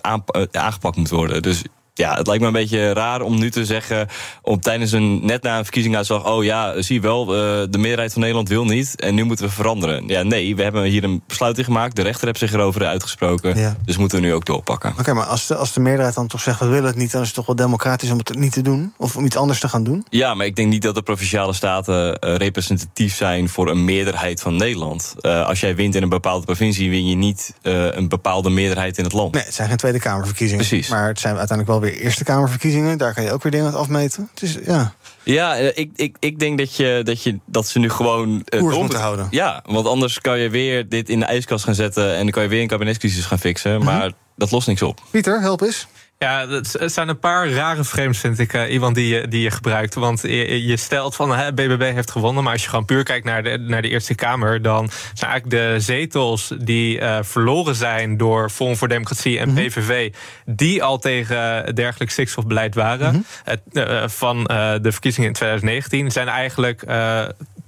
aangepakt 0.51 0.97
moet 0.97 1.11
worden. 1.11 1.43
Dus 1.43 1.63
Ja, 1.95 2.15
het 2.17 2.27
lijkt 2.27 2.41
me 2.43 2.47
een 2.47 2.53
beetje 2.53 2.93
raar 2.93 3.21
om 3.21 3.39
nu 3.39 3.51
te 3.51 3.65
zeggen, 3.65 4.09
om 4.43 4.61
tijdens 4.61 4.93
een 4.93 5.27
net 5.27 5.43
na 5.43 5.59
een 5.59 5.63
verkiezingsuitslag, 5.65 6.27
oh 6.27 6.45
ja, 6.45 6.83
zie 6.83 6.95
je 6.95 7.01
wel, 7.01 7.23
uh, 7.23 7.67
de 7.71 7.79
meerderheid 7.79 8.13
van 8.13 8.21
Nederland 8.21 8.49
wil 8.49 8.65
niet 8.65 9.01
en 9.01 9.15
nu 9.15 9.25
moeten 9.25 9.45
we 9.47 9.53
veranderen. 9.53 10.09
Ja, 10.09 10.23
nee, 10.23 10.57
we 10.57 10.63
hebben 10.63 10.83
hier 10.85 11.05
een 11.05 11.23
besluit 11.27 11.59
in 11.59 11.65
gemaakt, 11.65 11.97
de 11.97 12.03
rechter 12.03 12.27
heeft 12.27 12.39
zich 12.39 12.53
erover 12.53 12.87
uitgesproken, 12.87 13.59
Ja. 13.59 13.77
dus 13.85 13.97
moeten 13.97 14.21
we 14.21 14.27
nu 14.27 14.35
ook 14.35 14.45
doorpakken. 14.45 14.95
Oké, 14.99 15.13
maar 15.13 15.25
als 15.27 15.47
de, 15.47 15.57
als 15.57 15.73
de 15.73 15.81
meerderheid 15.81 16.15
dan 16.15 16.27
toch 16.27 16.41
zegt... 16.41 16.61
we 16.61 16.67
willen 16.67 16.87
het 16.87 16.97
niet, 16.97 17.11
dan 17.13 17.21
is 17.21 17.27
het 17.27 17.37
toch 17.37 17.47
wel 17.47 17.57
democratisch 17.57 18.11
om 18.11 18.19
het 18.19 18.35
niet 18.39 18.53
te 18.53 18.63
doen? 18.63 18.93
Of 18.97 19.17
om 19.17 19.25
iets 19.25 19.37
anders 19.37 19.61
te 19.61 19.69
gaan 19.69 19.85
doen? 19.85 20.07
Ja, 20.11 20.35
maar 20.35 20.47
ik 20.47 20.57
denk 20.57 20.69
niet 20.69 20.83
dat 20.83 20.95
de 20.95 21.03
provinciale 21.03 21.53
staten 21.53 22.19
eh, 22.19 22.35
representatief 22.37 23.15
zijn 23.15 23.49
voor 23.49 23.71
een 23.71 23.85
meerderheid 23.85 24.41
van 24.41 24.57
Nederland. 24.57 25.15
Eh, 25.21 25.47
als 25.47 25.61
jij 25.61 25.75
wint 25.75 25.95
in 25.95 26.03
een 26.03 26.09
bepaalde 26.09 26.45
provincie, 26.45 26.91
win 26.91 27.07
je 27.07 27.17
niet 27.17 27.55
eh, 27.63 27.95
een 27.95 28.09
bepaalde 28.09 28.51
meerderheid 28.51 28.99
in 28.99 29.05
het 29.05 29.13
land. 29.13 29.33
Nee, 29.35 29.43
het 29.45 29.55
zijn 29.55 29.69
geen 29.69 29.77
Tweede 29.77 29.99
Kamerverkiezingen. 30.01 30.67
Precies. 30.67 30.89
Maar 30.89 31.09
het 31.09 31.21
zijn 31.21 31.37
uiteindelijk 31.37 31.69
wel 31.69 31.82
weer 31.83 32.01
Eerste 32.01 32.25
Kamerverkiezingen. 32.25 32.99
Daar 32.99 33.15
kan 33.15 33.25
je 33.25 33.33
ook 33.33 33.43
weer 33.43 33.53
dingen 33.53 33.75
afmeten. 33.75 34.29
Het 34.35 34.43
is, 34.43 34.57
ja. 34.67 34.95
Ja, 35.23 35.57
eh, 35.57 35.67
ik, 35.75 35.91
ik, 35.95 36.17
ik 36.19 36.39
denk 36.39 36.59
dat, 36.59 36.77
je, 36.77 37.01
dat, 37.05 37.23
je, 37.23 37.39
dat 37.47 37.69
ze 37.69 37.79
nu 37.79 37.91
gewoon... 37.91 38.43
eh, 38.45 38.61
Koers 38.61 38.77
moeten 38.77 39.01
houden. 39.01 39.27
Ja, 39.31 39.63
want 39.67 39.87
anders 39.87 40.21
kan 40.21 40.39
je 40.39 40.51
weer 40.51 40.89
dit 40.89 41.09
in 41.09 41.19
de 41.19 41.27
ijskast 41.27 41.65
gaan 41.65 41.75
zetten... 41.75 42.15
en 42.15 42.23
dan 42.23 42.31
kan 42.31 42.43
je 42.43 42.49
weer 42.49 42.61
een 42.61 42.67
kabinetscrisis 42.69 43.25
gaan 43.25 43.39
fixen. 43.39 43.77
Mhm. 43.77 43.85
Maar 43.85 44.13
dat 44.37 44.51
lost 44.51 44.67
niks 44.67 44.83
op. 44.83 45.01
Pieter, 45.11 45.41
help 45.41 45.61
eens. 45.61 45.87
Ja, 46.23 46.49
het 46.49 46.77
zijn 46.85 47.09
een 47.09 47.19
paar 47.19 47.51
rare 47.51 47.85
frames, 47.85 48.19
vind 48.19 48.39
ik, 48.39 48.53
eh, 48.53 48.73
Iwan, 48.73 48.93
die 48.93 49.15
je, 49.15 49.29
die 49.29 49.43
je 49.43 49.51
gebruikt. 49.51 49.95
Want 49.95 50.21
je, 50.23 50.67
je 50.67 50.77
stelt 50.77 51.17
van, 51.17 51.37
hè, 51.37 51.53
BBB 51.53 51.93
heeft 51.93 52.11
gewonnen... 52.11 52.45
maar 52.45 52.53
als 52.53 52.63
je 52.63 52.69
gewoon 52.69 52.85
puur 52.85 53.03
kijkt 53.03 53.25
naar 53.25 53.43
de, 53.43 53.59
naar 53.59 53.83
de 53.83 53.89
Eerste 53.89 54.15
Kamer... 54.15 54.63
dan 54.63 54.91
zijn 55.15 55.31
eigenlijk 55.31 55.63
de 55.63 55.81
zetels 55.81 56.53
die 56.59 57.01
eh, 57.01 57.19
verloren 57.23 57.75
zijn... 57.75 58.17
door 58.17 58.51
Forum 58.51 58.77
voor 58.77 58.89
Democratie 58.89 59.39
en 59.39 59.55
PVV... 59.55 60.13
die 60.45 60.83
al 60.83 60.99
tegen 60.99 61.75
dergelijk 61.75 62.11
stikstofbeleid 62.11 62.75
waren... 62.75 63.27
Het, 63.45 63.61
eh, 63.73 64.09
van 64.09 64.45
de 64.83 64.93
verkiezingen 64.93 65.29
in 65.29 65.35
2019... 65.35 66.11
zijn 66.11 66.29
eigenlijk... 66.29 66.85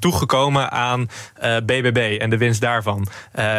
toegekomen 0.04 0.70
aan 0.70 1.10
eh, 1.34 1.56
BBB 1.56 2.16
en 2.20 2.30
de 2.30 2.36
winst 2.36 2.60
daarvan. 2.60 3.06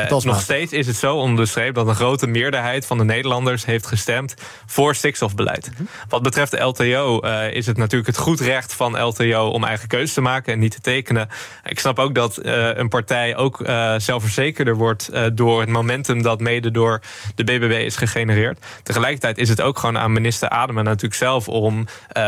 Is 0.09 0.23
nog 0.23 0.41
steeds 0.41 0.71
is 0.71 0.87
het 0.87 0.95
zo 0.95 1.15
onder 1.15 1.43
de 1.43 1.49
streep 1.49 1.75
dat 1.75 1.87
een 1.87 1.95
grote 1.95 2.27
meerderheid 2.27 2.85
van 2.85 2.97
de 2.97 3.03
Nederlanders 3.03 3.65
heeft 3.65 3.85
gestemd 3.85 4.35
voor 4.65 4.84
stikstofbeleid. 4.93 5.71
Wat 6.09 6.21
betreft 6.21 6.51
de 6.51 6.59
LTO 6.59 7.19
eh, 7.19 7.53
is 7.53 7.65
het 7.65 7.77
natuurlijk 7.77 8.07
het 8.07 8.17
goed 8.17 8.39
recht 8.39 8.73
van 8.73 9.01
LTO 9.01 9.47
om 9.47 9.63
eigen 9.63 9.87
keuze 9.87 10.13
te 10.13 10.21
maken 10.21 10.53
en 10.53 10.59
niet 10.59 10.71
te 10.71 10.81
tekenen. 10.81 11.29
Ik 11.63 11.79
snap 11.79 11.99
ook 11.99 12.15
dat 12.15 12.37
eh, 12.37 12.75
een 12.75 12.89
partij 12.89 13.35
ook 13.35 13.61
eh, 13.61 13.93
zelfverzekerder 13.97 14.75
wordt 14.75 15.11
door 15.33 15.59
het 15.59 15.69
momentum 15.69 16.21
dat 16.21 16.39
mede 16.39 16.71
door 16.71 17.01
de 17.35 17.43
BBB 17.43 17.83
is 17.85 17.95
gegenereerd. 17.95 18.65
Tegelijkertijd 18.83 19.37
is 19.37 19.49
het 19.49 19.61
ook 19.61 19.79
gewoon 19.79 19.97
aan 19.97 20.11
minister 20.11 20.49
Adema 20.49 20.81
natuurlijk 20.81 21.13
zelf 21.13 21.49
om 21.49 21.85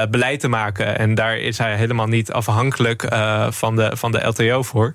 beleid 0.10 0.39
te 0.39 0.47
maken. 0.47 0.97
En 0.97 1.16
daar 1.16 1.38
is 1.38 1.58
hij 1.58 1.76
helemaal 1.76 2.08
niet 2.08 2.32
afhankelijk 2.32 3.05
van, 3.49 3.76
de, 3.76 3.91
van 3.93 4.12
de 4.12 4.28
LTO 4.28 4.64
voor. 4.64 4.93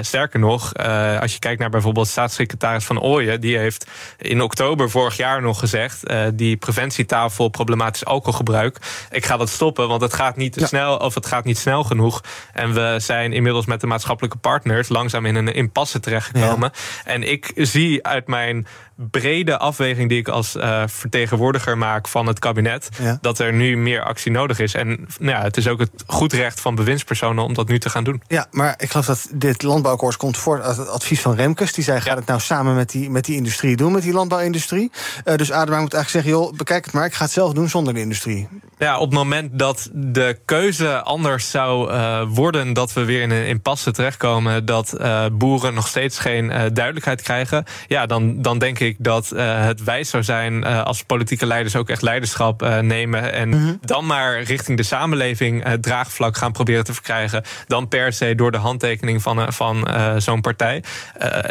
Sterker 0.00 0.38
nog, 0.38 0.74
als 1.20 1.32
je 1.32 1.38
kijkt 1.38 1.60
naar 1.60 1.70
bijvoorbeeld 1.70 2.08
staatssecretaris 2.08 2.84
Van 2.84 3.00
Ooyen, 3.00 3.40
die 3.40 3.58
heeft 3.58 3.86
in 4.18 4.42
oktober 4.42 4.90
vorig 4.90 5.16
jaar 5.16 5.42
nog 5.42 5.58
gezegd: 5.58 6.02
die 6.34 6.56
preventietafel 6.94 7.48
problematisch 7.48 8.04
alcoholgebruik. 8.04 8.78
Ik 9.10 9.24
ga 9.24 9.36
dat 9.36 9.48
stoppen, 9.48 9.88
want 9.88 10.00
het 10.00 10.14
gaat 10.14 10.36
niet 10.36 10.56
snel 10.62 10.96
of 10.96 11.14
het 11.14 11.26
gaat 11.26 11.44
niet 11.44 11.58
snel 11.58 11.84
genoeg. 11.84 12.20
En 12.52 12.74
we 12.74 12.96
zijn 12.98 13.32
inmiddels 13.32 13.66
met 13.66 13.80
de 13.80 13.86
maatschappelijke 13.86 14.38
partners 14.38 14.88
langzaam 14.88 15.26
in 15.26 15.34
een 15.34 15.54
impasse 15.54 16.00
terechtgekomen. 16.00 16.70
En 17.04 17.22
ik 17.22 17.52
zie 17.54 18.06
uit 18.06 18.26
mijn 18.26 18.66
brede 18.96 19.58
afweging 19.58 20.08
die 20.08 20.18
ik 20.18 20.28
als 20.28 20.56
eh, 20.56 20.82
vertegenwoordiger 20.86 21.78
maak 21.78 22.08
van 22.08 22.26
het 22.26 22.38
kabinet, 22.38 22.88
Ja. 23.02 23.18
dat 23.20 23.38
er 23.38 23.52
nu 23.52 23.76
meer 23.76 24.02
actie 24.02 24.32
nodig 24.32 24.58
is. 24.58 24.74
En 24.74 25.06
nou 25.18 25.36
ja, 25.36 25.42
het 25.42 25.56
is 25.56 25.68
ook 25.68 25.78
het 25.80 25.90
goed 26.06 26.32
recht 26.32 26.60
van 26.60 26.74
bewindspersonen 26.74 27.44
om 27.44 27.54
dat 27.54 27.68
nu 27.68 27.78
te 27.78 27.90
gaan 27.90 28.04
doen. 28.04 28.22
Ja, 28.28 28.46
maar 28.50 28.74
ik 28.78 28.90
geloof 28.90 29.06
dat 29.06 29.28
dit 29.34 29.62
landbouwakkoord 29.62 30.16
komt 30.16 30.36
voort 30.36 30.62
uit 30.62 30.76
het 30.76 30.88
advies 30.88 31.20
van 31.20 31.34
Remkes. 31.34 31.72
Die 31.72 31.84
zei, 31.84 32.00
ga 32.00 32.14
het 32.14 32.26
nou 32.26 32.40
samen 32.40 32.74
met 32.74 32.90
die, 32.90 33.10
met 33.10 33.24
die 33.24 33.36
industrie 33.36 33.76
doen, 33.76 33.92
met 33.92 34.02
die 34.02 34.12
landbouwindustrie. 34.12 34.90
Eh, 35.24 35.36
dus 35.36 35.52
Adema 35.52 35.80
moet 35.80 35.94
eigenlijk 35.94 36.08
zeggen, 36.24 36.30
joh, 36.42 36.56
bekijk 36.56 36.84
het 36.84 36.94
maar. 36.94 37.06
Ik 37.06 37.14
ga 37.14 37.24
het 37.24 37.32
zelf 37.32 37.52
doen 37.52 37.68
zonder 37.68 37.94
de 37.94 38.00
industrie. 38.00 38.48
Ja, 38.78 38.98
op 38.98 39.10
het 39.10 39.18
moment 39.18 39.58
dat 39.58 39.90
de 39.92 40.38
keuze 40.44 41.02
anders 41.02 41.50
zou 41.50 41.90
eh, 41.90 42.22
worden, 42.28 42.72
dat 42.72 42.92
we 42.92 43.04
weer 43.04 43.22
in 43.22 43.30
een 43.30 43.46
impasse 43.46 43.90
terechtkomen, 43.92 44.64
dat 44.64 44.96
boeren 45.32 45.74
nog 45.74 45.88
steeds 45.88 46.18
geen 46.18 46.48
duidelijkheid 46.72 47.22
krijgen, 47.22 47.64
ja, 47.86 48.06
dan, 48.06 48.42
dan 48.42 48.58
denk 48.58 48.78
ik 48.78 48.83
dat 48.98 49.30
eh, 49.30 49.64
het 49.64 49.84
wijs 49.84 50.10
zou 50.10 50.22
zijn 50.22 50.64
eh, 50.64 50.82
als 50.82 51.02
politieke 51.02 51.46
leiders 51.46 51.76
ook 51.76 51.88
echt 51.88 52.02
leiderschap 52.02 52.62
eh, 52.62 52.78
nemen 52.78 53.32
en 53.32 53.78
dan 53.80 54.06
maar 54.06 54.42
richting 54.42 54.76
de 54.76 54.82
samenleving 54.82 55.64
het 55.64 55.82
draagvlak 55.82 56.36
gaan 56.36 56.52
proberen 56.52 56.84
te 56.84 56.92
verkrijgen, 56.92 57.42
dan 57.66 57.88
per 57.88 58.12
se 58.12 58.34
door 58.34 58.50
de 58.50 58.58
handtekening 58.58 59.22
van, 59.22 59.52
van 59.52 59.88
zo'n 60.18 60.40
partij. 60.40 60.82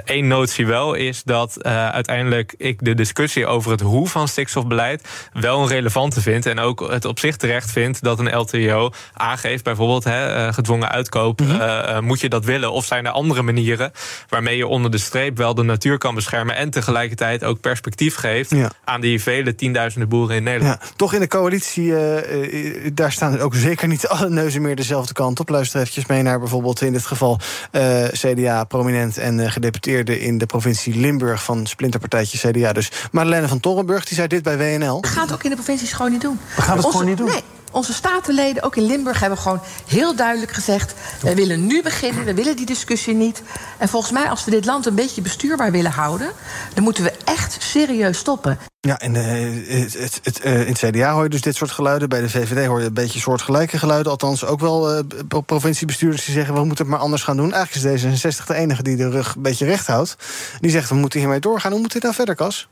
Eén 0.06 0.28
notie 0.28 0.66
wel 0.66 0.94
is 0.94 1.24
dat 1.24 1.64
uiteindelijk 1.64 2.54
ik 2.58 2.86
de 2.86 2.94
discussie 2.94 3.48
over 3.48 3.72
het 3.72 3.82
hoe 3.82 4.08
van 4.08 4.28
stikstofbeleid 4.28 5.30
wel 5.34 5.62
een 5.62 5.68
relevante 5.68 6.22
vind 6.22 6.46
en 6.46 6.60
ook 6.60 6.92
het 6.92 7.06
op 7.06 7.20
zich 7.20 7.38
terecht 7.38 7.72
vind 7.72 8.04
dat 8.04 8.20
een 8.20 8.36
LTO 8.36 8.92
aangeeft, 9.14 9.64
bijvoorbeeld 9.64 10.04
hè, 10.04 10.54
gedwongen 10.54 10.90
uitkoop, 10.90 11.42
eh, 11.42 12.00
moet 12.00 12.20
je 12.20 12.30
dat 12.30 12.46
willen? 12.46 12.72
Of 12.72 12.86
zijn 12.86 13.06
er 13.06 13.12
andere 13.12 13.42
manieren 13.42 13.92
waarmee 14.30 14.58
je 14.58 14.68
onder 14.68 14.92
de 14.92 14.98
streep 14.98 15.38
wel 15.38 15.54
de 15.56 15.64
natuur 15.64 15.98
kan 15.98 16.16
beschermen 16.16 16.56
en 16.56 16.70
tegelijkertijd 16.70 17.23
ook 17.44 17.60
perspectief 17.60 18.16
geeft 18.16 18.50
Ja. 18.50 18.72
aan 18.84 19.02
die 19.02 19.22
vele 19.22 19.56
tienduizenden 19.56 20.10
boeren 20.10 20.36
in 20.36 20.44
Nederland? 20.44 20.80
Ja, 20.82 20.88
toch 20.96 21.14
in 21.14 21.20
de 21.20 21.28
coalitie, 21.28 21.96
eh, 21.96 22.86
eh, 22.86 22.92
daar 22.94 23.12
staan 23.12 23.40
ook 23.40 23.56
zeker 23.56 23.88
niet 23.88 24.08
alle 24.08 24.30
neuzen 24.30 24.62
meer 24.62 24.76
dezelfde 24.76 25.14
kant 25.14 25.40
op. 25.40 25.50
Luister 25.50 25.80
eventjes 25.80 26.06
mee 26.06 26.22
naar 26.22 26.40
bijvoorbeeld 26.40 26.82
in 26.82 26.94
dit 26.94 27.06
geval 27.06 27.40
eh, 27.72 28.04
CDA, 28.12 28.64
prominent 28.64 29.18
en 29.18 29.40
eh, 29.40 29.52
gedeputeerde 29.52 30.20
in 30.20 30.38
de 30.38 30.46
provincie 30.46 30.96
Limburg 30.96 31.44
van 31.44 31.66
splinterpartijtje 31.68 32.52
CDA. 32.52 32.74
Dus 32.74 32.92
Madeleine 33.12 33.48
van 33.48 33.60
Torrenburg, 33.60 34.06
die 34.06 34.16
zei 34.16 34.28
dit 34.28 34.44
bij 34.44 34.58
WNL. 34.58 35.02
We 35.02 35.08
gaan 35.08 35.24
het 35.24 35.34
ook 35.34 35.44
in 35.44 35.50
de 35.50 35.56
provincies 35.56 35.94
gewoon 35.94 36.12
niet 36.12 36.22
doen. 36.22 36.40
We 36.56 36.62
gaan 36.62 36.78
het 36.78 36.86
gewoon 36.86 37.06
niet 37.06 37.18
doen? 37.18 37.28
Nee. 37.28 37.42
Onze 37.74 37.94
statenleden, 37.94 38.64
ook 38.64 38.76
in 38.76 38.86
Limburg, 38.86 39.20
hebben 39.20 39.38
gewoon 39.38 39.62
heel 39.88 40.16
duidelijk 40.16 40.52
gezegd... 40.52 40.94
wij 41.22 41.36
willen 41.36 41.66
nu 41.66 41.82
beginnen, 41.84 42.26
we 42.26 42.34
willen 42.34 42.56
die 42.56 42.66
discussie 42.66 43.14
niet. 43.14 43.42
En 43.78 43.90
volgens 43.90 44.12
mij, 44.12 44.30
als 44.30 44.46
we 44.46 44.52
dit 44.52 44.66
land 44.66 44.86
een 44.86 44.96
beetje 44.96 45.22
bestuurbaar 45.22 45.72
willen 45.72 45.92
houden... 45.92 46.32
dan 46.74 46.84
moeten 46.84 47.04
we 47.04 47.14
echt 47.24 47.58
serieus 47.60 48.18
stoppen. 48.18 48.60
Ja, 48.80 49.00
en 49.00 49.16
eh, 49.16 49.80
het, 49.82 49.94
het, 49.94 50.20
het, 50.24 50.40
eh, 50.40 50.62
in 50.62 50.76
het 50.76 50.78
CDA 50.78 51.14
hoor 51.14 51.24
je 51.24 51.30
dus 51.30 51.42
dit 51.42 51.56
soort 51.56 51.72
geluiden. 51.72 52.10
Bij 52.10 52.22
de 52.22 52.30
VVD 52.30 52.66
hoor 52.66 52.80
je 52.80 52.86
een 52.86 52.94
beetje 52.94 53.20
soortgelijke 53.20 53.78
geluiden. 53.78 54.12
Althans, 54.12 54.46
ook 54.46 54.60
wel 54.60 54.94
eh, 54.94 55.04
pro- 55.28 55.42
provinciebestuurders 55.42 56.26
die 56.26 56.34
zeggen... 56.34 56.54
we 56.54 56.64
moeten 56.64 56.86
het 56.86 56.94
maar 56.94 57.04
anders 57.04 57.24
gaan 57.24 57.38
doen. 57.38 57.54
Eigenlijk 57.54 57.96
is 57.96 58.04
D66 58.04 58.46
de 58.46 58.54
enige 58.54 58.84
die 58.84 58.96
de 58.96 59.10
rug 59.10 59.36
een 59.36 59.42
beetje 59.42 59.66
recht 59.66 59.88
houdt. 59.88 60.16
Die 60.60 60.72
zegt, 60.72 60.90
we 60.90 60.96
moeten 60.96 61.20
hiermee 61.20 61.40
doorgaan. 61.40 61.72
Hoe 61.72 61.82
moet 61.82 61.92
dit 61.92 62.04
nou 62.04 62.14
verder, 62.16 62.36
Cas? 62.36 62.68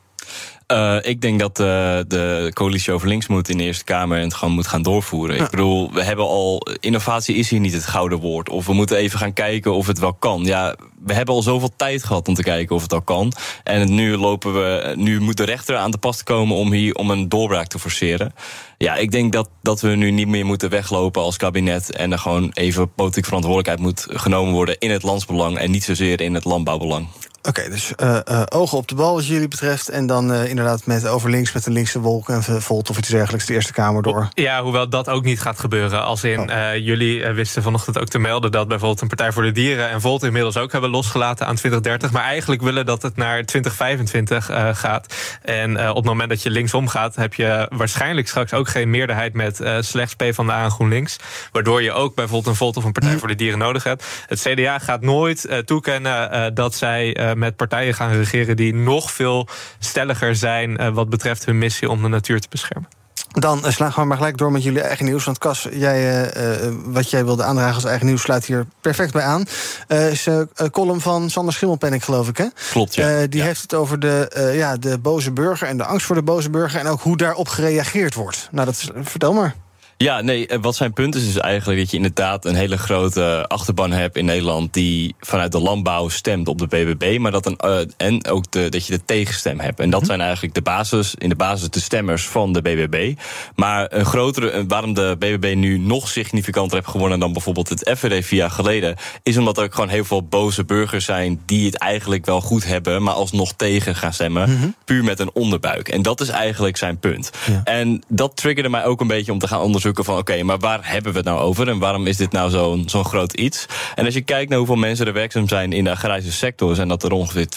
Eh, 0.72 0.98
ik 1.02 1.22
denk 1.22 1.40
dat 1.40 1.60
eh, 1.60 1.66
de 2.08 2.52
coalitie 2.54 2.94
over 2.94 3.08
links 3.08 3.28
moet 3.28 3.50
in 3.50 3.58
de 3.58 3.64
Eerste 3.64 3.84
Kamer 3.84 4.18
en 4.18 4.24
het 4.24 4.34
gewoon 4.34 4.54
moet 4.54 4.68
gaan 4.68 4.82
doorvoeren. 4.82 5.36
Ik 5.36 5.50
bedoel, 5.50 5.94
we 5.94 6.04
hebben 6.04 6.26
al. 6.26 6.68
Innovatie 6.80 7.36
is 7.36 7.50
hier 7.50 7.60
niet 7.60 7.74
het 7.74 7.86
gouden 7.86 8.20
woord. 8.20 8.50
Of 8.50 8.66
we 8.66 8.74
moeten 8.74 8.98
even 8.98 9.20
gaan 9.20 9.34
kijken 9.34 9.74
of 9.74 9.88
het 9.88 10.00
wel 10.00 10.14
kan. 10.14 10.44
Ja, 10.44 10.76
we 11.06 11.14
hebben 11.14 11.36
al 11.36 11.42
zoveel 11.42 11.72
tijd 11.76 12.04
gehad 12.04 12.28
om 12.28 12.34
te 12.34 12.44
kijken 12.44 12.76
of 12.76 12.82
het 12.82 12.94
al 12.94 13.02
kan. 13.02 13.34
En 13.64 13.94
nu 13.94 14.18
lopen 14.18 14.54
we. 14.54 14.94
Nu 14.96 15.20
moet 15.20 15.38
de 15.38 15.44
rechter 15.44 15.76
aan 15.76 15.92
de 15.92 15.98
pas 15.98 16.24
komen 16.24 16.56
om 16.56 16.72
hier 16.72 16.96
om 16.96 17.12
een 17.12 17.30
doorbraak 17.30 17.68
te 17.68 17.80
forceren. 17.80 18.34
Ja, 18.78 18.96
ik 18.96 19.12
denk 19.12 19.34
dat, 19.34 19.50
dat 19.62 19.82
we 19.82 19.90
nu 19.90 20.12
niet 20.12 20.28
meer 20.28 20.46
moeten 20.46 20.70
weglopen 20.70 21.22
als 21.22 21.38
kabinet. 21.38 21.92
En 21.92 22.12
er 22.12 22.20
gewoon 22.20 22.52
even 22.54 22.94
politieke 22.94 23.28
verantwoordelijkheid 23.28 23.80
moet 23.80 24.20
genomen 24.22 24.54
worden 24.54 24.78
in 24.80 24.92
het 24.92 25.04
landsbelang. 25.04 25.58
En 25.58 25.72
niet 25.72 25.84
zozeer 25.84 26.22
in 26.22 26.34
het 26.34 26.46
landbouwbelang. 26.46 27.08
Oké, 27.44 27.70
dus 27.70 27.96
eh, 27.96 28.18
eh, 28.26 28.42
ogen 28.50 28.78
op 28.78 28.88
de 28.88 28.96
bal 28.96 29.14
wat 29.14 29.28
jullie 29.28 29.48
betreft. 29.48 29.90
En 29.90 30.06
dan 30.06 30.34
eh, 30.34 30.50
inderdaad 30.50 30.86
met 30.86 31.08
over 31.08 31.30
links 31.30 31.52
met 31.52 31.64
de 31.64 31.72
linkse 31.72 32.00
wolk 32.00 32.30
en 32.30 32.44
Volt 32.44 32.90
of 32.90 32.98
iets 32.98 33.10
dergelijks 33.10 33.46
de 33.46 33.54
Eerste 33.54 33.74
Kamer 33.74 34.04
door. 34.04 34.28
Ja, 34.34 34.64
hoewel 34.64 34.90
dat 34.90 35.10
ook 35.10 35.24
niet 35.24 35.42
gaat 35.42 35.60
gebeuren. 35.60 36.04
Als 36.04 36.24
in, 36.24 36.50
eh, 36.50 36.78
jullie 36.78 37.28
wisten 37.28 37.64
vanochtend 37.64 38.00
ook 38.00 38.08
te 38.08 38.20
melden 38.20 38.52
dat 38.52 38.68
bijvoorbeeld 38.68 39.02
een 39.02 39.08
Partij 39.08 39.32
voor 39.32 39.44
de 39.44 39.52
Dieren 39.52 39.90
en 39.90 40.02
Volt 40.02 40.24
inmiddels 40.24 40.58
ook 40.58 40.72
hebben 40.72 40.90
losgelaten 40.90 41.46
aan 41.46 41.56
2030. 41.56 42.12
Maar 42.12 42.24
eigenlijk 42.24 42.62
willen 42.62 42.86
dat 42.86 43.02
het 43.02 43.16
naar 43.16 43.46
2025 43.46 44.50
eh, 44.50 44.70
gaat. 44.74 45.16
En 45.42 45.90
op 45.90 45.96
het 45.96 46.06
moment 46.06 46.30
dat 46.30 46.44
je 46.44 46.50
linksom 46.50 46.88
gaat, 46.88 47.16
heb 47.16 47.34
je 47.34 47.68
waarschijnlijk 47.70 48.28
straks 48.28 48.54
ook 48.54 48.68
geen 48.68 48.90
meerderheid 48.90 49.34
met 49.34 49.60
slechts 49.80 50.16
PvdA 50.16 50.64
en 50.64 50.72
GroenLinks. 50.72 51.18
Waardoor 51.52 51.82
je 51.82 51.92
ook 51.92 52.16
bijvoorbeeld 52.16 52.48
een 52.48 52.56
Volt 52.56 52.78
of 52.78 52.84
een 52.84 52.92
Partij 52.92 53.18
voor 53.18 53.28
de 53.28 53.36
Dieren 53.36 53.60
nodig 53.60 53.84
hebt. 53.84 54.06
Het 54.28 54.42
CDA 54.42 54.80
gaat 54.80 55.02
nooit 55.02 55.64
toekennen 55.66 56.54
dat 56.54 56.76
zij 56.76 57.31
met 57.36 57.56
partijen 57.56 57.94
gaan 57.94 58.12
regeren 58.12 58.56
die 58.56 58.74
nog 58.74 59.12
veel 59.12 59.48
stelliger 59.80 60.36
zijn 60.36 60.78
eh, 60.78 60.90
wat 60.94 61.10
betreft 61.10 61.46
hun 61.46 61.58
missie 61.58 61.90
om 61.90 62.02
de 62.02 62.08
natuur 62.08 62.40
te 62.40 62.48
beschermen. 62.50 62.90
Dan 63.32 63.62
uh, 63.66 63.72
slaan 63.72 63.92
we 63.96 64.04
maar 64.04 64.18
gelijk 64.18 64.38
door 64.38 64.52
met 64.52 64.64
jullie 64.64 64.82
eigen 64.82 65.06
nieuws. 65.06 65.24
Want 65.24 65.38
Cas, 65.38 65.68
jij, 65.72 66.32
uh, 66.38 66.74
wat 66.86 67.10
jij 67.10 67.26
wilde 67.26 67.44
aandragen 67.44 67.76
als 67.76 67.84
eigen 67.84 68.06
nieuws 68.06 68.22
sluit 68.22 68.46
hier 68.46 68.66
perfect 68.82 69.14
bij 69.14 69.24
aan. 69.24 69.46
Uh, 69.88 70.12
is 70.12 70.26
een 70.26 70.72
column 70.72 71.02
van 71.02 71.30
Sander 71.30 71.54
Schimmelpenning, 71.54 72.04
geloof 72.04 72.28
ik, 72.28 72.38
hè? 72.38 72.46
Klopt, 72.72 72.96
ja. 72.96 73.28
die 73.28 73.40
ja. 73.40 73.46
heeft 73.46 73.62
het 73.62 73.74
over 73.74 74.00
de, 74.00 74.52
ja, 74.56 74.78
de 74.78 74.98
boze 74.98 75.32
burger 75.32 75.68
en 75.68 75.78
de 75.78 75.86
angst 75.86 76.06
voor 76.06 76.16
de 76.16 76.24
boze 76.24 76.50
burger... 76.50 76.80
en 76.80 76.88
ook 76.88 77.02
hoe 77.02 77.18
daarop 77.18 77.48
gereageerd 77.48 78.14
wordt. 78.14 78.48
Nou, 78.52 78.66
dat 78.66 78.76
is, 78.76 78.90
vertel 79.04 79.34
maar. 79.34 79.56
Ja, 80.02 80.22
nee, 80.22 80.48
wat 80.62 80.76
zijn 80.76 80.94
punt 80.94 81.16
is, 81.16 81.28
is 81.28 81.38
eigenlijk 81.38 81.80
dat 81.80 81.92
je 81.92 81.98
inderdaad 81.98 82.46
een 82.46 82.56
hele 82.56 82.78
grote 82.78 83.46
achterban 83.48 83.92
hebt 83.92 84.18
in 84.18 84.26
Nederland 84.26 84.74
die 84.74 85.16
vanuit 85.20 85.52
de 85.52 85.60
landbouw 85.60 86.10
stemt 86.10 86.48
op 86.48 86.58
de 86.58 86.68
BBB, 86.68 87.18
maar 87.20 87.32
dat 87.32 87.46
een, 87.46 87.60
uh, 87.66 87.80
en 87.98 88.28
ook 88.28 88.52
de, 88.52 88.70
dat 88.70 88.86
je 88.86 88.94
de 88.94 89.06
tegenstem 89.06 89.60
hebt. 89.60 89.80
En 89.80 89.90
dat 89.90 90.06
zijn 90.06 90.22
eigenlijk 90.22 90.54
de 90.54 90.62
basis, 90.62 91.16
in 91.16 91.30
de 91.30 91.36
basis 91.36 91.70
de 91.70 91.80
stemmers 91.80 92.28
van 92.28 92.54
de 92.54 92.62
BBB. 92.62 93.14
Maar 93.56 93.88
een 93.90 94.06
grotere, 94.06 94.66
waarom 94.68 94.94
de 94.94 95.16
BBB 95.20 95.54
nu 95.56 95.78
nog 95.78 96.10
significanter 96.10 96.78
heeft 96.78 96.90
gewonnen 96.90 97.20
dan 97.20 97.34
bijvoorbeeld 97.34 97.70
het 97.70 97.92
FVD 97.98 98.26
vier 98.26 98.40
jaar 98.40 98.52
geleden, 98.52 98.96
is 99.24 99.38
omdat 99.38 99.58
er 99.58 99.64
ook 99.64 99.74
gewoon 99.74 99.90
heel 99.90 100.06
veel 100.06 100.24
boze 100.24 100.66
burgers 100.66 101.06
zijn 101.06 101.42
die 101.46 101.66
het 101.66 101.78
eigenlijk 101.78 102.26
wel 102.26 102.42
goed 102.42 102.66
hebben, 102.66 103.04
maar 103.04 103.14
alsnog 103.14 103.54
tegen 103.54 103.96
gaan 103.96 104.14
stemmen, 104.14 104.50
mm 104.50 104.58
-hmm. 104.58 104.76
puur 104.86 105.04
met 105.04 105.20
een 105.20 105.32
onderbuik. 105.34 105.88
En 105.88 106.02
dat 106.02 106.22
is 106.22 106.30
eigenlijk 106.30 106.78
zijn 106.78 107.00
punt. 107.00 107.32
Ja. 107.48 107.62
En 107.64 108.04
dat 108.08 108.36
triggerde 108.36 108.70
mij 108.70 108.86
ook 108.86 109.02
een 109.02 109.08
beetje 109.08 109.32
om 109.32 109.40
te 109.40 109.48
gaan 109.48 109.60
onderzoeken 109.60 109.90
van 109.96 110.18
oké, 110.18 110.32
okay, 110.32 110.42
maar 110.42 110.60
waar 110.60 110.80
hebben 110.82 111.12
we 111.12 111.18
het 111.18 111.28
nou 111.28 111.40
over 111.40 111.68
en 111.68 111.80
waarom 111.80 112.08
is 112.08 112.18
dit 112.18 112.32
nou 112.32 112.50
zo'n 112.50 112.84
zo'n 112.86 113.06
groot 113.06 113.34
iets? 113.34 113.66
En 113.96 114.06
als 114.06 114.14
je 114.14 114.22
kijkt 114.22 114.50
naar 114.50 114.58
hoeveel 114.58 114.76
mensen 114.76 115.08
er 115.08 115.14
werkzaam 115.14 115.48
zijn 115.48 115.74
in 115.74 115.84
de 115.84 115.92
agrarische 115.92 116.32
sector, 116.32 116.76
zijn 116.76 116.88
dat 116.88 117.04
er 117.04 117.12
ongeveer 117.12 117.48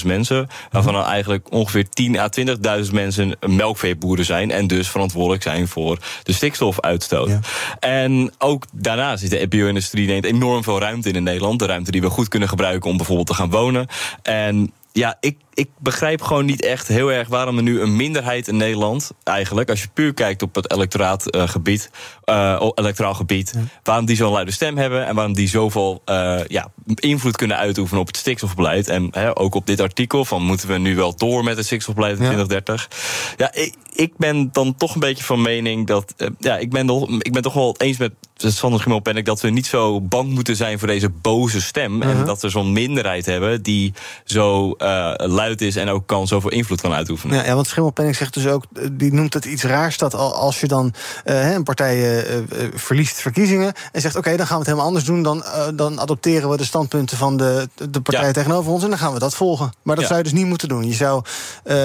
200.000 0.00 0.06
mensen, 0.06 0.48
waarvan 0.70 0.94
er 0.94 1.04
eigenlijk 1.04 1.52
ongeveer 1.52 1.88
10 1.88 2.18
à 2.18 2.28
20.000 2.84 2.92
mensen 2.92 3.36
melkveeboeren 3.46 4.24
zijn 4.24 4.50
en 4.50 4.66
dus 4.66 4.88
verantwoordelijk 4.88 5.42
zijn 5.42 5.68
voor 5.68 5.98
de 6.22 6.32
stikstofuitstoot. 6.32 7.28
Ja. 7.28 7.40
En 7.80 8.32
ook 8.38 8.64
daarnaast 8.72 9.20
zit 9.20 9.30
de 9.30 9.48
bio-industrie 9.48 10.06
neemt 10.06 10.24
enorm 10.24 10.62
veel 10.62 10.80
ruimte 10.80 11.08
in 11.08 11.16
in 11.18 11.22
Nederland, 11.22 11.58
de 11.58 11.66
ruimte 11.66 11.90
die 11.90 12.00
we 12.00 12.10
goed 12.10 12.28
kunnen 12.28 12.48
gebruiken 12.48 12.90
om 12.90 12.96
bijvoorbeeld 12.96 13.26
te 13.26 13.34
gaan 13.34 13.50
wonen. 13.50 13.86
En 14.22 14.72
ja, 14.92 15.16
ik, 15.20 15.36
ik 15.58 15.68
begrijp 15.78 16.22
gewoon 16.22 16.44
niet 16.44 16.62
echt 16.62 16.88
heel 16.88 17.12
erg 17.12 17.28
waarom 17.28 17.56
er 17.56 17.62
nu 17.62 17.80
een 17.80 17.96
minderheid 17.96 18.48
in 18.48 18.56
Nederland, 18.56 19.10
eigenlijk, 19.24 19.70
als 19.70 19.82
je 19.82 19.88
puur 19.94 20.14
kijkt 20.14 20.42
op 20.42 20.54
het 20.54 20.72
electoraatgebied, 20.72 21.90
uh, 22.24 22.70
electoraal 22.74 23.14
gebied, 23.14 23.52
ja. 23.54 23.60
waarom 23.82 24.04
die 24.04 24.16
zo'n 24.16 24.32
luide 24.32 24.50
stem 24.50 24.76
hebben 24.76 25.06
en 25.06 25.14
waarom 25.14 25.34
die 25.34 25.48
zoveel 25.48 26.02
uh, 26.06 26.40
ja, 26.46 26.70
invloed 26.94 27.36
kunnen 27.36 27.56
uitoefenen 27.56 28.00
op 28.00 28.06
het 28.06 28.16
stikstofbeleid. 28.16 28.88
En 28.88 29.08
hè, 29.10 29.38
ook 29.38 29.54
op 29.54 29.66
dit 29.66 29.80
artikel 29.80 30.24
van 30.24 30.42
moeten 30.42 30.68
we 30.68 30.78
nu 30.78 30.96
wel 30.96 31.16
door 31.16 31.44
met 31.44 31.56
het 31.56 31.66
stikstofbeleid 31.66 32.18
in 32.18 32.24
ja. 32.24 32.30
2030. 32.30 32.88
Ja, 33.36 33.54
ik, 33.54 33.74
ik 33.92 34.16
ben 34.16 34.48
dan 34.52 34.74
toch 34.74 34.94
een 34.94 35.00
beetje 35.00 35.24
van 35.24 35.42
mening 35.42 35.86
dat, 35.86 36.14
uh, 36.16 36.28
ja, 36.38 36.56
ik 36.56 36.70
ben, 36.70 36.86
nog, 36.86 37.08
ik 37.18 37.32
ben 37.32 37.42
toch 37.42 37.54
wel 37.54 37.74
eens 37.78 37.96
met 37.96 38.12
Sander 38.36 38.78
Schimmel 38.78 39.00
ben 39.00 39.16
ik 39.16 39.24
dat 39.24 39.40
we 39.40 39.50
niet 39.50 39.66
zo 39.66 40.00
bang 40.00 40.30
moeten 40.30 40.56
zijn 40.56 40.78
voor 40.78 40.88
deze 40.88 41.08
boze 41.08 41.60
stem. 41.60 42.02
En 42.02 42.24
dat 42.24 42.42
we 42.42 42.48
zo'n 42.48 42.72
minderheid 42.72 43.26
hebben 43.26 43.62
die 43.62 43.92
zo 44.24 44.74
uh, 44.78 45.12
is 45.56 45.76
en 45.76 45.88
ook 45.88 46.06
kan 46.06 46.26
zoveel 46.26 46.50
invloed 46.50 46.80
kan 46.80 46.92
uitoefenen. 46.92 47.36
Ja, 47.36 47.44
ja 47.44 47.54
want 47.54 47.66
Schimmelpenning 47.66 48.16
zegt 48.16 48.34
dus 48.34 48.46
ook, 48.46 48.64
die 48.92 49.12
noemt 49.12 49.34
het 49.34 49.44
iets 49.44 49.62
raars 49.62 49.98
dat 49.98 50.14
als 50.14 50.60
je 50.60 50.66
dan 50.66 50.94
uh, 51.24 51.52
een 51.52 51.62
partij 51.62 52.26
uh, 52.26 52.44
verliest 52.74 53.20
verkiezingen 53.20 53.72
en 53.92 54.00
zegt 54.00 54.16
oké, 54.16 54.26
okay, 54.26 54.36
dan 54.36 54.46
gaan 54.46 54.54
we 54.54 54.60
het 54.60 54.66
helemaal 54.66 54.86
anders 54.86 55.04
doen, 55.04 55.22
dan, 55.22 55.44
dan 55.74 56.00
adopteren 56.00 56.50
we 56.50 56.56
de 56.56 56.64
standpunten 56.64 57.16
van 57.16 57.36
de, 57.36 57.68
de 57.90 58.00
partij 58.00 58.26
ja. 58.26 58.32
tegenover 58.32 58.72
ons 58.72 58.82
en 58.82 58.88
dan 58.88 58.98
gaan 58.98 59.12
we 59.12 59.18
dat 59.18 59.34
volgen. 59.34 59.72
Maar 59.82 59.94
dat 59.94 60.04
ja. 60.04 60.10
zou 60.10 60.18
je 60.18 60.30
dus 60.30 60.38
niet 60.38 60.46
moeten 60.46 60.68
doen. 60.68 60.86
Je 60.86 60.94
zou 60.94 61.22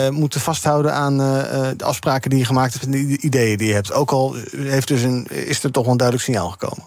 moeten 0.09 0.41
vasthouden 0.41 0.93
aan 0.93 1.17
de 1.17 1.83
afspraken 1.83 2.29
die 2.29 2.39
je 2.39 2.45
gemaakt 2.45 2.73
hebt 2.73 2.85
en 2.85 2.91
de 2.91 3.17
ideeën 3.17 3.57
die 3.57 3.67
je 3.67 3.73
hebt. 3.73 3.93
Ook 3.93 4.11
al 4.11 4.35
heeft 4.57 4.87
dus 4.87 5.01
een, 5.01 5.27
is 5.27 5.63
er 5.63 5.71
toch 5.71 5.83
wel 5.83 5.91
een 5.91 5.97
duidelijk 5.97 6.27
signaal 6.27 6.49
gekomen. 6.49 6.83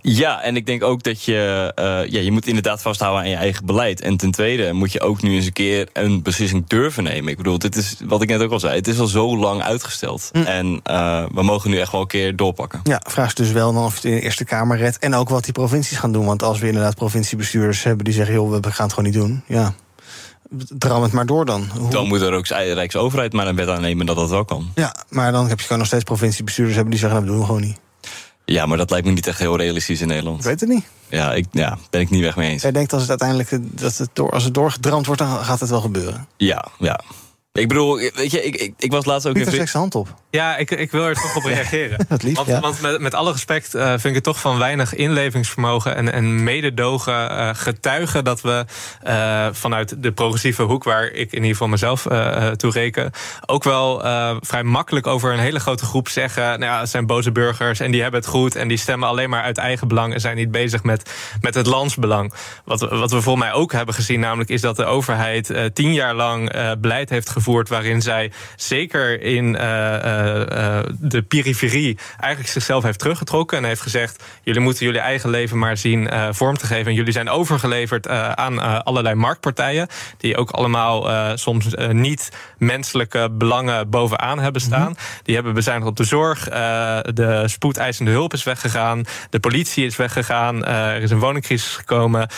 Ja, 0.00 0.42
en 0.42 0.56
ik 0.56 0.66
denk 0.66 0.82
ook 0.82 1.02
dat 1.02 1.24
je, 1.24 1.72
uh, 1.78 2.12
ja, 2.12 2.20
je 2.20 2.30
moet 2.30 2.46
inderdaad 2.46 2.82
vasthouden 2.82 3.22
aan 3.22 3.28
je 3.28 3.36
eigen 3.36 3.66
beleid. 3.66 4.00
En 4.00 4.16
ten 4.16 4.30
tweede 4.30 4.72
moet 4.72 4.92
je 4.92 5.00
ook 5.00 5.22
nu 5.22 5.34
eens 5.34 5.46
een 5.46 5.52
keer 5.52 5.88
een 5.92 6.22
beslissing 6.22 6.66
durven 6.66 7.02
nemen. 7.02 7.30
Ik 7.30 7.36
bedoel, 7.36 7.58
dit 7.58 7.76
is 7.76 7.96
wat 8.04 8.22
ik 8.22 8.28
net 8.28 8.40
ook 8.40 8.50
al 8.50 8.60
zei. 8.60 8.74
Het 8.74 8.88
is 8.88 8.98
al 8.98 9.06
zo 9.06 9.36
lang 9.36 9.62
uitgesteld. 9.62 10.28
Hm. 10.32 10.42
En 10.42 10.80
uh, 10.90 11.24
we 11.34 11.42
mogen 11.42 11.70
nu 11.70 11.78
echt 11.78 11.92
wel 11.92 12.00
een 12.00 12.06
keer 12.06 12.36
doorpakken. 12.36 12.80
Ja, 12.82 13.02
vraag 13.08 13.26
is 13.26 13.34
dus 13.34 13.52
wel 13.52 13.72
dan 13.72 13.84
of 13.84 13.94
het 13.94 14.04
in 14.04 14.14
de 14.14 14.20
Eerste 14.20 14.44
Kamer 14.44 14.78
redt. 14.78 14.98
En 14.98 15.14
ook 15.14 15.28
wat 15.28 15.44
die 15.44 15.52
provincies 15.52 15.98
gaan 15.98 16.12
doen. 16.12 16.26
Want 16.26 16.42
als 16.42 16.58
we 16.58 16.66
inderdaad 16.66 16.94
provinciebestuurders 16.94 17.82
hebben 17.82 18.04
die 18.04 18.14
zeggen: 18.14 18.34
joh, 18.34 18.50
we 18.50 18.72
gaan 18.72 18.84
het 18.84 18.94
gewoon 18.94 19.10
niet 19.10 19.20
doen. 19.20 19.42
Ja. 19.46 19.74
Dram 20.78 21.02
het 21.02 21.12
maar 21.12 21.26
door 21.26 21.44
dan. 21.44 21.68
Hoe... 21.78 21.90
Dan 21.90 22.06
moet 22.06 22.20
er 22.20 22.32
ook 22.32 22.48
de 22.48 22.72
Rijksoverheid 22.72 23.32
maar 23.32 23.46
een 23.46 23.56
wet 23.56 23.68
aannemen 23.68 24.06
dat 24.06 24.16
dat 24.16 24.30
wel 24.30 24.44
kan. 24.44 24.70
Ja, 24.74 24.96
maar 25.08 25.32
dan 25.32 25.48
heb 25.48 25.58
je 25.58 25.62
gewoon 25.62 25.78
nog 25.78 25.86
steeds 25.86 26.04
provinciebestuurders 26.04 26.76
hebben 26.76 26.92
die 26.92 27.00
zeggen: 27.00 27.18
nou, 27.18 27.30
dat 27.30 27.38
doen 27.38 27.48
we 27.48 27.54
gewoon 27.54 27.68
niet. 27.68 27.80
Ja, 28.52 28.66
maar 28.66 28.76
dat 28.76 28.90
lijkt 28.90 29.06
me 29.06 29.12
niet 29.12 29.26
echt 29.26 29.38
heel 29.38 29.56
realistisch 29.56 30.00
in 30.00 30.08
Nederland. 30.08 30.38
Ik 30.38 30.44
weet 30.44 30.60
het 30.60 30.68
niet. 30.68 30.84
Ja, 31.08 31.34
ik 31.34 31.46
ja, 31.50 31.78
ben 31.90 32.00
ik 32.00 32.10
niet 32.10 32.20
weg 32.20 32.36
mee 32.36 32.50
eens. 32.50 32.62
Jij 32.62 32.72
denkt 32.72 32.92
als 32.92 33.00
het 33.00 33.10
uiteindelijk 33.10 33.50
dat 33.80 33.96
het 33.96 34.10
door, 34.12 34.30
als 34.30 34.44
het 34.44 34.54
doorgedramd 34.54 35.06
wordt, 35.06 35.20
dan 35.20 35.44
gaat 35.44 35.60
het 35.60 35.70
wel 35.70 35.80
gebeuren. 35.80 36.26
Ja, 36.36 36.64
ja. 36.78 37.00
Ik 37.52 37.68
bedoel, 37.68 37.96
weet 37.96 38.30
je, 38.30 38.44
ik, 38.44 38.56
ik, 38.56 38.74
ik 38.78 38.90
was 38.90 39.04
laatst 39.04 39.26
ook... 39.26 39.34
Pieter, 39.34 39.52
in... 39.52 39.68
zijn 39.68 39.82
hand 39.82 39.94
op. 39.94 40.14
Ja, 40.30 40.56
ik, 40.56 40.70
ik 40.70 40.90
wil 40.90 41.04
er 41.04 41.14
toch 41.14 41.36
op 41.36 41.44
reageren. 41.54 42.00
Ja, 42.08 42.16
lief, 42.20 42.36
want, 42.36 42.48
ja. 42.48 42.60
want 42.60 42.80
met, 42.80 43.00
met 43.00 43.14
alle 43.14 43.32
respect 43.32 43.74
uh, 43.74 43.88
vind 43.88 44.04
ik 44.04 44.14
het 44.14 44.22
toch 44.22 44.40
van 44.40 44.58
weinig 44.58 44.94
inlevingsvermogen... 44.94 45.96
en, 45.96 46.12
en 46.12 46.44
mededogen 46.44 47.30
uh, 47.30 47.50
getuigen 47.52 48.24
dat 48.24 48.40
we 48.40 48.64
uh, 49.06 49.46
vanuit 49.52 50.02
de 50.02 50.12
progressieve 50.12 50.62
hoek... 50.62 50.84
waar 50.84 51.04
ik 51.04 51.32
in 51.32 51.36
ieder 51.36 51.50
geval 51.50 51.68
mezelf 51.68 52.02
toe 52.56 52.70
reken... 52.70 53.10
ook 53.46 53.64
wel 53.64 54.00
vrij 54.40 54.62
makkelijk 54.62 55.06
over 55.06 55.32
een 55.32 55.38
hele 55.38 55.60
grote 55.60 55.84
groep 55.84 56.08
zeggen... 56.08 56.42
nou 56.42 56.64
ja, 56.72 56.80
het 56.80 56.88
zijn 56.88 57.06
boze 57.06 57.32
burgers 57.32 57.80
en 57.80 57.90
die 57.90 58.02
hebben 58.02 58.20
het 58.20 58.28
goed... 58.28 58.56
en 58.56 58.68
die 58.68 58.76
stemmen 58.76 59.08
alleen 59.08 59.30
maar 59.30 59.42
uit 59.42 59.58
eigen 59.58 59.88
belang... 59.88 60.12
en 60.12 60.20
zijn 60.20 60.36
niet 60.36 60.50
bezig 60.50 60.82
met, 60.82 61.10
met 61.40 61.54
het 61.54 61.66
landsbelang. 61.66 62.32
Wat, 62.64 62.80
wat 62.80 63.10
we 63.10 63.22
volgens 63.22 63.44
mij 63.44 63.54
ook 63.54 63.72
hebben 63.72 63.94
gezien 63.94 64.20
namelijk... 64.20 64.50
is 64.50 64.60
dat 64.60 64.76
de 64.76 64.84
overheid 64.84 65.70
tien 65.72 65.92
jaar 65.92 66.14
lang 66.14 66.52
beleid 66.80 67.10
heeft 67.10 67.28
gevoerd 67.28 67.41
gevoerd 67.42 67.68
waarin 67.68 68.02
zij 68.02 68.32
zeker 68.56 69.20
in 69.20 69.54
uh, 69.54 69.60
uh, 69.60 70.80
de 70.98 71.22
periferie 71.22 71.98
eigenlijk 72.20 72.52
zichzelf 72.52 72.82
heeft 72.82 72.98
teruggetrokken 72.98 73.58
en 73.58 73.64
heeft 73.64 73.80
gezegd: 73.80 74.24
jullie 74.42 74.60
moeten 74.60 74.86
jullie 74.86 75.00
eigen 75.00 75.30
leven 75.30 75.58
maar 75.58 75.76
zien 75.76 76.10
vorm 76.30 76.56
te 76.56 76.66
geven. 76.66 76.86
En 76.86 76.94
jullie 76.94 77.12
zijn 77.12 77.28
overgeleverd 77.28 78.08
aan 78.08 78.84
allerlei 78.84 79.14
marktpartijen 79.14 79.88
die 80.16 80.36
ook 80.36 80.50
allemaal 80.50 81.08
soms 81.38 81.66
niet 81.92 82.30
menselijke 82.58 83.30
belangen 83.30 83.90
bovenaan 83.90 84.38
hebben 84.38 84.60
staan. 84.60 84.80
Mm 84.80 84.86
-hmm. 84.86 85.22
Die 85.22 85.34
hebben 85.34 85.54
bezuinigd 85.54 85.88
op 85.88 85.96
de 85.96 86.04
zorg, 86.04 86.44
de 87.14 87.42
spoedeisende 87.46 88.10
hulp 88.10 88.32
is 88.32 88.44
weggegaan, 88.44 89.04
de 89.30 89.40
politie 89.40 89.86
is 89.86 89.96
weggegaan, 89.96 90.64
er 90.64 91.02
is 91.02 91.10
een 91.10 91.18
woningcrisis 91.18 91.76
gekomen, 91.76 92.28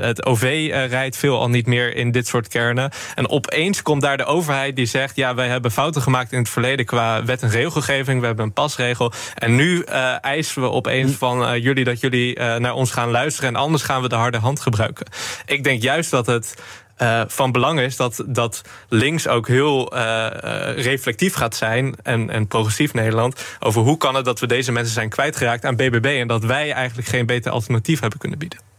het 0.00 0.26
OV 0.26 0.68
rijdt 0.90 1.16
veel 1.16 1.38
al 1.38 1.48
niet 1.48 1.66
meer 1.66 1.96
in 1.96 2.10
dit 2.10 2.26
soort 2.26 2.48
kernen. 2.48 2.90
En 3.14 3.28
opeens 3.28 3.82
komt 3.82 4.02
daar 4.02 4.16
de 4.16 4.24
overheid 4.24 4.39
die 4.74 4.86
zegt: 4.86 5.16
ja, 5.16 5.34
wij 5.34 5.48
hebben 5.48 5.70
fouten 5.70 6.02
gemaakt 6.02 6.32
in 6.32 6.38
het 6.38 6.48
verleden 6.48 6.86
qua 6.86 7.24
wet 7.24 7.42
en 7.42 7.50
regelgeving. 7.50 8.20
We 8.20 8.26
hebben 8.26 8.44
een 8.44 8.52
pasregel. 8.52 9.12
En 9.34 9.56
nu 9.56 9.84
uh, 9.88 10.24
eisen 10.24 10.62
we 10.62 10.70
opeens 10.70 11.12
van 11.12 11.42
uh, 11.42 11.62
jullie 11.62 11.84
dat 11.84 12.00
jullie 12.00 12.38
uh, 12.38 12.56
naar 12.56 12.74
ons 12.74 12.90
gaan 12.90 13.10
luisteren. 13.10 13.48
En 13.48 13.56
anders 13.56 13.82
gaan 13.82 14.02
we 14.02 14.08
de 14.08 14.14
harde 14.14 14.38
hand 14.38 14.60
gebruiken. 14.60 15.06
Ik 15.46 15.64
denk 15.64 15.82
juist 15.82 16.10
dat 16.10 16.26
het. 16.26 16.54
Van 17.26 17.52
belang 17.52 17.80
is 17.80 17.96
dat, 17.96 18.24
dat 18.26 18.62
links 18.88 19.28
ook 19.28 19.48
heel 19.48 19.94
reflectief 20.74 21.34
gaat 21.34 21.56
zijn, 21.56 21.94
en, 22.02 22.30
en 22.30 22.46
progressief 22.46 22.94
Nederland, 22.94 23.44
over 23.58 23.82
hoe 23.82 23.96
kan 23.96 24.14
het 24.14 24.24
dat 24.24 24.40
we 24.40 24.46
deze 24.46 24.72
mensen 24.72 24.92
zijn 24.92 25.08
kwijtgeraakt 25.08 25.64
aan 25.64 25.76
BBB 25.76 26.16
en 26.20 26.28
dat 26.28 26.44
wij 26.44 26.72
eigenlijk 26.72 27.08
geen 27.08 27.26
beter 27.26 27.52
alternatief 27.52 28.00
hebben 28.00 28.18
kunnen 28.18 28.38
bieden. 28.38 28.69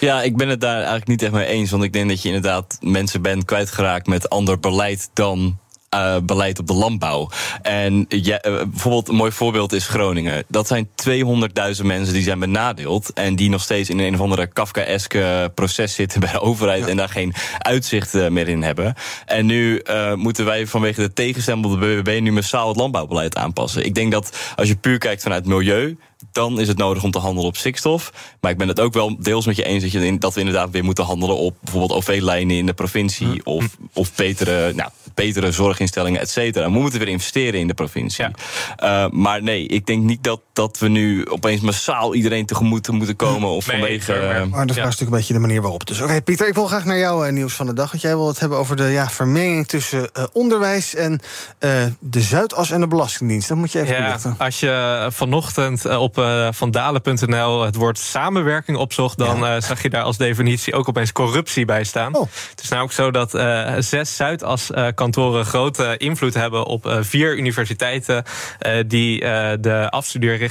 Ja, 0.00 0.22
ik 0.22 0.36
ben 0.36 0.48
het 0.48 0.60
daar 0.60 0.76
eigenlijk 0.76 1.06
niet 1.06 1.22
echt 1.22 1.32
mee 1.32 1.46
eens. 1.46 1.70
Want 1.70 1.82
ik 1.82 1.92
denk 1.92 2.08
dat 2.08 2.22
je 2.22 2.28
inderdaad 2.28 2.78
mensen 2.80 3.22
bent 3.22 3.44
kwijtgeraakt 3.44 4.06
met 4.06 4.30
ander 4.30 4.60
beleid 4.60 5.10
dan 5.12 5.58
uh, 5.94 6.16
beleid 6.22 6.58
op 6.58 6.66
de 6.66 6.72
landbouw. 6.72 7.30
En 7.62 8.04
ja, 8.08 8.46
uh, 8.46 8.54
bijvoorbeeld 8.56 9.08
een 9.08 9.14
mooi 9.14 9.32
voorbeeld 9.32 9.72
is 9.72 9.86
Groningen. 9.86 10.44
Dat 10.48 10.66
zijn 10.66 10.88
200.000 11.08 11.84
mensen 11.84 12.14
die 12.14 12.22
zijn 12.22 12.38
benadeeld 12.38 13.12
en 13.12 13.36
die 13.36 13.50
nog 13.50 13.62
steeds 13.62 13.90
in 13.90 13.98
een 13.98 14.14
of 14.14 14.20
andere 14.20 14.46
Kafkaeske 14.46 15.52
proces 15.54 15.94
zitten 15.94 16.20
bij 16.20 16.32
de 16.32 16.40
overheid 16.40 16.84
ja. 16.84 16.88
en 16.88 16.96
daar 16.96 17.08
geen 17.08 17.34
uitzicht 17.58 18.14
uh, 18.14 18.28
meer 18.28 18.48
in 18.48 18.62
hebben. 18.62 18.94
En 19.26 19.46
nu 19.46 19.82
moeten 20.14 20.44
wij 20.44 20.66
vanwege 20.66 21.00
de 21.00 21.12
tegenstem 21.12 21.64
op 21.64 21.80
de 21.80 22.02
BBB 22.02 22.20
nu 22.20 22.32
massaal 22.32 22.68
het 22.68 22.76
landbouwbeleid 22.76 23.36
aanpassen. 23.36 23.84
Ik 23.84 23.94
denk 23.94 24.12
dat 24.12 24.52
als 24.56 24.68
je 24.68 24.76
puur 24.76 24.98
kijkt 24.98 25.22
vanuit 25.22 25.46
milieu, 25.46 25.96
dan 26.32 26.60
is 26.60 26.68
het 26.68 26.78
nodig 26.78 27.02
om 27.02 27.10
te 27.10 27.18
handelen 27.18 27.48
op 27.48 27.56
stikstof. 27.56 28.12
Maar 28.40 28.50
ik 28.50 28.58
ben 28.58 28.68
het 28.68 28.80
ook 28.80 28.92
wel 28.92 29.16
deels 29.18 29.46
met 29.46 29.56
je 29.56 29.64
eens 29.64 29.82
dat, 29.82 29.92
je 29.92 30.18
dat 30.18 30.34
we 30.34 30.40
inderdaad 30.40 30.70
weer 30.70 30.84
moeten 30.84 31.04
handelen 31.04 31.36
op 31.36 31.56
bijvoorbeeld 31.60 31.92
OV-lijnen 31.92 32.56
in 32.56 32.66
de 32.66 32.72
provincie. 32.72 33.46
Of, 33.46 33.76
of 33.92 34.14
betere, 34.14 34.72
nou, 34.74 34.90
betere 35.14 35.52
zorginstellingen, 35.52 36.20
et 36.20 36.30
cetera. 36.30 36.64
We 36.64 36.78
moeten 36.78 36.98
weer 36.98 37.08
investeren 37.08 37.60
in 37.60 37.66
de 37.66 37.74
provincie. 37.74 38.24
Ja. 38.24 39.04
Uh, 39.04 39.10
maar 39.10 39.42
nee, 39.42 39.66
ik 39.66 39.86
denk 39.86 40.02
niet 40.02 40.22
dat, 40.24 40.40
dat 40.60 40.78
we 40.78 40.88
nu 40.88 41.26
opeens 41.26 41.60
massaal 41.60 42.14
iedereen 42.14 42.46
tegemoet 42.46 42.88
moeten 42.88 43.16
komen. 43.16 43.48
Of 43.48 43.66
Nee, 43.66 43.80
vanwege. 43.80 44.12
eh, 44.12 44.44
Maar 44.44 44.66
dat 44.66 44.76
is 44.76 44.82
natuurlijk 44.82 45.10
een 45.10 45.16
beetje 45.16 45.32
de 45.32 45.38
manier 45.38 45.60
waarop. 45.62 45.86
Dus 45.86 46.00
oké, 46.00 46.22
Pieter, 46.22 46.48
ik 46.48 46.54
wil 46.54 46.66
graag 46.66 46.84
naar 46.84 46.98
jouw 46.98 47.24
eh, 47.24 47.32
nieuws 47.32 47.54
van 47.54 47.66
de 47.66 47.72
dag. 47.74 47.90
Want 47.90 48.02
jij 48.02 48.16
wil 48.16 48.26
het 48.28 48.40
hebben 48.40 48.58
over 48.58 48.76
de 48.76 48.84
ja, 48.84 49.08
vermenging 49.08 49.66
tussen 49.68 50.12
eh, 50.12 50.24
onderwijs 50.32 50.94
en 50.94 51.20
eh, 51.58 51.70
de 51.98 52.20
Zuidas 52.20 52.70
en 52.70 52.80
de 52.80 52.86
Belastingdienst. 52.86 53.48
Dat 53.48 53.56
moet 53.56 53.72
je 53.72 53.80
even 53.80 53.94
Ja, 53.96 54.18
als 54.38 54.60
je 54.60 55.06
vanochtend 55.12 55.96
op 55.96 56.18
eh, 56.18 56.48
vandalen.nl 56.50 57.62
het 57.64 57.74
woord 57.76 57.98
samenwerking 57.98 58.76
opzocht, 58.76 59.18
dan 59.18 59.62
zag 59.62 59.82
je 59.82 59.90
daar 59.90 60.02
als 60.02 60.16
definitie 60.16 60.74
ook 60.74 60.88
opeens 60.88 61.12
corruptie 61.12 61.64
bij 61.64 61.84
staan. 61.84 62.12
Het 62.50 62.62
is 62.62 62.68
namelijk 62.68 62.94
zo 62.94 63.10
dat 63.10 63.34
eh, 63.34 63.74
zes 63.78 64.16
Zuidas-kantoren 64.16 65.44
grote 65.44 65.96
invloed 65.96 66.34
hebben 66.34 66.64
op 66.64 66.86
eh, 66.86 66.98
vier 67.00 67.36
universiteiten 67.36 68.24
eh, 68.58 68.72
die 68.86 69.20
eh, 69.24 69.56
de 69.60 69.90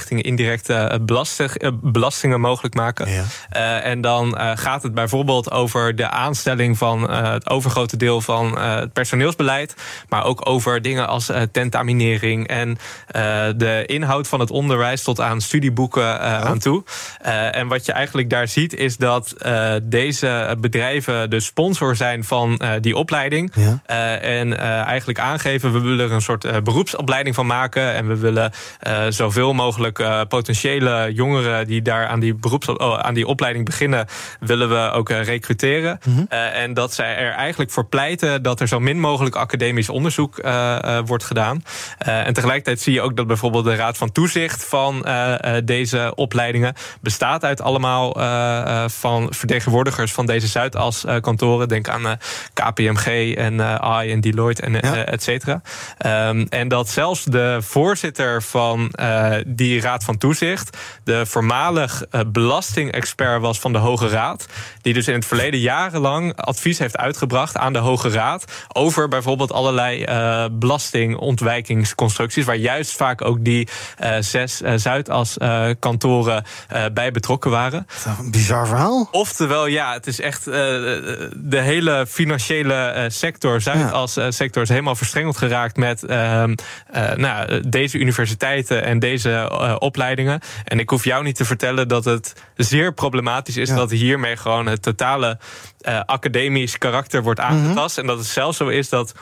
indirecte 0.08 0.74
eh, 0.74 0.98
belasting, 1.02 1.50
eh, 1.50 1.70
belastingen 1.82 2.40
mogelijk 2.40 2.74
maken. 2.74 3.06
Eh, 3.50 3.86
en 3.86 4.00
dan 4.00 4.38
gaat 4.54 4.82
het 4.82 4.94
bijvoorbeeld 4.94 5.50
over 5.50 5.96
de 5.96 6.08
aanstelling 6.08 6.78
van 6.78 7.10
het 7.10 7.50
overgrote 7.50 7.96
deel 7.96 8.20
van 8.20 8.58
het 8.58 8.92
personeelsbeleid, 8.92 9.74
maar 10.08 10.24
ook 10.24 10.48
over 10.48 10.82
dingen 10.82 11.08
als 11.08 11.30
tentaminering 11.52 12.46
en 12.46 12.78
de 13.56 13.82
inhoud 13.86 14.28
van 14.28 14.40
het 14.40 14.50
onderwijs 14.50 15.02
tot 15.02 15.20
aan 15.20 15.40
studieboeken 15.40 16.20
eh, 16.20 16.40
aan 16.40 16.58
toe. 16.58 16.84
En 17.52 17.68
wat 17.68 17.86
je 17.86 17.92
eigenlijk 17.92 18.30
daar 18.30 18.48
ziet 18.48 18.74
is 18.74 18.96
dat 18.96 19.34
deze 19.82 20.56
bedrijven 20.60 21.30
de 21.30 21.40
sponsor 21.40 21.96
zijn 21.96 22.24
van 22.24 22.60
die 22.80 22.96
opleiding. 22.96 23.52
En 24.20 24.58
eigenlijk 24.86 25.18
aangeven, 25.18 25.72
we 25.72 25.80
willen 25.80 26.06
er 26.06 26.12
een 26.12 26.22
soort 26.22 26.64
beroepsopleiding 26.64 27.34
van 27.34 27.46
maken. 27.46 27.94
En 27.94 28.08
we 28.08 28.16
willen 28.16 28.52
zoveel 29.08 29.52
mogelijk 29.52 29.89
eh, 29.98 30.20
potentiële 30.28 31.10
jongeren 31.12 31.66
die 31.66 31.82
daar 31.82 32.06
aan 32.06 32.20
die, 32.20 32.34
beroeps, 32.34 32.66
oh, 32.66 32.98
aan 32.98 33.14
die 33.14 33.26
opleiding 33.26 33.64
beginnen, 33.64 34.06
willen 34.40 34.68
we 34.68 34.90
ook 34.90 35.10
eh, 35.10 35.22
recruteren. 35.22 36.00
Eh, 36.28 36.62
en 36.62 36.74
dat 36.74 36.94
zij 36.94 37.16
er 37.16 37.32
eigenlijk 37.32 37.70
voor 37.70 37.86
pleiten 37.86 38.42
dat 38.42 38.60
er 38.60 38.68
zo 38.68 38.80
min 38.80 39.00
mogelijk 39.00 39.36
academisch 39.36 39.88
onderzoek 39.88 40.42
wordt 41.04 41.24
gedaan. 41.24 41.62
En 41.98 42.32
tegelijkertijd 42.32 42.80
zie 42.80 42.92
je 42.92 43.00
ook 43.00 43.16
dat 43.16 43.26
bijvoorbeeld 43.26 43.64
de 43.64 43.74
Raad 43.74 43.96
van 43.96 44.12
Toezicht 44.12 44.64
van 44.64 45.06
deze 45.64 46.12
opleidingen 46.14 46.74
bestaat 47.00 47.44
uit 47.44 47.60
allemaal 47.60 48.12
van 48.88 49.26
vertegenwoordigers 49.30 50.12
van 50.12 50.26
deze 50.26 50.46
Zuidas-kantoren. 50.46 51.68
Denk 51.68 51.88
aan 51.88 52.18
KPMG 52.52 53.34
en 53.34 53.62
AI 53.62 54.12
en 54.12 54.20
Deloitte 54.20 54.62
en 54.62 54.80
et 55.06 55.22
cetera. 55.22 55.62
Ehm, 55.98 56.46
en 56.48 56.68
dat 56.68 56.88
zelfs 56.88 57.24
de 57.24 57.58
voorzitter 57.60 58.42
van 58.42 58.90
eh, 58.90 59.32
die 59.70 59.80
Raad 59.80 60.04
van 60.04 60.18
Toezicht, 60.18 60.76
de 61.04 61.26
voormalig 61.26 62.04
eh, 62.10 62.20
belastingexpert 62.26 63.40
was 63.40 63.58
van 63.58 63.72
de 63.72 63.78
Hoge 63.78 64.08
Raad, 64.08 64.46
die 64.82 64.94
dus 64.94 65.08
in 65.08 65.14
het 65.14 65.26
verleden 65.26 65.60
jarenlang 65.60 66.36
advies 66.36 66.78
heeft 66.78 66.96
uitgebracht 66.96 67.56
aan 67.56 67.72
de 67.72 67.78
Hoge 67.78 68.08
Raad 68.08 68.44
over 68.72 69.08
bijvoorbeeld 69.08 69.52
allerlei 69.52 70.02
eh, 70.02 70.44
belastingontwijkingsconstructies, 70.52 72.44
waar 72.44 72.56
juist 72.56 72.96
vaak 72.96 73.24
ook 73.24 73.44
die 73.44 73.68
eh, 73.96 74.16
zes 74.20 74.62
eh, 74.62 74.72
Zuidas-kantoren 74.76 76.44
bij 76.92 77.10
betrokken 77.12 77.50
waren. 77.50 77.86
Een 78.18 78.30
bizar 78.30 78.66
verhaal. 78.66 79.08
Oftewel, 79.10 79.66
ja, 79.66 79.92
het 79.92 80.06
is 80.06 80.20
echt 80.20 80.44
de 80.44 81.30
hele 81.50 82.06
financiële 82.08 83.06
sector, 83.08 83.60
Zuidas-sector, 83.60 84.62
is 84.62 84.68
helemaal 84.68 84.96
verstrengeld 84.96 85.36
geraakt 85.36 85.76
met 85.76 86.02
ehm, 86.04 86.54
eh, 86.92 87.12
nou, 87.12 87.68
deze 87.68 87.98
universiteiten 87.98 88.84
en 88.84 88.98
deze 88.98 89.50
eh, 89.64 89.76
opleidingen. 89.78 90.40
En 90.64 90.78
ik 90.78 90.90
hoef 90.90 91.04
jou 91.04 91.24
niet 91.24 91.36
te 91.36 91.44
vertellen 91.44 91.88
dat 91.88 92.04
het 92.04 92.32
zeer 92.56 92.92
problematisch 92.92 93.56
is 93.56 93.68
dat 93.68 93.90
hiermee 93.90 94.36
gewoon 94.36 94.66
het 94.66 94.82
totale 94.82 95.38
eh, 95.80 96.00
academisch 96.06 96.78
karakter 96.78 97.22
wordt 97.22 97.40
aangetast. 97.40 97.98
En 97.98 98.06
dat 98.06 98.18
het 98.18 98.26
zelfs 98.26 98.56
zo 98.56 98.68
is 98.68 98.88
dat 98.88 99.12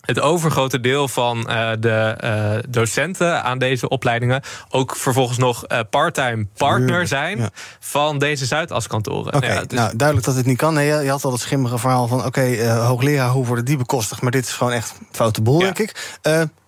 het 0.00 0.20
overgrote 0.20 0.80
deel 0.80 1.08
van 1.08 1.48
eh, 1.48 1.70
de 1.78 2.62
docenten 2.68 3.42
aan 3.42 3.58
deze 3.58 3.88
opleidingen 3.88 4.42
ook 4.70 4.96
vervolgens 4.96 5.38
nog 5.38 5.64
eh, 5.66 5.78
parttime 5.90 6.46
partner 6.56 7.06
zijn 7.06 7.50
van 7.80 8.18
deze 8.18 8.46
Zuidas-kantoren. 8.46 9.34
Oké, 9.34 9.46
Ja, 9.46 9.60
is- 9.60 9.66
nou 9.76 9.96
duidelijk 9.96 10.26
dat 10.26 10.36
dit 10.36 10.46
niet 10.46 10.56
kan. 10.56 10.74
Nee, 10.74 10.86
je 10.86 11.10
had 11.10 11.24
al 11.24 11.32
het 11.32 11.40
schimmige 11.40 11.78
verhaal 11.78 12.06
van... 12.08 12.24
oké, 12.24 12.68
hoogleraar, 12.68 13.28
hoe 13.30 13.46
worden 13.46 13.64
die 13.64 13.76
bekostigd? 13.76 14.22
Maar 14.22 14.30
dit 14.30 14.44
is 14.44 14.52
gewoon 14.52 14.72
echt 14.72 14.94
foute 15.10 15.42
boel, 15.42 15.58
denk 15.58 15.78
ik. 15.78 16.18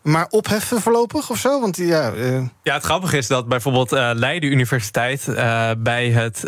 Maar 0.06 0.26
opheffen 0.30 0.80
voorlopig 0.80 1.30
of 1.30 1.38
zo? 1.38 1.60
Want 1.60 1.76
ja, 1.76 2.12
eh, 2.12 2.38
Ja, 2.62 2.74
het 2.74 2.84
grappige 2.84 3.16
is 3.16 3.26
dat 3.26 3.48
bijvoorbeeld 3.48 3.92
eh, 3.92 4.10
Leiden 4.14 4.50
Universiteit 4.50 5.28
eh, 5.28 5.70
bij 5.78 6.10
het 6.10 6.44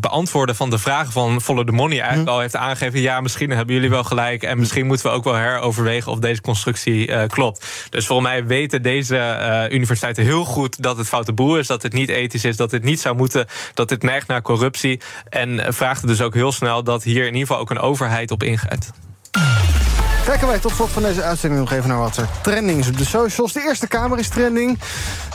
beantwoorden 0.00 0.56
van 0.56 0.70
de 0.70 0.78
vragen 0.78 1.12
van 1.12 1.40
Follow 1.40 1.66
the 1.66 1.72
Money 1.72 1.98
eigenlijk 1.98 2.28
al 2.30 2.40
heeft 2.40 2.56
aangegeven: 2.56 3.00
ja, 3.00 3.20
misschien 3.20 3.50
hebben 3.50 3.74
jullie 3.74 3.90
wel 3.90 4.04
gelijk 4.04 4.42
en 4.42 4.58
misschien 4.58 4.86
moeten 4.86 5.06
we 5.06 5.12
ook 5.12 5.24
wel 5.24 5.34
heroverwegen 5.34 6.12
of 6.12 6.18
deze 6.18 6.40
constructie 6.40 7.26
klopt. 7.26 7.66
Dus 7.90 8.06
volgens 8.06 8.28
mij 8.28 8.46
weten 8.46 8.82
deze 8.82 9.68
universiteiten 9.70 10.24
heel 10.24 10.44
goed 10.44 10.82
dat 10.82 10.96
het 10.96 11.08
foute 11.08 11.32
boel 11.32 11.58
is, 11.58 11.66
dat 11.66 11.82
het 11.82 11.92
niet 11.92 12.08
ethisch 12.08 12.44
is, 12.44 12.56
dat 12.56 12.70
het 12.70 12.84
niet 12.84 13.00
zou 13.00 13.16
moeten, 13.16 13.46
dat 13.74 13.88
dit 13.88 14.02
neigt 14.02 14.26
naar 14.26 14.42
corruptie. 14.42 15.00
En 15.28 15.74
vraagt 15.74 16.06
dus 16.06 16.20
ook 16.20 16.34
heel 16.34 16.52
snel 16.52 16.82
dat 16.82 17.02
hier 17.02 17.26
in 17.26 17.32
ieder 17.32 17.40
geval 17.40 17.58
ook 17.58 17.70
een 17.70 17.78
overheid 17.78 18.30
op 18.30 18.42
ingrijpt. 18.42 18.90
Kijken 20.26 20.46
wij 20.46 20.58
tot 20.58 20.72
slot 20.72 20.90
van 20.90 21.02
deze 21.02 21.22
uitzending 21.22 21.60
nog 21.60 21.72
even 21.72 21.88
naar 21.88 21.98
wat 21.98 22.16
er 22.16 22.28
trending 22.42 22.78
is 22.78 22.88
op 22.88 22.98
de 22.98 23.04
socials. 23.04 23.52
De 23.52 23.62
Eerste 23.62 23.86
Kamer 23.86 24.18
is 24.18 24.28
trending. 24.28 24.78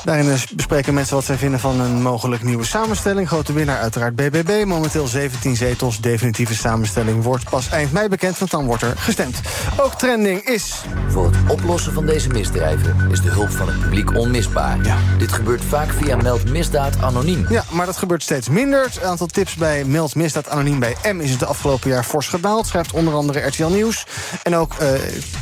Daarin 0.03 0.31
eh, 0.31 0.41
bespreken 0.55 0.93
mensen 0.93 1.15
wat 1.15 1.25
zij 1.25 1.37
vinden 1.37 1.59
van 1.59 1.79
een 1.79 2.01
mogelijk 2.01 2.43
nieuwe 2.43 2.63
samenstelling. 2.63 3.27
Grote 3.27 3.53
winnaar 3.53 3.79
uiteraard 3.79 4.15
BBB. 4.15 4.65
Momenteel 4.65 5.07
17 5.07 5.55
zetels. 5.55 5.99
Definitieve 5.99 6.55
samenstelling 6.55 7.23
wordt 7.23 7.49
pas 7.49 7.69
eind 7.69 7.91
mei 7.91 8.07
bekend, 8.07 8.37
want 8.37 8.51
dan 8.51 8.65
wordt 8.65 8.81
er 8.81 8.93
gestemd. 8.97 9.39
Ook 9.79 9.93
trending 9.93 10.41
is... 10.41 10.81
Voor 11.07 11.25
het 11.25 11.35
oplossen 11.47 11.93
van 11.93 12.05
deze 12.05 12.29
misdrijven 12.29 13.11
is 13.11 13.21
de 13.21 13.29
hulp 13.29 13.51
van 13.51 13.67
het 13.67 13.79
publiek 13.79 14.15
onmisbaar. 14.17 14.77
Dit 15.17 15.31
gebeurt 15.31 15.63
vaak 15.63 15.93
via 15.93 16.15
Meld 16.15 16.49
Misdaad 16.49 17.01
Anoniem. 17.01 17.45
Ja, 17.49 17.63
maar 17.71 17.85
dat 17.85 17.97
gebeurt 17.97 18.23
steeds 18.23 18.49
minder. 18.49 18.83
Het 18.83 19.03
aantal 19.03 19.27
tips 19.27 19.55
bij 19.55 19.83
Meld 19.83 20.15
Misdaad 20.15 20.49
Anoniem 20.49 20.79
bij 20.79 20.95
M 21.13 21.19
is 21.19 21.31
het 21.31 21.45
afgelopen 21.45 21.89
jaar 21.89 22.03
fors 22.03 22.27
gedaald. 22.27 22.67
Schrijft 22.67 22.91
onder 22.91 23.13
andere 23.13 23.39
RTL 23.39 23.65
Nieuws. 23.65 24.05
En 24.43 24.55
ook 24.55 24.73
eh, 24.73 24.80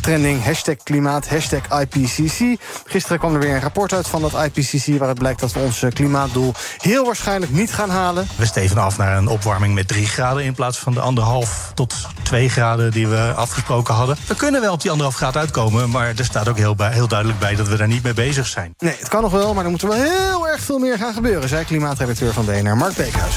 trending 0.01 0.43
hashtag 0.43 0.75
klimaat, 0.83 1.29
hashtag 1.29 1.61
IPCC. 1.81 2.59
Gisteren 2.85 3.19
kwam 3.19 3.33
er 3.33 3.39
weer 3.39 3.55
een 3.55 3.61
rapport 3.61 3.93
uit 3.93 4.07
van 4.07 4.21
dat 4.21 4.33
IPCC... 4.33 4.97
waar 4.99 5.07
het 5.07 5.19
blijkt 5.19 5.39
dat 5.39 5.51
we 5.53 5.59
ons 5.59 5.81
eh, 5.83 5.91
klimaatdoel 5.91 6.53
heel 6.77 7.05
waarschijnlijk 7.05 7.51
niet 7.51 7.73
gaan 7.73 7.89
halen. 7.89 8.27
We 8.35 8.45
steven 8.45 8.77
af 8.77 8.97
naar 8.97 9.17
een 9.17 9.27
opwarming 9.27 9.73
met 9.73 9.87
3 9.87 10.05
graden 10.07 10.43
in 10.43 10.53
plaats 10.53 10.77
van 10.77 10.93
de 10.93 10.99
anderhalf 10.99 11.71
tot 11.73 11.95
2 12.23 12.49
graden 12.49 12.91
die 12.91 13.07
we 13.07 13.33
afgesproken 13.35 13.93
hadden. 13.93 14.17
We 14.27 14.35
kunnen 14.35 14.61
wel 14.61 14.73
op 14.73 14.81
die 14.81 14.89
anderhalf 14.91 15.17
graad 15.17 15.37
uitkomen, 15.37 15.89
maar 15.89 16.13
er 16.15 16.25
staat 16.25 16.47
ook 16.47 16.57
heel, 16.57 16.75
bij- 16.75 16.93
heel 16.93 17.07
duidelijk 17.07 17.39
bij 17.39 17.55
dat 17.55 17.67
we 17.67 17.77
daar 17.77 17.87
niet 17.87 18.03
mee 18.03 18.13
bezig 18.13 18.47
zijn. 18.47 18.73
Nee, 18.77 18.95
het 18.99 19.07
kan 19.09 19.21
nog 19.21 19.31
wel, 19.31 19.53
maar 19.53 19.63
er 19.63 19.69
moet 19.71 19.81
er 19.81 19.87
wel 19.87 19.97
heel 19.97 20.47
erg 20.47 20.61
veel 20.61 20.79
meer 20.79 20.97
gaan 20.97 21.13
gebeuren... 21.13 21.49
zei 21.49 21.65
klimaatredacteur 21.65 22.33
van 22.33 22.45
BNR, 22.45 22.77
Mark 22.77 22.95
Beekhuis. 22.95 23.35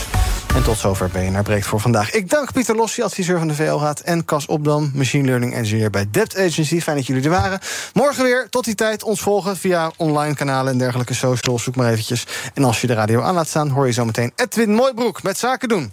En 0.55 0.63
tot 0.63 0.79
zover 0.79 1.09
BNR 1.09 1.43
Breekt 1.43 1.67
voor 1.67 1.81
vandaag. 1.81 2.11
Ik 2.11 2.31
dank 2.31 2.53
Pieter 2.53 2.77
Lossi, 2.77 3.03
adviseur 3.03 3.39
van 3.39 3.49
de 3.49 3.55
VL-raad... 3.55 4.01
en 4.01 4.25
Cas 4.25 4.47
Opdam, 4.47 4.91
machine 4.95 5.25
learning 5.25 5.55
engineer 5.55 5.91
bij 5.91 6.07
Debt 6.11 6.37
Agency. 6.37 6.81
Fijn 6.81 6.97
dat 6.97 7.07
jullie 7.07 7.25
er 7.25 7.31
waren. 7.31 7.61
Morgen 7.93 8.25
weer, 8.25 8.47
tot 8.51 8.65
die 8.65 8.75
tijd, 8.75 9.03
ons 9.03 9.21
volgen 9.21 9.57
via 9.57 9.91
online 9.97 10.35
kanalen... 10.35 10.73
en 10.73 10.79
dergelijke 10.79 11.15
socials, 11.15 11.63
zoek 11.63 11.77
maar 11.77 11.91
eventjes. 11.91 12.27
En 12.55 12.65
als 12.65 12.81
je 12.81 12.87
de 12.87 12.95
radio 12.95 13.21
aan 13.21 13.35
laat 13.35 13.49
staan, 13.49 13.69
hoor 13.69 13.87
je 13.87 13.93
zometeen 13.93 14.33
Edwin 14.37 14.75
Mooibroek... 14.75 15.23
met 15.23 15.39
Zaken 15.39 15.69
doen. 15.69 15.93